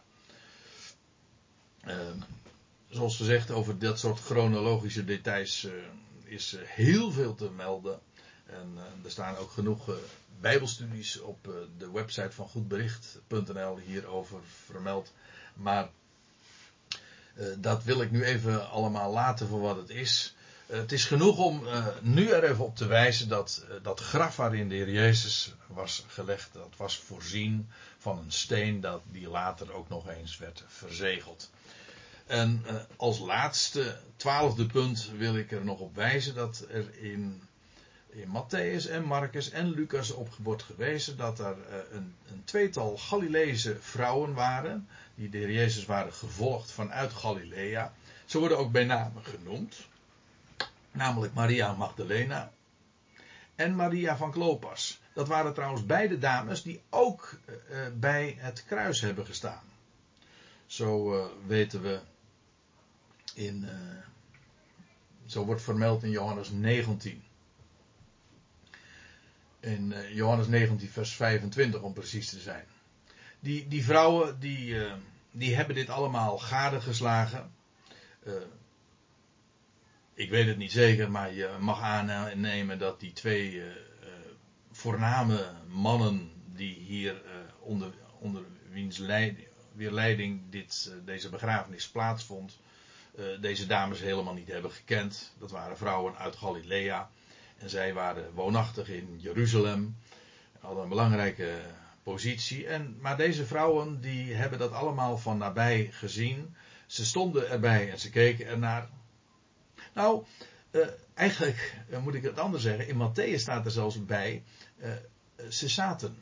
Ehm, 1.80 2.18
zoals 2.88 3.16
gezegd, 3.16 3.50
over 3.50 3.78
dat 3.78 3.98
soort 3.98 4.20
chronologische 4.20 5.04
details 5.04 5.66
is 6.24 6.56
heel 6.64 7.10
veel 7.12 7.34
te 7.34 7.50
melden. 7.50 8.00
En 8.46 8.76
er 9.04 9.10
staan 9.10 9.36
ook 9.36 9.50
genoeg 9.50 9.98
bijbelstudies 10.40 11.20
op 11.20 11.44
de 11.78 11.90
website 11.90 12.32
van 12.32 12.48
goedbericht.nl 12.48 13.78
hierover 13.78 14.40
vermeld. 14.64 15.12
Maar 15.54 15.90
dat 17.58 17.84
wil 17.84 18.00
ik 18.00 18.10
nu 18.10 18.24
even 18.24 18.70
allemaal 18.70 19.12
laten 19.12 19.48
voor 19.48 19.60
wat 19.60 19.76
het 19.76 19.90
is. 19.90 20.34
het 20.66 20.92
is 20.92 21.04
genoeg 21.04 21.38
om 21.38 21.62
nu 22.00 22.28
er 22.28 22.44
even 22.44 22.64
op 22.64 22.76
te 22.76 22.86
wijzen 22.86 23.28
dat 23.28 23.64
dat 23.82 24.00
graf 24.00 24.36
waarin 24.36 24.68
de 24.68 24.74
Heer 24.74 24.90
Jezus 24.90 25.54
was 25.66 26.04
gelegd, 26.08 26.48
dat 26.52 26.74
was 26.76 26.96
voorzien 26.98 27.70
van 27.98 28.18
een 28.18 28.32
steen 28.32 28.80
dat 28.80 29.00
die 29.04 29.28
later 29.28 29.72
ook 29.72 29.88
nog 29.88 30.08
eens 30.08 30.38
werd 30.38 30.64
verzegeld. 30.66 31.50
En 32.26 32.64
als 32.96 33.18
laatste, 33.18 33.96
twaalfde 34.16 34.66
punt, 34.66 35.10
wil 35.16 35.36
ik 35.36 35.52
er 35.52 35.64
nog 35.64 35.78
op 35.78 35.94
wijzen 35.94 36.34
dat 36.34 36.66
er 36.70 36.98
in 37.02 37.42
in 38.12 38.28
Matthäus 38.28 38.86
en 38.86 39.04
Marcus 39.04 39.50
en 39.50 39.70
Lucas 39.70 40.10
op 40.10 40.28
wordt 40.42 40.62
gewezen 40.62 41.16
dat 41.16 41.38
er 41.38 41.56
uh, 41.56 41.76
een, 41.92 42.14
een, 42.30 42.44
tweetal 42.44 42.96
Galileese 42.96 43.76
vrouwen 43.80 44.34
waren, 44.34 44.88
die 45.14 45.28
de 45.28 45.38
Heer 45.38 45.52
Jezus 45.52 45.86
waren 45.86 46.12
gevolgd 46.12 46.72
vanuit 46.72 47.12
Galilea. 47.12 47.92
Ze 48.24 48.38
worden 48.38 48.58
ook 48.58 48.72
bij 48.72 48.84
name 48.84 49.20
genoemd, 49.22 49.86
namelijk 50.90 51.34
Maria 51.34 51.72
Magdalena 51.72 52.52
en 53.54 53.74
Maria 53.74 54.16
van 54.16 54.30
Klopas. 54.30 55.00
Dat 55.14 55.28
waren 55.28 55.54
trouwens 55.54 55.86
beide 55.86 56.18
dames 56.18 56.62
die 56.62 56.82
ook 56.90 57.38
uh, 57.48 57.78
bij 57.94 58.36
het 58.38 58.64
kruis 58.64 59.00
hebben 59.00 59.26
gestaan. 59.26 59.62
Zo 60.66 61.30
weten 61.46 61.82
we 61.82 62.00
in, 63.34 63.68
zo 65.26 65.44
wordt 65.44 65.62
vermeld 65.62 66.02
in 66.02 66.10
Johannes 66.10 66.50
19 66.50 67.22
in 69.60 69.92
uh, 69.92 70.14
Johannes 70.14 70.46
19, 70.46 70.88
vers 70.88 71.12
25 71.12 71.82
om 71.82 71.92
precies 71.92 72.30
te 72.30 72.40
zijn. 72.40 72.64
Die, 73.40 73.68
die 73.68 73.84
vrouwen 73.84 74.40
die, 74.40 74.66
uh, 74.66 74.92
die 75.30 75.54
hebben 75.54 75.74
dit 75.74 75.88
allemaal 75.88 76.38
gadegeslagen. 76.38 77.52
Uh, 78.26 78.32
ik 80.14 80.30
weet 80.30 80.46
het 80.46 80.56
niet 80.56 80.72
zeker, 80.72 81.10
maar 81.10 81.32
je 81.32 81.56
mag 81.60 81.80
aannemen 81.80 82.78
dat 82.78 83.00
die 83.00 83.12
twee 83.12 83.62
voorname 84.70 85.52
mannen 85.68 86.30
die 86.54 86.74
hier 86.74 87.22
onder, 87.58 87.92
onder 88.18 88.42
wiens 88.70 88.98
leiding, 88.98 89.46
weer 89.72 89.90
leiding 89.90 90.42
dit, 90.50 90.92
deze 91.04 91.28
begrafenis 91.28 91.88
plaatsvond, 91.88 92.58
deze 93.40 93.66
dames 93.66 94.00
helemaal 94.00 94.34
niet 94.34 94.48
hebben 94.48 94.70
gekend. 94.70 95.32
Dat 95.38 95.50
waren 95.50 95.76
vrouwen 95.76 96.16
uit 96.16 96.36
Galilea. 96.36 97.10
En 97.60 97.70
zij 97.70 97.94
waren 97.94 98.32
woonachtig 98.34 98.88
in 98.88 99.16
Jeruzalem. 99.18 99.96
Hadden 100.60 100.82
een 100.82 100.88
belangrijke 100.88 101.58
positie. 102.02 102.66
En, 102.66 102.96
maar 103.00 103.16
deze 103.16 103.46
vrouwen 103.46 104.00
die 104.00 104.34
hebben 104.34 104.58
dat 104.58 104.72
allemaal 104.72 105.18
van 105.18 105.38
nabij 105.38 105.88
gezien. 105.92 106.54
Ze 106.86 107.04
stonden 107.04 107.50
erbij 107.50 107.90
en 107.90 107.98
ze 107.98 108.10
keken 108.10 108.46
ernaar. 108.46 108.88
Nou, 109.94 110.24
uh, 110.70 110.86
eigenlijk 111.14 111.76
uh, 111.90 111.98
moet 111.98 112.14
ik 112.14 112.22
het 112.22 112.38
anders 112.38 112.62
zeggen. 112.62 112.88
In 112.88 113.10
Matthäus 113.10 113.40
staat 113.40 113.64
er 113.64 113.70
zelfs 113.70 114.04
bij. 114.04 114.42
Uh, 114.82 114.90
ze 115.48 115.68
zaten. 115.68 116.16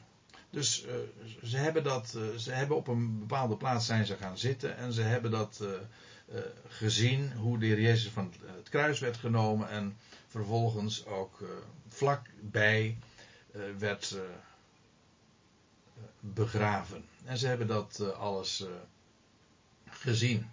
Dus 0.51 0.87
ze 1.43 1.57
hebben 1.57 1.85
dat. 1.85 2.19
ze 2.37 2.53
hebben 2.53 2.77
op 2.77 2.89
een 2.89 3.19
bepaalde 3.19 3.57
plaats 3.57 3.87
zijn 3.87 4.07
ze 4.07 4.17
gaan 4.17 4.39
zitten. 4.39 4.77
En 4.77 4.93
ze 4.93 5.03
hebben 5.03 5.31
dat 5.31 5.65
gezien. 6.69 7.33
Hoe 7.33 7.59
de 7.59 7.67
Heer 7.67 7.81
Jezus 7.81 8.11
van 8.11 8.33
het 8.57 8.69
kruis 8.69 9.01
werd 9.01 9.17
genomen. 9.17 9.71
En 9.71 9.97
vervolgens 10.29 11.07
ook 11.07 11.41
uh, 11.41 11.49
vlakbij 11.89 12.99
uh, 13.53 13.63
werd 13.79 14.11
uh, 14.11 14.21
begraven. 16.21 17.05
En 17.25 17.39
ze 17.39 17.47
hebben 17.47 17.67
dat 17.67 18.15
alles 18.15 18.65
gezien. 19.85 20.51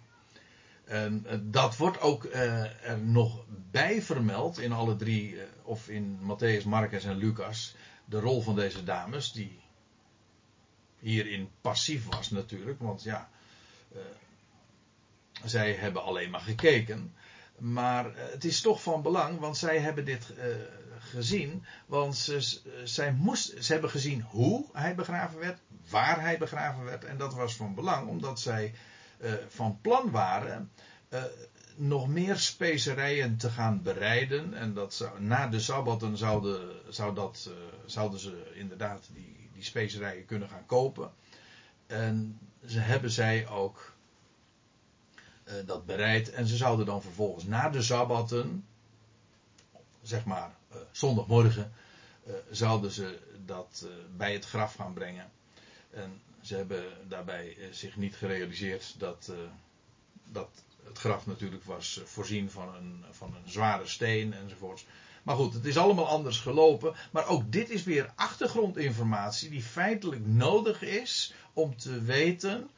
En 0.84 1.26
dat 1.50 1.76
wordt 1.76 2.00
ook 2.00 2.24
er 2.24 2.98
nog 3.02 3.44
bij 3.70 4.02
vermeld 4.02 4.58
in 4.58 4.72
alle 4.72 4.96
drie, 4.96 5.36
of 5.62 5.88
in 5.88 6.18
Matthäus, 6.20 6.64
Marcus 6.64 7.04
en 7.04 7.16
Lucas, 7.16 7.74
de 8.04 8.20
rol 8.20 8.42
van 8.42 8.54
deze 8.54 8.84
dames, 8.84 9.32
die 9.32 9.60
hierin 10.98 11.50
passief 11.60 12.06
was 12.06 12.30
natuurlijk, 12.30 12.80
want 12.80 13.02
ja, 13.02 13.30
zij 15.44 15.72
hebben 15.72 16.02
alleen 16.02 16.30
maar 16.30 16.40
gekeken. 16.40 17.14
Maar 17.58 18.14
eh, 18.14 18.30
het 18.30 18.44
is 18.44 18.60
toch 18.60 18.82
van 18.82 19.02
belang, 19.02 19.38
want 19.38 19.56
zij 19.56 19.78
hebben 19.78 20.04
dit 20.04 20.32
uh, 20.38 20.44
gezien. 20.98 21.64
Want 21.86 22.16
ze, 22.16 22.60
zij 22.84 23.12
moest, 23.12 23.64
ze 23.64 23.72
hebben 23.72 23.90
gezien 23.90 24.22
hoe 24.22 24.64
hij 24.72 24.94
begraven 24.94 25.38
werd, 25.38 25.58
waar 25.90 26.20
hij 26.20 26.38
begraven 26.38 26.84
werd. 26.84 27.04
En 27.04 27.16
dat 27.16 27.34
was 27.34 27.56
van 27.56 27.74
belang, 27.74 28.08
omdat 28.08 28.40
zij 28.40 28.74
van 29.48 29.78
plan 29.80 30.10
waren 30.10 30.70
nog 31.76 32.08
meer 32.08 32.36
specerijen 32.36 33.36
te 33.36 33.50
gaan 33.50 33.82
bereiden. 33.82 34.54
En 34.54 34.74
dat 34.74 34.94
zou, 34.94 35.22
na 35.22 35.46
de 35.48 35.60
sabbatten 35.60 36.16
zouden, 36.16 36.70
zou 36.88 37.14
dat, 37.14 37.50
zouden 37.86 38.18
ze 38.18 38.52
inderdaad 38.54 39.08
die, 39.12 39.50
die 39.52 39.64
specerijen 39.64 40.24
kunnen 40.24 40.48
gaan 40.48 40.66
kopen. 40.66 41.10
En 41.86 42.38
ze 42.66 42.78
hebben 42.78 43.10
zij 43.10 43.48
ook 43.48 43.95
dat 45.66 45.86
bereid. 45.86 46.30
En 46.30 46.46
ze 46.46 46.56
zouden 46.56 46.86
dan 46.86 47.02
vervolgens 47.02 47.44
na 47.44 47.68
de 47.68 47.82
sabbatten, 47.82 48.66
zeg 50.02 50.24
maar 50.24 50.54
uh, 50.72 50.76
zondagmorgen, 50.90 51.72
uh, 52.26 52.34
zouden 52.50 52.90
ze 52.90 53.18
dat 53.44 53.86
bij 54.16 54.32
het 54.32 54.44
graf 54.44 54.74
gaan 54.74 54.92
brengen. 54.92 55.30
En 55.90 56.20
ze 56.40 56.56
hebben 56.56 56.84
daarbij 57.08 57.56
zich 57.70 57.96
niet 57.96 58.16
gerealiseerd 58.16 58.94
dat, 58.98 59.32
dat 60.24 60.48
het 60.84 60.98
graf 60.98 61.26
natuurlijk 61.26 61.64
was 61.64 62.00
voorzien 62.04 62.50
van 62.50 62.74
een, 62.74 63.04
van 63.10 63.34
een 63.34 63.50
zware 63.50 63.86
steen 63.86 64.32
enzovoorts. 64.32 64.86
Maar 65.22 65.36
goed, 65.36 65.54
het 65.54 65.64
is 65.64 65.76
allemaal 65.76 66.08
anders 66.08 66.38
gelopen. 66.40 66.94
Maar 67.10 67.28
ook 67.28 67.52
dit 67.52 67.70
is 67.70 67.82
weer 67.82 68.12
achtergrondinformatie 68.14 69.50
die 69.50 69.62
feitelijk 69.62 70.26
nodig 70.26 70.82
is 70.82 71.34
om 71.52 71.76
te 71.76 72.02
weten 72.02 72.70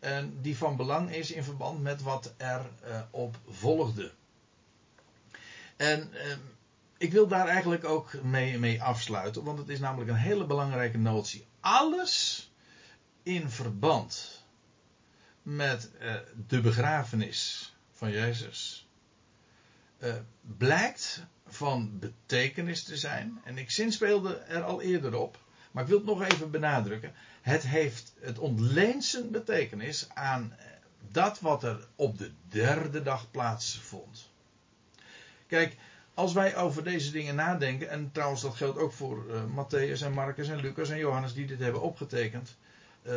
en 0.00 0.38
die 0.40 0.56
van 0.56 0.76
belang 0.76 1.14
is 1.14 1.30
in 1.30 1.44
verband 1.44 1.82
met 1.82 2.02
wat 2.02 2.34
er 2.36 2.70
uh, 2.84 3.00
op 3.10 3.36
volgde. 3.48 4.12
En 5.76 6.10
uh, 6.12 6.36
ik 6.98 7.12
wil 7.12 7.26
daar 7.26 7.48
eigenlijk 7.48 7.84
ook 7.84 8.22
mee, 8.22 8.58
mee 8.58 8.82
afsluiten, 8.82 9.44
want 9.44 9.58
het 9.58 9.68
is 9.68 9.78
namelijk 9.78 10.10
een 10.10 10.16
hele 10.16 10.46
belangrijke 10.46 10.98
notie. 10.98 11.46
Alles 11.60 12.50
in 13.22 13.50
verband 13.50 14.44
met 15.42 15.90
uh, 16.00 16.14
de 16.48 16.60
begrafenis 16.60 17.74
van 17.92 18.10
Jezus 18.10 18.88
blijkt 20.56 21.22
van 21.46 21.98
betekenis 21.98 22.84
te 22.84 22.96
zijn. 22.96 23.40
En 23.44 23.58
ik 23.58 23.70
zinspeelde 23.70 24.34
er 24.34 24.62
al 24.62 24.80
eerder 24.80 25.14
op. 25.14 25.38
Maar 25.70 25.82
ik 25.82 25.88
wil 25.88 25.98
het 25.98 26.06
nog 26.06 26.22
even 26.22 26.50
benadrukken. 26.50 27.12
Het 27.40 27.62
heeft, 27.62 28.12
het 28.20 28.38
ontleent 28.38 29.04
zijn 29.04 29.30
betekenis 29.30 30.08
aan 30.14 30.54
dat 31.10 31.40
wat 31.40 31.62
er 31.62 31.86
op 31.94 32.18
de 32.18 32.30
derde 32.48 33.02
dag 33.02 33.30
plaatsvond. 33.30 34.28
Kijk, 35.46 35.76
als 36.14 36.32
wij 36.32 36.56
over 36.56 36.84
deze 36.84 37.10
dingen 37.10 37.34
nadenken, 37.34 37.90
en 37.90 38.12
trouwens 38.12 38.42
dat 38.42 38.54
geldt 38.54 38.78
ook 38.78 38.92
voor 38.92 39.26
uh, 39.28 39.42
Matthäus 39.44 40.02
en 40.02 40.12
Marcus 40.12 40.48
en 40.48 40.60
Lucas 40.60 40.90
en 40.90 40.98
Johannes 40.98 41.34
die 41.34 41.46
dit 41.46 41.58
hebben 41.58 41.82
opgetekend. 41.82 42.56
Uh, 43.02 43.14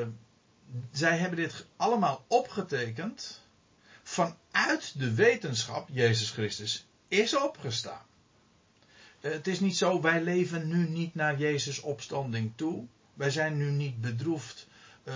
zij 0.92 1.18
hebben 1.18 1.40
dit 1.40 1.66
allemaal 1.76 2.24
opgetekend 2.28 3.42
vanuit 4.04 5.00
de 5.00 5.14
wetenschap, 5.14 5.88
Jezus 5.92 6.32
Christus 6.32 6.88
is 7.08 7.36
opgestaan. 7.36 8.06
Uh, 9.24 9.32
het 9.32 9.48
is 9.48 9.60
niet 9.60 9.78
zo, 9.78 10.02
wij 10.02 10.24
leven 10.24 10.68
nu 10.68 10.90
niet 10.90 11.16
naar 11.16 11.38
Jezus 11.38 11.80
opstanding 11.80 12.52
toe. 12.56 12.86
Wij 13.14 13.30
zijn 13.30 13.58
nu 13.58 13.72
niet 13.72 14.02
bedroefd 14.02 14.68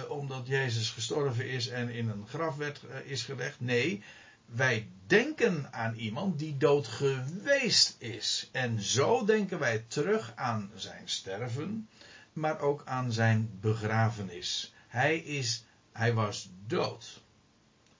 omdat 0.09 0.47
Jezus 0.47 0.89
gestorven 0.89 1.49
is 1.49 1.67
en 1.67 1.89
in 1.89 2.09
een 2.09 2.27
graf 2.27 2.55
werd, 2.55 2.81
is 3.05 3.23
gelegd. 3.23 3.59
Nee, 3.59 4.03
wij 4.45 4.87
denken 5.05 5.73
aan 5.73 5.95
iemand 5.95 6.39
die 6.39 6.57
dood 6.57 6.87
geweest 6.87 7.95
is. 7.97 8.49
En 8.51 8.81
zo 8.81 9.25
denken 9.25 9.59
wij 9.59 9.85
terug 9.87 10.31
aan 10.35 10.71
zijn 10.75 11.09
sterven, 11.09 11.89
maar 12.33 12.59
ook 12.59 12.81
aan 12.85 13.11
zijn 13.11 13.57
begrafenis. 13.61 14.73
Hij 14.87 15.17
is, 15.17 15.63
hij 15.91 16.13
was 16.13 16.49
dood. 16.65 17.21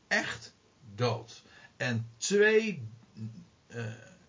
Echt 0.07 0.53
dood. 0.95 1.43
En 1.77 2.09
twee, 2.17 2.87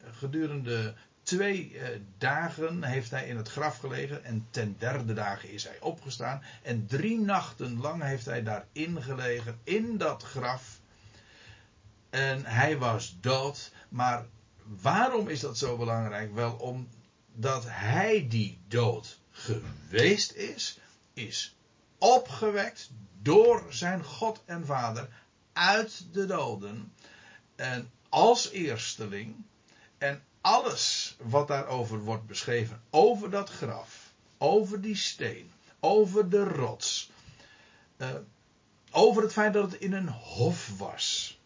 gedurende 0.01 0.95
twee 1.29 1.73
uh, 1.73 1.89
dagen 2.19 2.83
heeft 2.83 3.11
hij 3.11 3.29
in 3.29 3.37
het 3.37 3.49
graf 3.49 3.79
gelegen 3.79 4.25
en 4.25 4.47
ten 4.51 4.77
derde 4.79 5.15
dagen 5.15 5.51
is 5.51 5.65
hij 5.65 5.81
opgestaan. 5.81 6.43
En 6.63 6.87
drie 6.87 7.19
nachten 7.19 7.81
lang 7.81 8.03
heeft 8.03 8.25
hij 8.25 8.43
daarin 8.43 9.03
gelegen, 9.03 9.59
in 9.63 9.97
dat 9.97 10.23
graf 10.23 10.81
en 12.11 12.45
hij 12.45 12.79
was 12.79 13.17
dood. 13.21 13.73
Maar 13.89 14.27
waarom 14.63 15.29
is 15.29 15.41
dat 15.41 15.59
zo 15.59 15.77
belangrijk? 15.77 16.35
Wel 16.35 16.53
omdat 16.53 17.65
hij 17.67 18.27
die 18.29 18.61
dood 18.69 19.21
geweest 19.31 20.33
is, 20.33 20.79
is 21.13 21.57
opgewekt 21.99 22.91
door 23.23 23.67
zijn 23.69 24.05
God 24.05 24.43
en 24.45 24.67
Vader 24.67 25.09
uit 25.53 26.07
de 26.13 26.27
doden. 26.27 26.93
En 27.57 27.91
als 28.09 28.51
eersteling. 28.51 29.37
En 29.99 30.23
alles 30.49 31.17
wat 31.23 31.49
daarover 31.49 31.99
wordt 31.99 32.27
beschreven, 32.27 32.83
over 32.91 33.31
dat 33.31 33.51
graf, 33.51 34.13
over 34.39 34.81
die 34.81 34.97
steen, 34.97 35.51
over 35.81 36.29
de 36.29 36.45
rots, 36.45 37.11
uh, 37.97 38.09
over 38.91 39.23
het 39.23 39.33
feit 39.33 39.53
dat 39.53 39.73
het 39.73 39.81
in 39.81 39.93
een 39.93 40.09
hof 40.09 40.79
was 40.79 41.39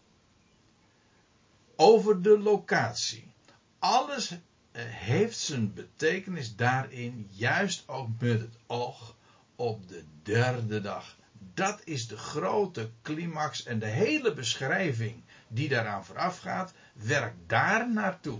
over 1.75 2.21
de 2.21 2.39
locatie. 2.39 3.31
Alles 3.79 4.31
eh, 4.31 4.37
heeft 4.85 5.37
zijn 5.37 5.73
betekenis 5.73 6.55
daarin, 6.55 7.29
juist 7.31 7.83
ook 7.87 8.07
met 8.19 8.39
het 8.39 8.57
oog 8.67 9.15
op 9.55 9.87
de 9.87 10.03
derde 10.23 10.81
dag. 10.81 11.15
Dat 11.53 11.81
is 11.83 12.07
de 12.07 12.17
grote 12.17 12.89
climax 13.01 13.63
en 13.63 13.79
de 13.79 13.85
hele 13.85 14.33
beschrijving 14.33 15.23
die 15.47 15.69
daaraan 15.69 16.05
vooraf 16.05 16.39
gaat, 16.39 16.73
werkt 16.93 17.37
daar 17.47 17.91
naartoe. 17.91 18.39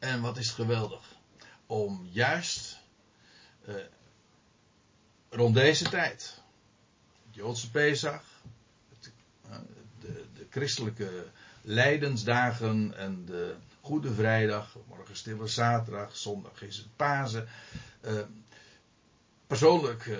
En 0.00 0.20
wat 0.20 0.36
is 0.36 0.50
geweldig 0.50 1.02
om 1.66 2.08
juist 2.10 2.80
eh, 3.64 3.74
rond 5.28 5.54
deze 5.54 5.88
tijd, 5.88 6.40
het 7.26 7.34
Joodse 7.34 7.70
Pesach, 7.70 8.24
het, 8.88 9.12
uh, 9.48 9.56
de, 10.00 10.24
de 10.34 10.46
christelijke 10.50 11.26
Leidensdagen 11.62 12.96
en 12.96 13.24
de 13.24 13.54
Goede 13.80 14.14
Vrijdag, 14.14 14.76
morgen 14.88 15.16
Stille 15.16 15.46
Zaterdag, 15.46 16.16
zondag 16.16 16.62
is 16.62 16.76
het 16.76 16.96
Pasen. 16.96 17.48
Uh, 18.04 18.20
persoonlijk 19.46 20.06
uh, 20.06 20.18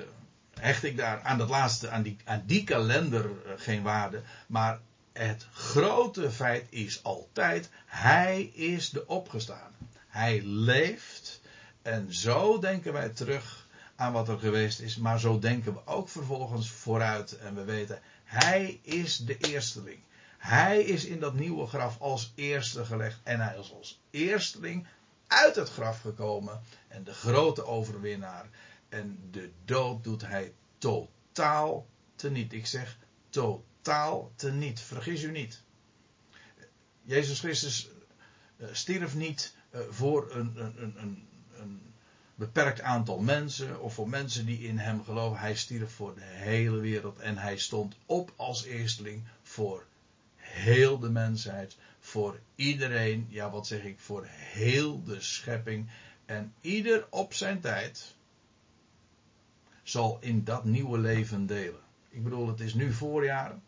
hecht 0.54 0.82
ik 0.82 0.96
daar 0.96 1.22
aan 1.22 1.38
dat 1.38 1.48
laatste, 1.48 1.90
aan 1.90 2.02
die, 2.02 2.16
aan 2.24 2.42
die 2.46 2.64
kalender 2.64 3.24
uh, 3.24 3.52
geen 3.56 3.82
waarde. 3.82 4.22
Maar 4.46 4.80
het 5.26 5.46
grote 5.52 6.30
feit 6.30 6.66
is 6.70 7.02
altijd, 7.02 7.70
hij 7.86 8.42
is 8.42 8.90
de 8.90 9.06
opgestaan. 9.06 9.72
Hij 10.08 10.42
leeft 10.42 11.40
en 11.82 12.14
zo 12.14 12.58
denken 12.58 12.92
wij 12.92 13.08
terug 13.08 13.66
aan 13.96 14.12
wat 14.12 14.28
er 14.28 14.38
geweest 14.38 14.80
is. 14.80 14.96
Maar 14.96 15.20
zo 15.20 15.38
denken 15.38 15.72
we 15.72 15.80
ook 15.86 16.08
vervolgens 16.08 16.70
vooruit 16.70 17.38
en 17.38 17.54
we 17.54 17.64
weten, 17.64 18.00
hij 18.24 18.80
is 18.82 19.16
de 19.16 19.36
eersteling. 19.36 19.98
Hij 20.38 20.82
is 20.82 21.04
in 21.04 21.20
dat 21.20 21.34
nieuwe 21.34 21.66
graf 21.66 22.00
als 22.00 22.32
eerste 22.34 22.84
gelegd. 22.84 23.20
En 23.22 23.40
hij 23.40 23.58
is 23.58 23.72
als 23.72 24.00
eersteling 24.10 24.86
uit 25.26 25.56
het 25.56 25.70
graf 25.70 26.00
gekomen. 26.00 26.60
En 26.88 27.04
de 27.04 27.14
grote 27.14 27.64
overwinnaar. 27.64 28.48
En 28.88 29.28
de 29.30 29.50
dood 29.64 30.04
doet 30.04 30.26
hij 30.26 30.52
totaal 30.78 31.86
teniet. 32.16 32.52
Ik 32.52 32.66
zeg 32.66 32.96
totaal 33.30 33.68
teniet. 34.36 34.80
Vergis 34.80 35.22
u 35.22 35.30
niet. 35.30 35.62
Jezus 37.02 37.38
Christus 37.38 37.88
eh, 38.56 38.68
stierf 38.72 39.14
niet 39.14 39.54
eh, 39.70 39.80
voor 39.90 40.30
een, 40.34 40.52
een, 40.56 40.82
een, 40.82 41.28
een 41.54 41.82
beperkt 42.34 42.80
aantal 42.80 43.18
mensen 43.18 43.80
of 43.80 43.94
voor 43.94 44.08
mensen 44.08 44.46
die 44.46 44.58
in 44.58 44.78
hem 44.78 45.04
geloven. 45.04 45.38
Hij 45.38 45.54
stierf 45.54 45.92
voor 45.92 46.14
de 46.14 46.24
hele 46.24 46.80
wereld 46.80 47.18
en 47.18 47.38
hij 47.38 47.58
stond 47.58 47.96
op 48.06 48.32
als 48.36 48.64
eersteling 48.64 49.22
voor 49.42 49.86
heel 50.36 50.98
de 50.98 51.10
mensheid, 51.10 51.76
voor 51.98 52.40
iedereen, 52.54 53.26
ja 53.28 53.50
wat 53.50 53.66
zeg 53.66 53.82
ik, 53.82 53.98
voor 53.98 54.26
heel 54.28 55.02
de 55.02 55.20
schepping. 55.20 55.90
En 56.24 56.54
ieder 56.60 57.06
op 57.10 57.34
zijn 57.34 57.60
tijd 57.60 58.14
zal 59.82 60.18
in 60.20 60.44
dat 60.44 60.64
nieuwe 60.64 60.98
leven 60.98 61.46
delen. 61.46 61.80
Ik 62.08 62.24
bedoel, 62.24 62.48
het 62.48 62.60
is 62.60 62.74
nu 62.74 62.92
voorjaar. 62.92 63.58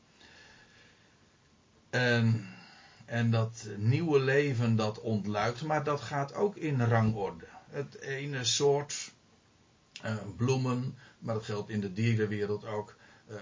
En, 1.92 2.48
en 3.04 3.30
dat 3.30 3.66
nieuwe 3.76 4.20
leven 4.20 4.76
dat 4.76 5.00
ontluikt, 5.00 5.62
maar 5.62 5.84
dat 5.84 6.00
gaat 6.00 6.34
ook 6.34 6.56
in 6.56 6.80
rangorde. 6.80 7.44
Het 7.70 8.00
ene 8.00 8.44
soort 8.44 9.12
uh, 10.04 10.16
bloemen, 10.36 10.96
maar 11.18 11.34
dat 11.34 11.44
geldt 11.44 11.70
in 11.70 11.80
de 11.80 11.92
dierenwereld 11.92 12.66
ook. 12.66 12.96
Uh, 13.30 13.36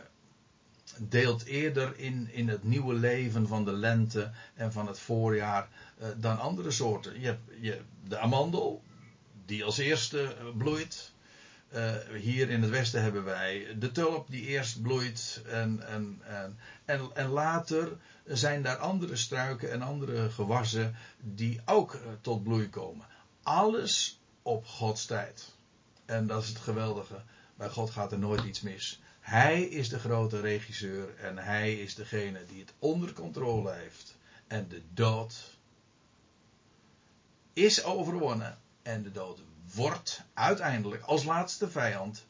deelt 0.98 1.44
eerder 1.44 1.98
in, 1.98 2.28
in 2.32 2.48
het 2.48 2.64
nieuwe 2.64 2.94
leven 2.94 3.46
van 3.46 3.64
de 3.64 3.72
lente 3.72 4.30
en 4.54 4.72
van 4.72 4.86
het 4.86 4.98
voorjaar 4.98 5.68
uh, 6.00 6.06
dan 6.16 6.38
andere 6.38 6.70
soorten. 6.70 7.20
Je 7.20 7.26
hebt, 7.26 7.50
je, 7.60 7.80
de 8.08 8.18
amandel, 8.18 8.82
die 9.44 9.64
als 9.64 9.78
eerste 9.78 10.22
eh, 10.22 10.56
bloeit. 10.56 11.12
Uh, 11.74 11.94
hier 12.20 12.50
in 12.50 12.62
het 12.62 12.70
westen 12.70 13.02
hebben 13.02 13.24
wij 13.24 13.76
de 13.78 13.92
tulp 13.92 14.30
die 14.30 14.46
eerst 14.46 14.82
bloeit. 14.82 15.42
En, 15.46 15.86
en, 15.86 16.20
en, 16.24 16.58
en, 16.84 17.10
en 17.14 17.28
later 17.28 17.96
zijn 18.24 18.62
daar 18.62 18.76
andere 18.76 19.16
struiken 19.16 19.70
en 19.70 19.82
andere 19.82 20.30
gewassen 20.30 20.96
die 21.20 21.60
ook 21.64 21.94
uh, 21.94 22.00
tot 22.20 22.42
bloei 22.42 22.68
komen. 22.68 23.06
Alles 23.42 24.20
op 24.42 24.66
Gods 24.66 25.06
tijd. 25.06 25.54
En 26.04 26.26
dat 26.26 26.42
is 26.42 26.48
het 26.48 26.58
geweldige. 26.58 27.22
Bij 27.56 27.68
God 27.68 27.90
gaat 27.90 28.12
er 28.12 28.18
nooit 28.18 28.44
iets 28.44 28.60
mis. 28.60 29.00
Hij 29.20 29.62
is 29.62 29.88
de 29.88 29.98
grote 29.98 30.40
regisseur 30.40 31.16
en 31.16 31.38
hij 31.38 31.74
is 31.74 31.94
degene 31.94 32.44
die 32.46 32.60
het 32.60 32.72
onder 32.78 33.12
controle 33.12 33.72
heeft. 33.72 34.16
En 34.46 34.68
de 34.68 34.82
dood 34.94 35.58
is 37.52 37.84
overwonnen 37.84 38.58
en 38.82 39.02
de 39.02 39.12
dood 39.12 39.40
wordt 39.74 40.24
uiteindelijk 40.34 41.02
als 41.02 41.24
laatste 41.24 41.70
vijand 41.70 42.26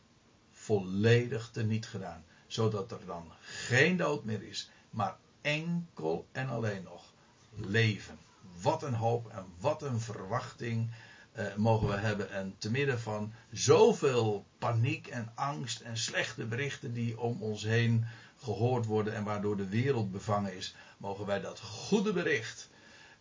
volledig 0.50 1.50
teniet 1.50 1.86
gedaan. 1.86 2.24
Zodat 2.46 2.92
er 2.92 3.06
dan 3.06 3.32
geen 3.42 3.96
dood 3.96 4.24
meer 4.24 4.42
is, 4.42 4.70
maar 4.90 5.16
enkel 5.40 6.26
en 6.32 6.48
alleen 6.48 6.82
nog 6.82 7.12
leven. 7.54 8.18
Wat 8.60 8.82
een 8.82 8.94
hoop 8.94 9.30
en 9.30 9.44
wat 9.58 9.82
een 9.82 10.00
verwachting 10.00 10.90
eh, 11.32 11.54
mogen 11.54 11.88
we 11.88 11.96
hebben. 11.96 12.30
En 12.30 12.54
te 12.58 12.70
midden 12.70 13.00
van 13.00 13.32
zoveel 13.50 14.46
paniek 14.58 15.06
en 15.06 15.32
angst 15.34 15.80
en 15.80 15.96
slechte 15.96 16.44
berichten 16.44 16.92
die 16.92 17.20
om 17.20 17.42
ons 17.42 17.62
heen 17.62 18.06
gehoord 18.36 18.86
worden 18.86 19.14
en 19.14 19.24
waardoor 19.24 19.56
de 19.56 19.68
wereld 19.68 20.10
bevangen 20.10 20.56
is, 20.56 20.74
mogen 20.96 21.26
wij 21.26 21.40
dat 21.40 21.60
goede 21.60 22.12
bericht 22.12 22.70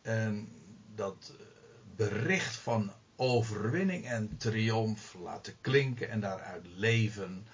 en 0.02 0.50
dat 0.96 1.34
bericht 1.96 2.56
van 2.56 2.92
overwinning 3.20 4.06
en 4.06 4.38
triomf 4.38 5.14
laten 5.14 5.56
klinken 5.62 6.10
en 6.10 6.20
daaruit 6.20 6.66
leven. 6.76 7.48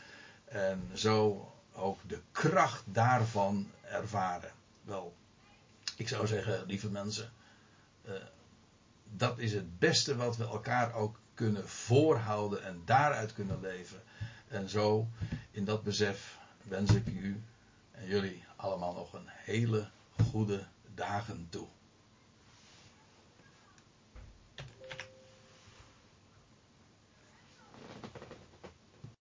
En 0.45 0.89
zo 0.93 1.51
ook 1.73 1.99
de 2.07 2.19
kracht 2.31 2.83
daarvan 2.85 3.71
ervaren. 3.81 4.51
Wel, 4.83 5.15
ik 5.95 6.07
zou 6.07 6.27
zeggen, 6.27 6.65
lieve 6.65 6.89
mensen, 6.89 7.31
uh, 8.05 8.13
dat 9.03 9.39
is 9.39 9.53
het 9.53 9.79
beste 9.79 10.15
wat 10.15 10.37
we 10.37 10.43
elkaar 10.43 10.93
ook 10.93 11.19
kunnen 11.33 11.69
voorhouden 11.69 12.63
en 12.63 12.81
daaruit 12.85 13.33
kunnen 13.33 13.61
leven. 13.61 14.01
En 14.47 14.69
zo, 14.69 15.07
in 15.51 15.65
dat 15.65 15.83
besef, 15.83 16.37
wens 16.63 16.93
ik 16.93 17.07
u 17.07 17.41
en 17.91 18.07
jullie 18.07 18.43
allemaal 18.55 18.93
nog 18.93 19.13
een 19.13 19.27
hele 19.27 19.89
goede 20.31 20.65
dagen 20.95 21.47
toe. 21.49 21.67